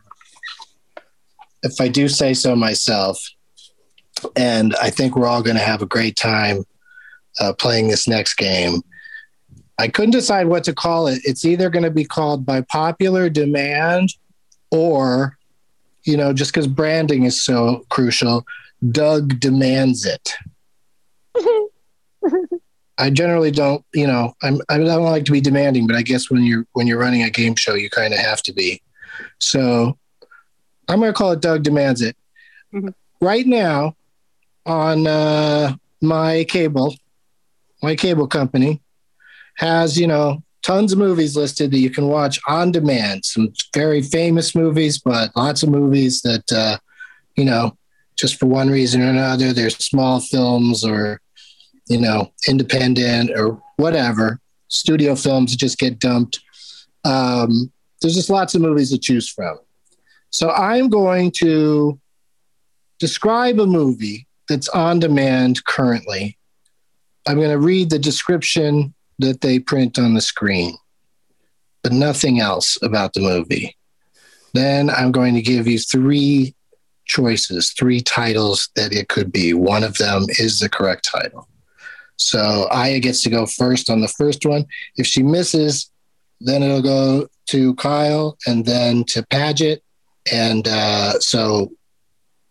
if 1.63 1.79
I 1.79 1.87
do 1.87 2.07
say 2.07 2.33
so 2.33 2.55
myself. 2.55 3.19
And 4.35 4.75
I 4.75 4.89
think 4.89 5.15
we're 5.15 5.27
all 5.27 5.41
going 5.41 5.57
to 5.57 5.63
have 5.63 5.81
a 5.81 5.87
great 5.87 6.15
time 6.15 6.63
uh, 7.39 7.53
playing 7.53 7.87
this 7.87 8.07
next 8.07 8.35
game. 8.35 8.81
I 9.79 9.87
couldn't 9.87 10.11
decide 10.11 10.47
what 10.47 10.63
to 10.65 10.73
call 10.73 11.07
it. 11.07 11.21
It's 11.23 11.43
either 11.43 11.69
going 11.69 11.83
to 11.83 11.91
be 11.91 12.05
called 12.05 12.45
by 12.45 12.61
popular 12.61 13.29
demand 13.29 14.09
or, 14.69 15.37
you 16.03 16.17
know, 16.17 16.33
just 16.33 16.51
because 16.51 16.67
branding 16.67 17.23
is 17.23 17.43
so 17.43 17.83
crucial, 17.89 18.45
Doug 18.91 19.39
demands 19.39 20.05
it. 20.05 20.33
I 22.97 23.09
generally 23.09 23.49
don't, 23.49 23.83
you 23.95 24.05
know, 24.05 24.33
I'm 24.43 24.61
I 24.69 24.77
don't 24.77 25.03
like 25.03 25.25
to 25.25 25.31
be 25.31 25.41
demanding, 25.41 25.87
but 25.87 25.95
I 25.95 26.03
guess 26.03 26.29
when 26.29 26.43
you're 26.43 26.67
when 26.73 26.85
you're 26.85 26.99
running 26.99 27.23
a 27.23 27.31
game 27.31 27.55
show, 27.55 27.73
you 27.73 27.89
kind 27.89 28.13
of 28.13 28.19
have 28.19 28.43
to 28.43 28.53
be. 28.53 28.81
So 29.39 29.97
I'm 30.91 30.99
going 30.99 31.11
to 31.11 31.17
call 31.17 31.31
it 31.31 31.41
Doug 31.41 31.63
demands 31.63 32.01
it. 32.01 32.15
Right 33.21 33.45
now, 33.45 33.95
on 34.65 35.07
uh, 35.07 35.75
my 36.01 36.45
cable, 36.45 36.95
my 37.81 37.95
cable 37.95 38.27
company 38.27 38.81
has 39.55 39.97
you 39.99 40.07
know 40.07 40.43
tons 40.61 40.93
of 40.93 40.99
movies 40.99 41.35
listed 41.35 41.71
that 41.71 41.79
you 41.79 41.89
can 41.89 42.07
watch 42.07 42.39
on 42.47 42.71
demand. 42.71 43.25
Some 43.25 43.53
very 43.73 44.01
famous 44.01 44.55
movies, 44.55 44.97
but 44.99 45.35
lots 45.35 45.63
of 45.63 45.69
movies 45.69 46.21
that 46.21 46.51
uh, 46.51 46.77
you 47.35 47.45
know 47.45 47.77
just 48.15 48.39
for 48.39 48.45
one 48.45 48.69
reason 48.69 49.01
or 49.01 49.09
another, 49.09 49.53
they're 49.53 49.69
small 49.69 50.19
films 50.19 50.83
or 50.85 51.21
you 51.91 51.99
know, 51.99 52.31
independent 52.47 53.31
or 53.31 53.61
whatever, 53.75 54.39
studio 54.69 55.13
films 55.15 55.55
just 55.55 55.77
get 55.77 55.99
dumped. 55.99 56.39
Um, 57.03 57.71
there's 58.01 58.15
just 58.15 58.29
lots 58.29 58.55
of 58.55 58.61
movies 58.61 58.91
to 58.91 58.97
choose 58.97 59.27
from. 59.27 59.57
So 60.31 60.49
I'm 60.49 60.89
going 60.89 61.31
to 61.37 61.99
describe 62.99 63.59
a 63.59 63.65
movie 63.65 64.27
that's 64.47 64.69
on 64.69 64.99
demand 64.99 65.63
currently. 65.65 66.37
I'm 67.27 67.37
going 67.37 67.51
to 67.51 67.59
read 67.59 67.89
the 67.89 67.99
description 67.99 68.93
that 69.19 69.41
they 69.41 69.59
print 69.59 69.99
on 69.99 70.13
the 70.13 70.21
screen, 70.21 70.75
but 71.83 71.91
nothing 71.91 72.39
else 72.39 72.77
about 72.81 73.13
the 73.13 73.21
movie. 73.21 73.77
Then 74.53 74.89
I'm 74.89 75.11
going 75.11 75.35
to 75.35 75.41
give 75.41 75.67
you 75.67 75.79
three 75.79 76.55
choices, 77.05 77.71
three 77.71 78.01
titles 78.01 78.69
that 78.75 78.93
it 78.93 79.09
could 79.09 79.31
be. 79.31 79.53
One 79.53 79.83
of 79.83 79.97
them 79.97 80.25
is 80.39 80.59
the 80.59 80.69
correct 80.69 81.05
title. 81.05 81.47
So 82.17 82.67
Aya 82.71 82.99
gets 82.99 83.23
to 83.23 83.29
go 83.29 83.45
first 83.45 83.89
on 83.89 84.01
the 84.01 84.07
first 84.07 84.45
one. 84.45 84.65
If 84.95 85.07
she 85.07 85.23
misses, 85.23 85.91
then 86.39 86.63
it'll 86.63 86.81
go 86.81 87.27
to 87.47 87.75
Kyle 87.75 88.37
and 88.45 88.65
then 88.65 89.03
to 89.05 89.25
Paget. 89.27 89.83
And 90.31 90.67
uh, 90.67 91.19
so 91.19 91.71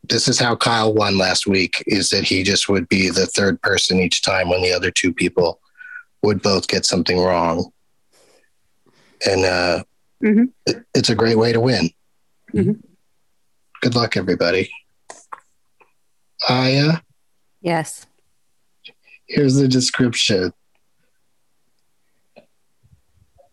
this 0.08 0.26
is 0.28 0.38
how 0.38 0.56
Kyle 0.56 0.94
won 0.94 1.18
last 1.18 1.46
week 1.46 1.82
is 1.86 2.08
that 2.10 2.24
he 2.24 2.42
just 2.42 2.68
would 2.68 2.88
be 2.88 3.10
the 3.10 3.26
third 3.26 3.60
person 3.62 4.00
each 4.00 4.22
time 4.22 4.48
when 4.48 4.62
the 4.62 4.72
other 4.72 4.90
two 4.90 5.12
people 5.12 5.60
would 6.22 6.40
both 6.42 6.66
get 6.68 6.84
something 6.86 7.18
wrong. 7.18 7.70
And 9.26 9.44
uh, 9.44 9.84
it- 10.66 10.84
it's 10.94 11.10
a 11.10 11.14
great 11.14 11.38
way 11.38 11.52
to 11.52 11.60
win. 11.60 11.90
Good 13.82 13.94
luck, 13.94 14.16
everybody. 14.16 14.70
Aya, 16.48 16.94
Yes. 17.60 18.06
here's 19.26 19.54
the 19.54 19.68
description. 19.68 20.52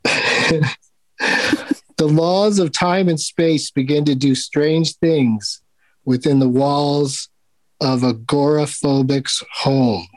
the 1.98 2.08
laws 2.08 2.60
of 2.60 2.72
time 2.72 3.10
and 3.10 3.20
space 3.20 3.72
begin 3.72 4.06
to 4.06 4.16
do 4.16 4.36
strange 4.36 4.95
things 4.95 5.62
within 6.06 6.39
the 6.39 6.50
walls 6.50 7.30
of 7.82 8.04
agoraphobic's 8.04 9.43
home, 9.52 10.08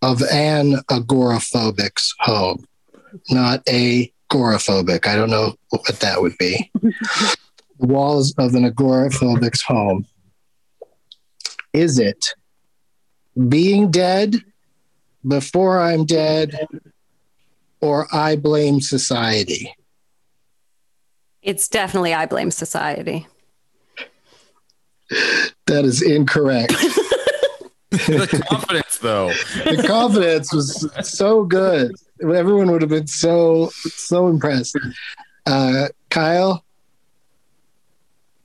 of 0.00 0.22
an 0.30 0.76
agoraphobic's 0.90 2.14
home, 2.20 2.64
not 3.30 3.62
a 3.68 4.12
agoraphobic. 4.32 5.06
I 5.06 5.16
don't 5.16 5.30
know 5.30 5.54
what 5.70 6.00
that 6.00 6.20
would 6.20 6.36
be. 6.38 6.70
the 6.82 7.36
walls 7.78 8.34
of 8.38 8.54
an 8.54 8.64
agoraphobic's 8.64 9.62
home. 9.62 10.06
Is 11.72 11.98
it 11.98 12.34
being 13.48 13.90
dead 13.90 14.36
before 15.26 15.80
I'm 15.80 16.04
dead 16.04 16.66
or 17.80 18.06
I 18.14 18.36
blame 18.36 18.80
society? 18.80 19.74
It's 21.42 21.68
definitely 21.68 22.14
I 22.14 22.26
blame 22.26 22.50
society. 22.50 23.26
That 25.66 25.84
is 25.84 26.00
incorrect. 26.00 26.72
the 27.90 28.44
confidence, 28.48 28.98
though. 28.98 29.28
the 29.64 29.84
confidence 29.86 30.52
was 30.54 30.88
so 31.02 31.44
good. 31.44 31.92
Everyone 32.22 32.70
would 32.70 32.80
have 32.82 32.90
been 32.90 33.06
so 33.08 33.70
so 33.74 34.28
impressed. 34.28 34.78
Uh, 35.44 35.88
Kyle, 36.08 36.64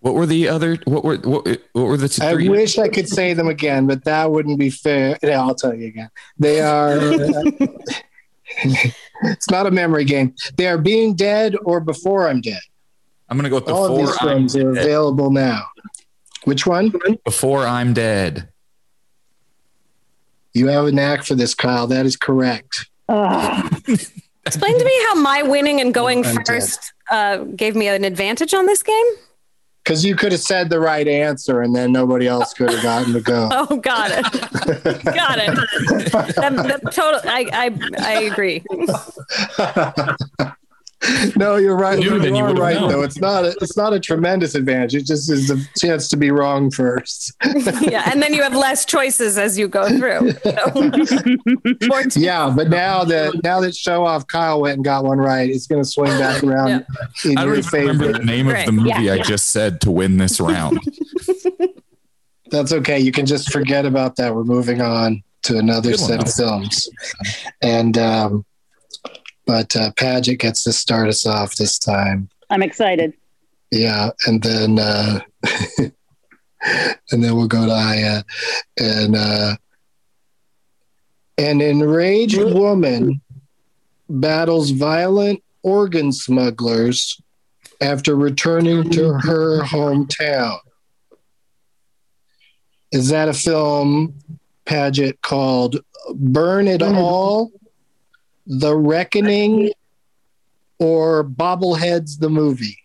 What 0.01 0.15
were 0.15 0.25
the 0.25 0.49
other? 0.49 0.77
What 0.85 1.05
were 1.05 1.17
what, 1.17 1.45
what 1.73 1.83
were 1.85 1.97
the 1.97 2.09
two? 2.09 2.23
I 2.23 2.33
three? 2.33 2.49
wish 2.49 2.77
I 2.79 2.89
could 2.89 3.07
say 3.07 3.33
them 3.33 3.47
again, 3.47 3.85
but 3.87 4.03
that 4.05 4.31
wouldn't 4.31 4.57
be 4.59 4.69
fair. 4.71 5.17
Yeah, 5.21 5.39
I'll 5.41 5.55
tell 5.55 5.73
you 5.75 5.87
again. 5.87 6.09
They 6.39 6.59
are. 6.59 6.97
it's 8.63 9.49
not 9.49 9.67
a 9.67 9.71
memory 9.71 10.05
game. 10.05 10.33
They 10.57 10.67
are 10.67 10.77
being 10.79 11.13
dead 11.15 11.55
or 11.63 11.79
before 11.79 12.27
I'm 12.27 12.41
dead. 12.41 12.61
I'm 13.29 13.37
gonna 13.37 13.49
go 13.49 13.55
with 13.55 13.69
All 13.69 13.85
of 13.85 13.91
before 13.91 14.05
these 14.07 14.17
I'm 14.21 14.27
films 14.27 14.55
are 14.55 14.73
dead. 14.73 14.83
available 14.83 15.31
now. 15.31 15.65
Which 16.45 16.65
one? 16.65 16.93
Before 17.25 17.65
I'm 17.65 17.93
dead. 17.93 18.49
You 20.53 20.67
have 20.67 20.85
a 20.85 20.91
knack 20.91 21.23
for 21.23 21.35
this, 21.35 21.53
Kyle. 21.53 21.87
That 21.87 22.05
is 22.05 22.15
correct. 22.15 22.89
Explain 23.09 24.79
to 24.79 24.85
me 24.85 25.03
how 25.07 25.15
my 25.15 25.43
winning 25.43 25.81
and 25.81 25.93
going 25.93 26.25
I'm 26.25 26.43
first 26.45 26.93
uh, 27.11 27.37
gave 27.39 27.75
me 27.75 27.87
an 27.89 28.03
advantage 28.05 28.53
on 28.53 28.65
this 28.65 28.81
game. 28.81 29.05
Because 29.83 30.03
you 30.03 30.15
could 30.15 30.31
have 30.31 30.41
said 30.41 30.69
the 30.69 30.79
right 30.79 31.07
answer 31.07 31.61
and 31.61 31.75
then 31.75 31.91
nobody 31.93 32.27
else 32.27 32.53
could 32.53 32.69
have 32.71 32.81
gotten 32.83 33.13
to 33.13 33.21
go. 33.21 33.49
Oh, 33.69 33.77
got 33.77 34.11
it. 34.11 34.23
got 35.03 35.37
it. 35.37 35.55
That, 36.35 36.53
that 36.55 36.81
total. 36.93 37.21
I, 37.25 37.45
I 37.53 37.71
I 37.99 38.13
agree. 38.23 38.63
no, 41.35 41.57
you're 41.57 41.75
right. 41.75 41.99
You 41.99 42.05
You, 42.05 42.11
knew, 42.17 42.19
then 42.19 42.35
you 42.35 42.43
are 42.43 42.47
would've 42.47 42.61
right, 42.61 42.75
known. 42.75 42.89
though. 42.89 43.03
It's 43.03 43.19
not. 43.19 43.45
A, 43.45 43.49
it's 43.61 43.77
not 43.77 43.93
a 43.93 43.99
tremendous 43.99 44.55
advantage. 44.55 44.95
It 44.95 45.05
just 45.05 45.29
is 45.29 45.51
a 45.51 45.57
chance 45.77 46.07
to 46.09 46.17
be 46.17 46.31
wrong 46.31 46.71
first. 46.71 47.33
yeah, 47.81 48.09
and 48.11 48.21
then 48.21 48.33
you 48.33 48.41
have 48.41 48.55
less 48.55 48.83
choices 48.83 49.37
as 49.37 49.59
you 49.59 49.67
go 49.67 49.87
through. 49.89 50.31
So- 50.31 52.19
yeah, 52.19 52.51
but 52.55 52.69
now 52.69 53.03
that 53.03 53.39
now 53.43 53.59
that 53.61 53.75
show 53.75 54.05
off 54.05 54.25
Kyle 54.25 54.61
went 54.61 54.75
and 54.77 54.83
got 54.83 55.03
one 55.03 55.19
right, 55.19 55.47
it's 55.49 55.67
going 55.67 55.83
to 55.83 55.87
swing 55.87 56.17
back 56.17 56.43
around 56.43 56.85
in 57.23 57.37
I 57.37 57.45
don't 57.45 57.57
even 57.57 57.79
remember 57.79 58.13
the 58.13 58.25
name 58.25 58.47
of 58.47 58.65
the 58.65 58.71
movie 58.71 59.11
I 59.11 59.19
just 59.21 59.51
said 59.51 59.81
to 59.81 59.91
win 59.91 60.17
this 60.17 60.39
round. 60.39 60.79
That's 62.49 62.71
okay. 62.71 62.99
You 62.99 63.11
can 63.11 63.25
just 63.25 63.51
forget 63.51 63.85
about 63.85 64.15
that. 64.15 64.33
We're 64.33 64.45
moving 64.45 64.81
on 64.81 65.21
to 65.43 65.57
another 65.57 65.91
Good 65.91 65.99
one, 65.99 66.09
set 66.09 66.23
of 66.27 66.33
films, 66.33 66.89
and 67.61 67.97
um, 67.97 68.45
but 69.47 69.75
uh, 69.75 69.91
Paget 69.95 70.39
gets 70.39 70.63
to 70.65 70.73
start 70.73 71.07
us 71.07 71.25
off 71.25 71.55
this 71.55 71.79
time. 71.79 72.29
I'm 72.49 72.61
excited. 72.61 73.13
Yeah, 73.71 74.11
and 74.27 74.43
then 74.43 74.77
uh, 74.77 75.21
and 75.81 77.23
then 77.23 77.35
we'll 77.35 77.47
go 77.47 77.65
to 77.65 77.71
Aya, 77.71 78.23
and 78.79 79.15
uh, 79.15 79.55
an 81.37 81.61
enraged 81.61 82.37
woman 82.37 83.21
battles 84.09 84.71
violent 84.71 85.41
organ 85.63 86.11
smugglers 86.11 87.19
after 87.81 88.15
returning 88.15 88.89
to 88.91 89.13
her 89.13 89.61
hometown. 89.63 90.59
Is 92.91 93.09
that 93.09 93.27
a 93.27 93.33
film, 93.33 94.15
Paget, 94.65 95.21
called 95.21 95.81
Burn 96.15 96.67
It 96.69 96.81
All, 96.81 97.51
The 98.47 98.75
Reckoning, 98.75 99.71
or 100.79 101.23
Bobbleheads 101.23 102.19
the 102.19 102.29
Movie? 102.29 102.77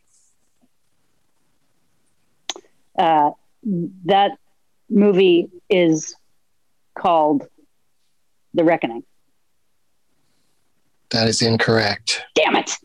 Uh, 2.99 3.31
that 4.05 4.33
movie 4.91 5.49
is 5.71 6.15
called 6.99 7.47
The 8.55 8.65
Reckoning. 8.65 9.05
That 11.11 11.29
is 11.29 11.43
incorrect. 11.43 12.23
Damn 12.35 12.57
it! 12.57 12.77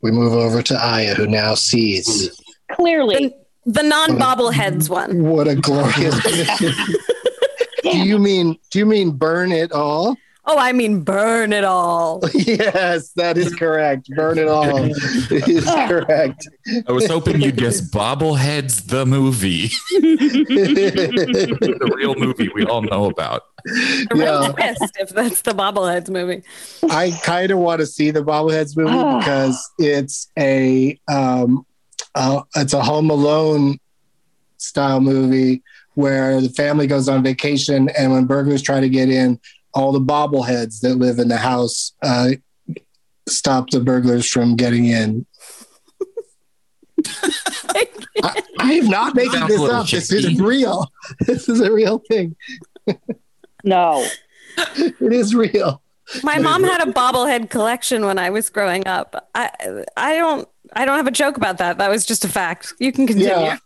We 0.00 0.12
move 0.12 0.34
over 0.34 0.62
to 0.62 0.74
Aya, 0.76 1.14
who 1.14 1.26
now 1.26 1.54
sees. 1.54 2.40
Clearly. 2.70 3.34
The, 3.64 3.80
the 3.80 3.82
non-bobbleheads 3.82 4.88
one. 4.88 5.24
What 5.24 5.48
a 5.48 5.56
glorious. 5.56 6.20
do 7.82 7.98
you 7.98 8.18
mean? 8.18 8.58
Do 8.70 8.78
you 8.78 8.86
mean 8.86 9.10
burn 9.12 9.50
it 9.50 9.72
all? 9.72 10.16
Oh, 10.50 10.56
I 10.58 10.72
mean 10.72 11.02
burn 11.02 11.52
it 11.52 11.64
all. 11.64 12.20
yes, 12.34 13.10
that 13.16 13.36
is 13.36 13.54
correct. 13.54 14.08
Burn 14.16 14.38
it 14.38 14.48
all 14.48 14.82
is 14.82 15.64
correct. 15.88 16.48
I 16.88 16.92
was 16.92 17.06
hoping 17.06 17.42
you'd 17.42 17.58
guess 17.58 17.82
Bobbleheads 17.82 18.86
the 18.88 19.04
movie. 19.04 19.66
the 19.90 21.92
real 21.96 22.14
movie 22.14 22.48
we 22.54 22.64
all 22.64 22.80
know 22.80 23.10
about. 23.10 23.42
The 23.64 24.06
real 24.14 24.52
twist 24.54 24.96
if 24.98 25.10
that's 25.10 25.42
the 25.42 25.52
bobbleheads 25.52 26.08
movie. 26.08 26.42
I 26.90 27.10
kind 27.22 27.50
of 27.50 27.58
want 27.58 27.80
to 27.80 27.86
see 27.86 28.10
the 28.10 28.22
Bobbleheads 28.22 28.76
movie 28.76 28.90
Ah. 28.92 29.18
because 29.18 29.70
it's 29.78 30.28
a 30.38 30.98
um, 31.08 31.66
uh, 32.14 32.42
it's 32.56 32.72
a 32.72 32.82
Home 32.82 33.10
Alone 33.10 33.78
style 34.56 35.00
movie 35.00 35.62
where 35.94 36.40
the 36.40 36.48
family 36.50 36.86
goes 36.86 37.08
on 37.08 37.22
vacation, 37.22 37.90
and 37.98 38.12
when 38.12 38.24
burglars 38.24 38.62
try 38.62 38.80
to 38.80 38.88
get 38.88 39.10
in, 39.10 39.38
all 39.74 39.92
the 39.92 40.00
bobbleheads 40.00 40.80
that 40.80 40.94
live 40.96 41.18
in 41.18 41.28
the 41.28 41.36
house 41.36 41.92
uh, 42.02 42.30
stop 43.28 43.70
the 43.70 43.80
burglars 43.80 44.28
from 44.28 44.56
getting 44.56 44.86
in. 44.86 45.26
I, 48.24 48.42
I 48.58 48.72
am 48.72 48.86
not 48.86 49.14
making 49.14 49.46
this 49.46 49.58
little 49.58 49.76
up. 49.76 49.88
This 49.88 50.10
is 50.12 50.40
real. 50.40 50.90
This 51.26 51.48
is 51.48 51.60
a 51.60 51.72
real 51.72 52.02
thing. 52.08 52.36
No. 53.64 54.06
It 54.76 55.12
is 55.12 55.36
real. 55.36 55.80
My 56.24 56.38
mom 56.38 56.64
had 56.64 56.86
a 56.86 56.90
bobblehead 56.90 57.48
collection 57.48 58.04
when 58.04 58.18
I 58.18 58.30
was 58.30 58.50
growing 58.50 58.88
up. 58.88 59.30
I 59.36 59.84
I 59.96 60.16
don't 60.16 60.48
I 60.72 60.84
don't 60.84 60.96
have 60.96 61.06
a 61.06 61.12
joke 61.12 61.36
about 61.36 61.58
that. 61.58 61.78
That 61.78 61.88
was 61.88 62.04
just 62.04 62.24
a 62.24 62.28
fact. 62.28 62.72
You 62.80 62.90
can 62.90 63.06
continue. 63.06 63.30
Yeah. 63.30 63.58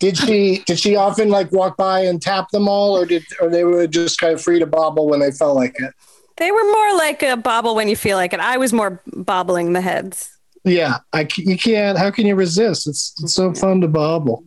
Did 0.00 0.16
she 0.16 0.62
did 0.66 0.78
she 0.78 0.96
often 0.96 1.28
like 1.28 1.52
walk 1.52 1.76
by 1.76 2.00
and 2.00 2.20
tap 2.20 2.48
them 2.50 2.68
all, 2.68 2.96
or 2.96 3.04
did 3.06 3.22
or 3.40 3.48
they 3.48 3.64
were 3.64 3.86
just 3.86 4.18
kind 4.18 4.32
of 4.32 4.42
free 4.42 4.58
to 4.58 4.66
bobble 4.66 5.08
when 5.08 5.20
they 5.20 5.30
felt 5.30 5.54
like 5.54 5.74
it? 5.78 5.92
They 6.38 6.50
were 6.50 6.64
more 6.64 6.94
like 6.96 7.22
a 7.22 7.36
bobble 7.36 7.74
when 7.74 7.86
you 7.86 7.96
feel 7.96 8.16
like 8.16 8.32
it. 8.32 8.40
I 8.40 8.56
was 8.56 8.72
more 8.72 9.02
bobbling 9.06 9.74
the 9.74 9.82
heads. 9.82 10.30
Yeah, 10.64 10.98
I 11.12 11.28
c- 11.28 11.44
you 11.46 11.56
can't. 11.58 11.98
How 11.98 12.10
can 12.10 12.26
you 12.26 12.34
resist? 12.34 12.86
It's, 12.88 13.14
it's 13.22 13.34
so 13.34 13.52
fun 13.54 13.80
to 13.82 13.88
bobble. 13.88 14.44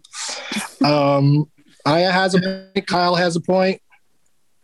Um, 0.83 1.49
Aya 1.85 2.11
has 2.11 2.35
a 2.35 2.39
point. 2.41 2.87
Kyle 2.87 3.15
has 3.15 3.35
a 3.35 3.41
point. 3.41 3.81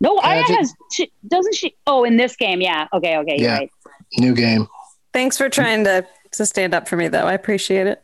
No, 0.00 0.18
Aya 0.18 0.40
Magic. 0.40 0.56
has. 0.56 0.74
She, 0.92 1.12
doesn't 1.28 1.54
she? 1.54 1.76
Oh, 1.86 2.04
in 2.04 2.16
this 2.16 2.34
game, 2.36 2.60
yeah. 2.60 2.88
Okay, 2.92 3.16
okay, 3.18 3.36
you're 3.36 3.48
Yeah. 3.50 3.58
right. 3.58 3.70
New 4.18 4.34
game. 4.34 4.66
Thanks 5.12 5.36
for 5.36 5.48
trying 5.48 5.84
to 5.84 6.06
to 6.32 6.46
stand 6.46 6.74
up 6.74 6.88
for 6.88 6.96
me 6.96 7.08
though. 7.08 7.26
I 7.26 7.32
appreciate 7.34 7.86
it. 7.86 8.02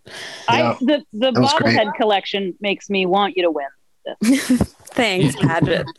I 0.48 0.76
the 0.80 1.04
the 1.12 1.32
That 1.32 1.34
bobblehead 1.34 1.94
collection 1.94 2.54
makes 2.60 2.90
me 2.90 3.06
want 3.06 3.36
you 3.36 3.42
to 3.44 3.50
win. 3.50 3.66
Thanks, 4.94 5.36
Paget. 5.36 5.86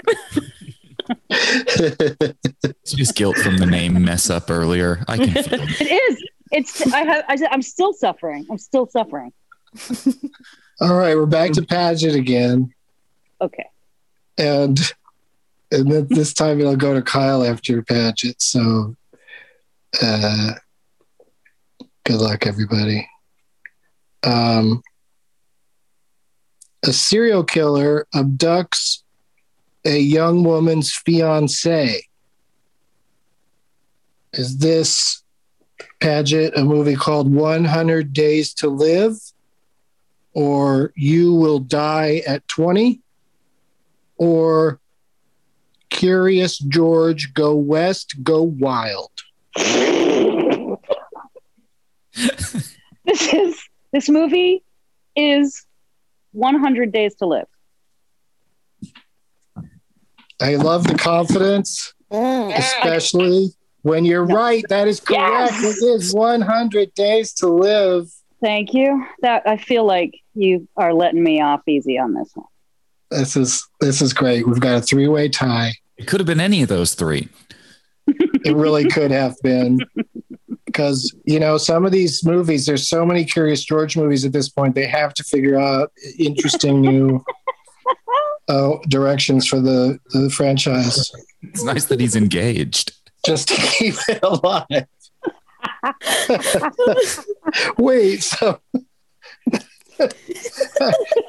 It's 1.30 2.91
just 2.91 3.15
guilt 3.15 3.38
from 3.38 3.57
the 3.57 3.65
name 3.65 4.03
mess 4.03 4.30
up 4.30 4.49
earlier. 4.49 5.03
I 5.07 5.17
can 5.17 5.32
feel 5.32 5.61
it. 5.61 5.82
It 5.82 5.91
is. 6.11 6.28
It's. 6.51 6.93
I 6.93 6.99
have. 7.03 7.25
I, 7.28 7.38
I'm 7.51 7.61
still 7.61 7.93
suffering. 7.93 8.45
I'm 8.49 8.57
still 8.57 8.88
suffering. 8.88 9.32
All 10.82 10.95
right, 10.95 11.15
we're 11.15 11.25
back 11.25 11.51
to 11.53 11.61
Paget 11.63 12.13
again, 12.15 12.73
Okay. 13.41 13.65
and 14.38 14.80
and 15.71 15.91
then 15.91 16.07
this 16.09 16.34
time 16.34 16.59
it'll 16.59 16.75
go 16.75 16.93
to 16.93 17.01
Kyle 17.01 17.43
after 17.43 17.82
Paget. 17.82 18.41
So, 18.41 18.95
uh, 20.01 20.53
good 22.08 22.22
luck, 22.22 22.47
everybody. 22.47 23.05
Um, 24.24 24.82
a 26.86 26.93
serial 26.93 27.43
killer 27.43 28.08
abducts 28.16 29.03
a 29.84 29.99
young 29.99 30.45
woman's 30.45 30.93
fiance. 30.93 32.01
Is 34.32 34.58
this 34.60 35.22
Paget 35.99 36.58
a 36.58 36.64
movie 36.64 36.95
called 36.95 37.30
100 37.34 38.14
Days 38.14 38.53
to 38.55 38.70
Live? 38.70 39.18
Or 40.32 40.93
You 40.95 41.34
Will 41.34 41.60
Die 41.60 42.22
at 42.26 42.47
20? 42.47 43.01
Or 44.16 44.80
Curious 45.89 46.58
George 46.58 47.34
Go 47.34 47.53
West, 47.55 48.24
Go 48.24 48.43
Wild? 48.43 49.12
This 53.05 53.34
is. 53.34 53.63
This 53.93 54.09
movie 54.09 54.63
is 55.15 55.65
100 56.34 56.91
Days 56.91 57.15
to 57.15 57.26
Live. 57.26 57.47
I 60.41 60.55
love 60.55 60.86
the 60.86 60.95
confidence, 60.95 61.93
mm. 62.11 62.55
especially 62.55 63.51
when 63.82 64.03
you're 64.05 64.26
right. 64.26 64.63
That 64.70 64.88
is 64.88 64.99
correct. 64.99 65.53
Yes. 65.53 65.82
It 65.82 65.86
is 65.86 66.13
100 66.13 66.93
Days 66.95 67.34
to 67.36 67.47
Live. 67.47 68.11
Thank 68.41 68.74
you. 68.74 69.05
That 69.22 69.43
I 69.47 69.57
feel 69.57 69.86
like 69.86 70.13
you 70.36 70.68
are 70.76 70.93
letting 70.93 71.24
me 71.24 71.41
off 71.41 71.61
easy 71.68 71.97
on 71.97 72.13
this 72.13 72.30
one. 72.36 72.45
This 73.09 73.38
is 73.38 73.68
this 73.80 74.01
is 74.01 74.13
great. 74.13 74.45
We've 74.45 74.59
got 74.59 74.78
a 74.78 74.82
three 74.82 75.07
way 75.07 75.30
tie. 75.30 75.72
It 75.97 76.07
could 76.07 76.20
have 76.20 76.28
been 76.28 76.41
any 76.41 76.61
of 76.61 76.70
those 76.70 76.93
three. 76.93 77.30
It 78.05 78.55
really 78.55 78.88
could 78.88 79.11
have 79.11 79.36
been 79.41 79.80
because 80.68 81.15
you 81.26 81.39
know 81.39 81.57
some 81.57 81.84
of 81.86 81.91
these 81.91 82.24
movies. 82.24 82.65
There's 82.68 82.88
so 82.88 83.03
many 83.05 83.26
Curious 83.26 83.63
George 83.63 83.97
movies 83.97 84.24
at 84.26 84.34
this 84.34 84.47
point. 84.49 84.76
They 84.76 84.86
have 84.86 85.13
to 85.15 85.24
figure 85.24 85.57
out 85.59 85.91
interesting 86.20 86.82
new 86.82 87.24
uh, 88.47 88.74
directions 88.88 89.47
for 89.47 89.59
the 89.59 89.97
the 90.11 90.30
franchise 90.30 91.11
It's 91.41 91.63
nice 91.63 91.86
that 91.86 91.99
he's 91.99 92.15
engaged. 92.15 92.91
just 93.26 93.47
to 93.47 93.55
keep 93.55 93.95
it 94.07 94.20
alive. 94.22 94.86
Wait, 97.78 98.24
so 98.24 98.59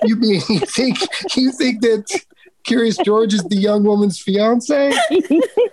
you 0.05 0.17
mean 0.17 0.43
you 0.49 0.61
think 0.61 0.99
you 1.37 1.53
think 1.53 1.81
that 1.83 2.05
Curious 2.65 2.99
George 2.99 3.33
is 3.35 3.43
the 3.45 3.57
young 3.57 3.85
woman's 3.85 4.21
fiance? 4.21 4.93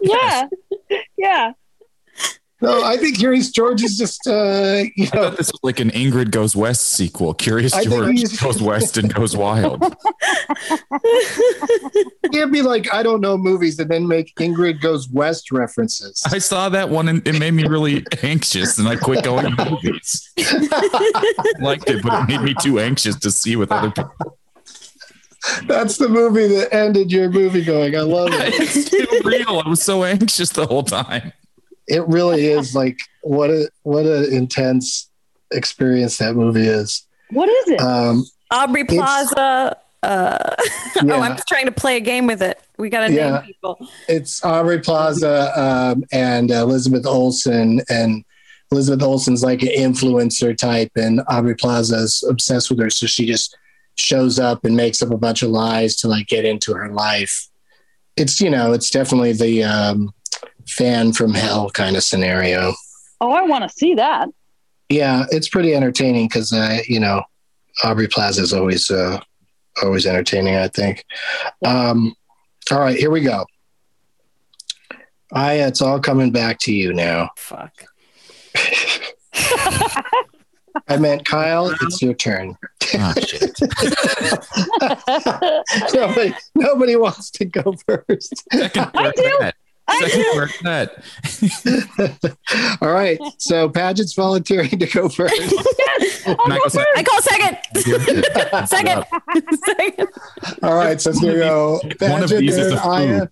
yeah. 0.02 0.48
Yeah. 1.18 1.52
No, 2.62 2.84
I 2.86 2.96
think 2.96 3.18
Curious 3.18 3.52
George 3.52 3.84
is 3.84 3.98
just 3.98 4.26
uh, 4.28 4.84
you 4.96 5.08
I 5.12 5.16
know 5.16 5.24
thought 5.30 5.38
this 5.38 5.52
was 5.52 5.60
like 5.62 5.82
an 5.82 5.92
Ingrid 5.92 6.32
Goes 6.32 6.56
West 6.56 6.94
sequel. 6.94 7.34
Curious 7.34 7.74
I 7.74 7.84
George 7.84 8.40
goes 8.40 8.62
west 8.62 8.98
and 8.98 9.14
goes 9.14 9.36
wild. 9.36 9.82
can't 12.32 12.54
be 12.54 12.62
like 12.62 12.94
I 12.94 13.04
don't 13.04 13.20
know 13.20 13.38
movies 13.38 13.78
and 13.80 13.90
then 13.92 14.08
make 14.08 14.34
Ingrid 14.36 14.80
Goes 14.80 15.10
West 15.10 15.52
references. 15.52 16.24
I 16.32 16.38
saw 16.40 16.70
that 16.70 16.90
one 16.90 17.10
and 17.10 17.28
it 17.28 17.38
made 17.40 17.52
me 17.52 17.66
really 17.66 18.06
anxious, 18.24 18.78
and 18.78 18.88
I 18.88 18.96
quit 18.96 19.26
going 19.26 19.54
to 19.54 19.70
movies. 19.70 20.32
I 20.38 21.54
liked 21.60 21.90
it, 21.90 22.02
but 22.04 22.24
it 22.24 22.28
made 22.28 22.42
me 22.42 22.56
too 22.62 22.80
anxious 22.80 23.18
to 23.20 23.32
see 23.32 23.58
with 23.58 23.72
other 23.72 23.92
people. 23.92 24.38
That's 25.68 25.98
the 25.98 26.10
movie 26.10 26.48
that 26.48 26.74
ended 26.74 27.12
your 27.12 27.30
movie 27.30 27.64
going. 27.64 27.96
I 27.96 28.02
love 28.02 28.30
it. 28.32 28.54
It's 28.60 28.90
too 28.90 29.06
real. 29.24 29.62
I 29.64 29.70
was 29.70 29.84
so 29.84 30.04
anxious 30.04 30.50
the 30.50 30.66
whole 30.66 30.84
time. 30.84 31.34
It 31.88 32.08
really 32.08 32.46
is 32.48 32.74
like 32.76 32.98
what 33.22 33.50
a 33.50 33.70
what 33.84 34.06
an 34.06 34.34
intense 34.34 35.10
experience 35.52 36.18
that 36.18 36.36
movie 36.36 36.68
is. 36.68 37.06
What 37.32 37.50
is 37.50 37.68
it? 37.70 37.82
Um, 37.82 38.26
Aubrey 38.52 38.84
Plaza. 38.84 39.78
Uh, 40.04 40.56
Yeah. 41.04 41.16
Oh, 41.16 41.22
I'm 41.22 41.36
just 41.36 41.48
trying 41.48 41.66
to 41.66 41.72
play 41.72 41.98
a 41.98 42.00
game 42.00 42.26
with 42.28 42.42
it. 42.42 42.60
We 42.78 42.90
got 42.90 43.08
to 43.08 43.14
Yeah. 43.14 43.32
name 43.32 43.42
people. 43.42 43.88
it's 44.08 44.44
Aubrey 44.46 44.80
Plaza 44.80 45.52
um, 45.60 46.04
and 46.12 46.52
Elizabeth 46.52 47.06
Olsen, 47.06 47.82
and 47.90 48.24
Elizabeth 48.72 49.02
Olsen's 49.04 49.44
like 49.44 49.62
an 49.64 49.70
influencer 49.70 50.56
type, 50.58 50.92
and 50.96 51.22
Aubrey 51.28 51.56
Plaza's 51.56 52.24
obsessed 52.30 52.70
with 52.70 52.80
her, 52.80 52.90
so 52.90 53.08
she 53.08 53.26
just 53.26 53.58
shows 53.96 54.40
up 54.40 54.64
and 54.66 54.76
makes 54.76 55.02
up 55.02 55.12
a 55.12 55.18
bunch 55.18 55.42
of 55.42 55.50
lies 55.50 55.96
to 55.98 56.08
like 56.08 56.28
get 56.28 56.46
into 56.46 56.74
her 56.74 56.90
life. 56.90 57.48
It's 58.16 58.40
you 58.40 58.50
know, 58.50 58.74
it's 58.74 58.90
definitely 58.92 59.34
the 59.34 59.64
um, 59.64 60.14
fan 60.68 61.14
from 61.14 61.34
hell 61.34 61.70
kind 61.70 61.96
of 61.96 62.04
scenario. 62.04 62.74
Oh, 63.22 63.32
I 63.32 63.44
want 63.44 63.64
to 63.64 63.70
see 63.70 63.96
that. 63.96 64.30
Yeah, 64.90 65.26
it's 65.32 65.50
pretty 65.50 65.74
entertaining 65.74 66.28
because 66.28 66.54
uh, 66.54 66.80
you 66.88 67.00
know 67.00 67.24
Aubrey 67.84 68.08
Plaza 68.08 68.42
is 68.42 68.54
always 68.54 68.92
uh, 68.92 69.20
always 69.84 70.06
entertaining. 70.06 70.56
I 70.56 70.68
think. 70.68 71.04
Um, 71.66 72.16
all 72.72 72.80
right, 72.80 72.98
here 72.98 73.12
we 73.12 73.22
go. 73.22 73.46
I 75.32 75.54
it's 75.54 75.82
all 75.82 76.00
coming 76.00 76.32
back 76.32 76.60
to 76.60 76.74
you 76.74 76.94
now. 76.94 77.30
Fuck. 77.38 77.74
I 80.88 80.98
meant 80.98 81.26
Kyle. 81.26 81.74
It's 81.82 82.02
your 82.02 82.14
turn. 82.14 82.58
Oh, 82.94 83.14
shit. 83.26 83.58
nobody, 85.94 86.36
nobody 86.54 86.96
wants 86.96 87.32
to 87.32 87.46
go 87.46 87.74
first. 87.88 88.44
I 88.54 89.12
do. 89.16 89.52
Second 89.90 90.26
word 90.36 90.52
that. 90.64 91.04
All 92.82 92.92
right. 92.92 93.20
So 93.38 93.70
Paget's 93.70 94.14
volunteering 94.14 94.80
to 94.80 94.88
go 94.88 95.10
first. 95.10 95.34
I 96.28 97.04
call 97.04 97.22
second. 97.22 97.58
second. 98.68 99.06
second. 99.64 100.08
All 100.64 100.76
right. 100.76 101.00
So 101.00 101.12
it's 101.12 101.22
going 101.22 101.34
to 101.34 101.40
go 101.40 101.80
One 102.00 102.24
of 102.24 102.30
Paget 102.30 102.40
these 102.40 102.58
is 102.58 102.72
and 102.72 102.80
a 102.80 102.84
Aya. 102.84 103.28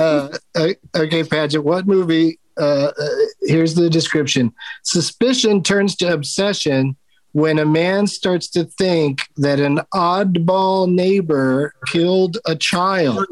uh, 0.00 0.28
uh, 0.54 0.68
okay, 0.96 1.24
Paget, 1.24 1.62
what 1.62 1.86
movie? 1.86 2.38
Uh, 2.58 2.92
uh, 2.98 3.08
here's 3.42 3.74
the 3.74 3.88
description 3.88 4.52
Suspicion 4.82 5.62
turns 5.62 5.96
to 5.96 6.12
obsession 6.12 6.96
when 7.32 7.58
a 7.58 7.64
man 7.64 8.06
starts 8.06 8.48
to 8.50 8.64
think 8.64 9.22
that 9.36 9.58
an 9.58 9.80
oddball 9.94 10.90
neighbor 10.90 11.74
killed 11.86 12.38
a 12.46 12.54
child. 12.54 13.26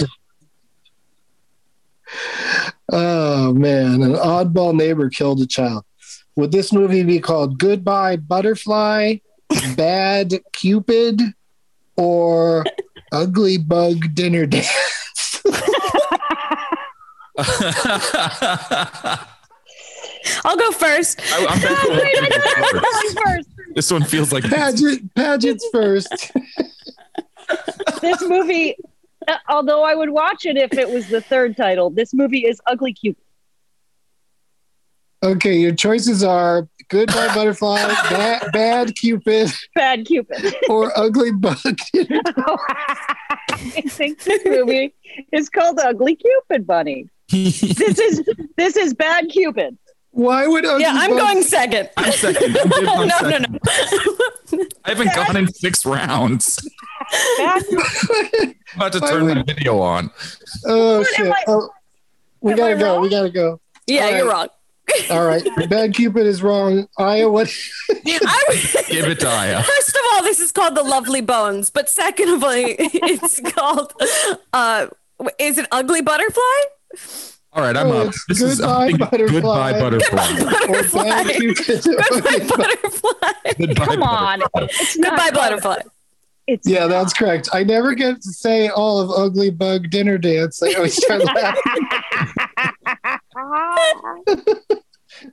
Oh, 2.92 3.52
man, 3.52 4.02
an 4.02 4.14
oddball 4.14 4.74
neighbor 4.74 5.08
killed 5.10 5.40
a 5.40 5.46
child. 5.46 5.84
Would 6.36 6.52
this 6.52 6.72
movie 6.72 7.02
be 7.04 7.20
called 7.20 7.58
Goodbye 7.58 8.16
Butterfly, 8.16 9.16
Bad 9.76 10.40
Cupid, 10.52 11.20
or 11.96 12.64
Ugly 13.12 13.58
Bug 13.58 14.14
Dinner 14.14 14.46
Dance? 14.46 15.42
I'll 20.44 20.56
go 20.56 20.70
first. 20.72 21.20
I, 21.32 21.46
I'm 21.46 21.60
back 21.60 21.78
Oh, 21.84 21.90
wait, 22.02 22.16
I 22.22 22.26
to 22.26 22.40
thought 22.40 22.74
I 22.74 23.02
was 23.04 23.14
first. 23.24 23.48
This 23.74 23.90
one 23.90 24.02
feels 24.04 24.32
like 24.32 24.44
Paget, 24.44 25.14
Paget's 25.14 25.66
first. 25.72 26.32
this 28.00 28.22
movie, 28.22 28.76
although 29.48 29.82
I 29.82 29.94
would 29.94 30.10
watch 30.10 30.46
it 30.46 30.56
if 30.56 30.72
it 30.72 30.90
was 30.90 31.08
the 31.08 31.20
third 31.20 31.56
title, 31.56 31.90
this 31.90 32.14
movie 32.14 32.46
is 32.46 32.60
Ugly 32.66 32.94
Cupid. 32.94 33.22
Okay, 35.22 35.58
your 35.58 35.74
choices 35.74 36.22
are 36.22 36.66
Goodbye 36.88 37.28
Butterfly, 37.34 37.76
bad, 38.08 38.52
bad 38.52 38.96
Cupid, 38.96 39.52
Bad 39.74 40.06
Cupid. 40.06 40.54
or 40.68 40.96
Ugly 40.98 41.32
Bug. 41.32 41.58
I 41.64 41.76
think 43.86 44.22
this 44.22 44.42
movie 44.44 44.94
is 45.32 45.48
called 45.48 45.78
Ugly 45.78 46.16
Cupid 46.16 46.66
Bunny. 46.66 47.08
this 47.30 47.62
is 47.62 48.22
this 48.56 48.76
is 48.76 48.94
Bad 48.94 49.28
Cupid. 49.28 49.76
Why 50.12 50.46
would 50.46 50.64
Ugly 50.64 50.80
Yeah, 50.80 50.92
I'm 50.94 51.10
Bug- 51.10 51.18
going 51.18 51.42
second. 51.42 51.90
I'm 51.96 52.12
second. 52.12 52.56
I'm 52.58 52.68
good, 52.68 52.88
I'm 52.88 53.08
no, 53.08 53.20
no, 53.20 53.38
no. 53.38 53.58
I 54.84 54.88
haven't 54.90 55.14
gone 55.14 55.36
in 55.36 55.52
six 55.52 55.86
rounds. 55.86 56.58
I'm 57.38 57.62
about 58.76 58.92
to 58.92 59.00
turn 59.00 59.26
my 59.28 59.42
video 59.42 59.78
on. 59.80 60.10
Oh 60.66 60.98
am 60.98 61.04
shit! 61.14 61.28
I- 61.32 61.44
Oh, 61.48 61.70
we 62.40 62.52
am 62.52 62.58
gotta 62.58 62.74
I 62.74 62.78
go. 62.78 62.84
wrong? 62.94 63.02
We 63.02 63.08
gotta 63.10 63.30
go. 63.30 63.60
Yeah, 63.86 64.04
All 64.04 64.10
you're 64.10 64.26
right. 64.28 64.32
wrong. 64.34 64.48
All 65.10 65.24
right, 65.24 65.42
Bad 65.70 65.94
Cupid 65.94 66.26
is 66.26 66.42
wrong. 66.42 66.88
Aya, 66.98 67.28
what? 67.28 67.48
I- 67.90 68.84
Give 68.88 69.06
it 69.06 69.20
to 69.20 69.28
Aya. 69.28 69.62
First 69.62 69.90
of 69.90 70.00
all, 70.12 70.22
this 70.24 70.40
is 70.40 70.50
called 70.50 70.74
the 70.74 70.82
Lovely 70.82 71.20
Bones, 71.20 71.70
but 71.70 71.88
secondly, 71.88 72.74
it's 72.78 73.40
called 73.52 73.92
uh 74.52 74.88
is 75.38 75.58
it 75.58 75.66
Ugly 75.70 76.02
Butterfly? 76.02 76.42
All 77.52 77.62
right, 77.64 77.76
I'm 77.76 77.88
Oh, 77.88 78.02
up. 78.02 78.08
it's 78.08 78.24
This 78.26 78.40
is 78.42 78.58
Goodbye 78.60 78.84
I'm 78.84 78.88
thinking 78.98 79.08
Butterfly. 79.10 79.72
Goodbye 79.72 79.80
butterfly. 79.80 80.26
Or 80.68 80.82
Bad 81.04 81.26
Goodbye 81.38 82.56
Butterfly. 82.56 83.32
Goodbye, 83.58 83.84
Come 83.86 84.02
on. 84.04 84.38
butterfly. 84.52 84.66
It's 84.80 84.96
Goodbye 84.96 85.30
Butterfly. 85.32 85.76
It's 86.46 86.68
Yeah, 86.68 86.86
that's 86.86 87.12
correct. 87.12 87.48
I 87.52 87.64
never 87.64 87.94
get 87.94 88.22
to 88.22 88.32
say 88.32 88.68
all 88.68 89.00
of 89.00 89.10
Ugly 89.10 89.50
Bug 89.50 89.90
Dinner 89.90 90.16
Dance. 90.18 90.62
I 90.62 90.72
always 90.74 90.96
start 90.96 91.24
laughing. 91.24 91.62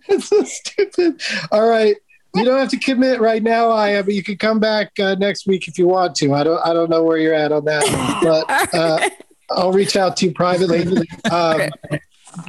it's 0.07 0.27
so 0.29 0.43
stupid. 0.43 1.21
All 1.51 1.67
right. 1.67 1.95
You 2.35 2.43
don't 2.45 2.59
have 2.59 2.69
to 2.69 2.77
commit 2.77 3.19
right 3.19 3.41
now, 3.41 3.71
Aya, 3.71 4.03
but 4.03 4.13
you 4.13 4.21
can 4.21 4.37
come 4.37 4.59
back 4.59 4.91
uh, 4.99 5.15
next 5.15 5.47
week 5.47 5.67
if 5.67 5.79
you 5.79 5.87
want 5.87 6.13
to. 6.17 6.33
I 6.33 6.43
don't. 6.43 6.59
I 6.63 6.71
don't 6.73 6.89
know 6.89 7.03
where 7.03 7.17
you're 7.17 7.33
at 7.33 7.51
on 7.51 7.65
that, 7.65 7.83
but 8.21 8.75
uh, 8.75 9.09
I'll 9.49 9.71
reach 9.71 9.95
out 9.95 10.17
to 10.17 10.25
you 10.27 10.31
privately. 10.33 11.07
Um, 11.31 11.69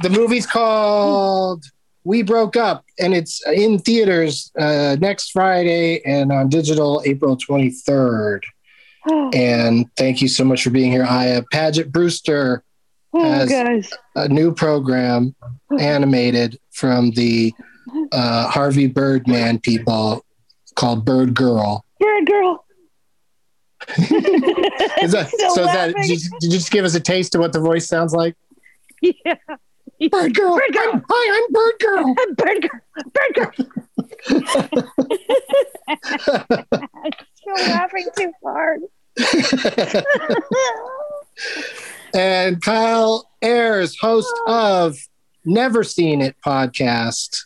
the 0.03 0.09
movie's 0.09 0.45
called 0.45 1.63
"We 2.03 2.21
Broke 2.21 2.55
Up," 2.55 2.85
and 2.99 3.13
it's 3.13 3.45
in 3.47 3.79
theaters 3.79 4.51
uh, 4.59 4.97
next 4.99 5.31
Friday 5.31 6.01
and 6.05 6.31
on 6.31 6.49
digital 6.49 7.01
April 7.05 7.37
23rd. 7.37 8.41
And 9.33 9.85
thank 9.95 10.21
you 10.21 10.27
so 10.27 10.43
much 10.43 10.61
for 10.63 10.69
being 10.69 10.91
here, 10.91 11.05
Aya. 11.05 11.43
Paget 11.51 11.91
Brewster 11.91 12.63
Oh, 13.13 13.23
has 13.23 13.49
guys. 13.49 13.91
a 14.15 14.27
new 14.27 14.53
program 14.53 15.33
animated 15.79 16.59
from 16.71 17.09
the 17.11 17.51
uh, 18.11 18.47
Harvey 18.49 18.85
Birdman 18.87 19.59
people 19.59 20.23
called 20.75 21.05
Bird 21.05 21.33
Girl. 21.33 21.85
Bird 21.99 22.27
girl. 22.27 22.65
Is 25.01 25.11
that, 25.13 25.29
Still 25.33 25.55
so 25.55 25.61
is 25.61 25.67
that 25.67 25.87
laughing. 25.95 26.01
did 26.01 26.09
you, 26.09 26.17
did 26.39 26.43
you 26.43 26.49
just 26.51 26.71
give 26.71 26.85
us 26.85 26.93
a 26.95 26.99
taste 26.99 27.33
of 27.35 27.41
what 27.41 27.53
the 27.53 27.59
voice 27.59 27.87
sounds 27.87 28.13
like? 28.13 28.35
Yeah. 29.01 29.35
Bird 30.11 30.33
Girl. 30.35 30.55
Bird 30.55 30.73
girl. 30.73 30.91
I'm- 30.93 31.03
hi, 31.09 31.37
I'm 31.37 31.51
Bird 31.51 31.73
Girl. 31.79 32.15
I'm 32.19 32.33
bird 32.35 32.61
girl. 32.61 32.81
Bird 33.15 33.33
girl. 33.35 33.51
I'm 37.03 37.11
still 37.35 37.55
laughing 37.67 38.07
too 38.17 38.31
hard. 38.43 38.81
and 42.13 42.61
Kyle 42.61 43.29
Ayers, 43.41 43.97
host 43.99 44.33
of 44.47 44.97
Never 45.45 45.83
Seen 45.83 46.21
It 46.21 46.35
podcast. 46.45 47.45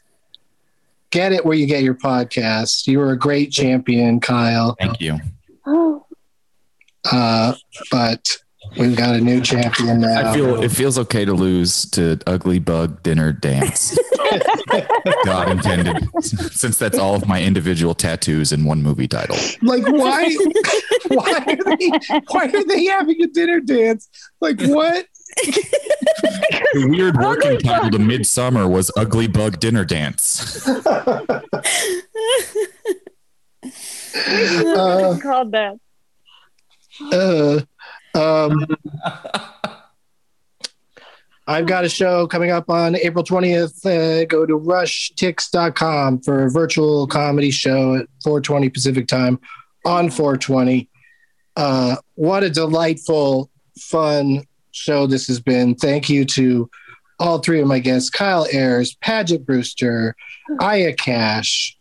Get 1.12 1.32
it 1.32 1.46
where 1.46 1.56
you 1.56 1.68
get 1.68 1.84
your 1.84 1.94
podcast. 1.96 2.88
You 2.88 3.00
were 3.00 3.12
a 3.12 3.18
great 3.18 3.52
champion, 3.52 4.20
Kyle. 4.20 4.76
Thank 4.80 5.00
you. 5.00 5.20
Oh, 5.66 6.03
Uh, 7.12 7.54
but 7.92 8.38
we've 8.78 8.96
got 8.96 9.16
a 9.16 9.22
new 9.22 9.42
champion 9.42 10.02
now. 10.02 10.32
I 10.32 10.34
feel 10.34 10.62
it 10.64 10.70
feels 10.70 10.98
okay 11.00 11.26
to 11.26 11.34
lose 11.34 11.90
to 11.92 12.20
Ugly 12.26 12.60
Bug 12.60 13.04
Dinner 13.04 13.32
Dance. 13.34 13.98
God 15.26 15.50
intended, 15.52 16.08
since 16.24 16.78
that's 16.78 16.98
all 16.98 17.14
of 17.16 17.28
my 17.28 17.44
individual 17.44 17.94
tattoos 17.94 18.52
in 18.52 18.64
one 18.66 18.82
movie 18.82 19.08
title. 19.08 19.38
like 19.62 19.84
why 19.86 20.36
why 21.10 21.44
are 21.48 21.78
they 21.78 21.92
why 22.30 22.46
are 22.46 22.64
they 22.64 22.86
having 22.86 23.22
a 23.22 23.28
dinner 23.28 23.60
dance? 23.60 24.10
Like 24.42 24.60
what? 24.62 25.06
The 26.74 26.88
weird 26.90 27.18
working 27.18 27.60
title 27.60 27.92
to 27.92 27.98
Midsommar 27.98 28.70
was 28.70 28.92
Ugly 28.98 29.28
Bug 29.28 29.60
Dinner 29.60 29.86
Dance. 29.86 30.68
Uh, 34.16 35.18
called 35.22 35.52
that. 35.54 35.76
Uh, 37.12 37.60
um, 38.16 38.66
I've 41.46 41.66
got 41.66 41.84
a 41.84 41.90
show 41.90 42.26
coming 42.28 42.52
up 42.52 42.70
on 42.70 42.96
April 42.96 43.24
20th. 43.24 43.86
Uh, 43.86 44.26
go 44.26 44.46
to 44.46 44.58
rushtix.com 44.58 46.22
for 46.22 46.46
a 46.46 46.50
virtual 46.50 47.08
comedy 47.08 47.52
show 47.52 47.96
at 47.96 48.08
420 48.24 48.70
Pacific 48.70 49.08
time 49.08 49.40
on 49.86 50.10
420. 50.10 50.90
Uh, 51.56 51.98
what 52.16 52.44
a 52.44 52.50
delightful, 52.50 53.50
fun 53.78 54.44
show 54.72 55.06
this 55.06 55.28
has 55.28 55.40
been. 55.40 55.76
Thank 55.76 56.10
you 56.10 56.26
to 56.26 56.70
all 57.20 57.40
three 57.40 57.62
of 57.62 57.68
my 57.68 57.80
guests 57.80 58.10
Kyle 58.10 58.48
Ayers, 58.52 58.96
Paget 58.96 59.46
Brewster, 59.46 60.16
Aya 60.62 60.94
Cash, 60.94 61.78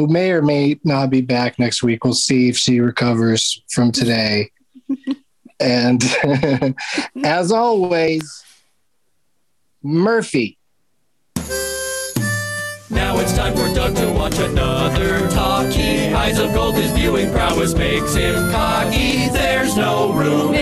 who 0.00 0.06
may 0.06 0.30
or 0.30 0.40
may 0.40 0.80
not 0.82 1.10
be 1.10 1.20
back 1.20 1.58
next 1.58 1.82
week. 1.82 2.04
We'll 2.04 2.14
see 2.14 2.48
if 2.48 2.56
she 2.56 2.80
recovers 2.80 3.62
from 3.68 3.92
today. 3.92 4.50
and 5.60 6.02
as 7.22 7.52
always, 7.52 8.42
Murphy. 9.82 10.56
Now 12.88 13.18
it's 13.18 13.36
time 13.36 13.54
for 13.54 13.72
Doug 13.74 13.94
to 13.96 14.10
watch 14.14 14.38
another 14.38 15.28
talkie. 15.28 16.08
Eyes 16.14 16.38
of 16.38 16.54
gold, 16.54 16.76
his 16.76 16.90
viewing 16.92 17.30
prowess 17.30 17.74
makes 17.74 18.14
him 18.14 18.50
cocky. 18.50 19.28
There's 19.28 19.76
no 19.76 20.14
room 20.14 20.54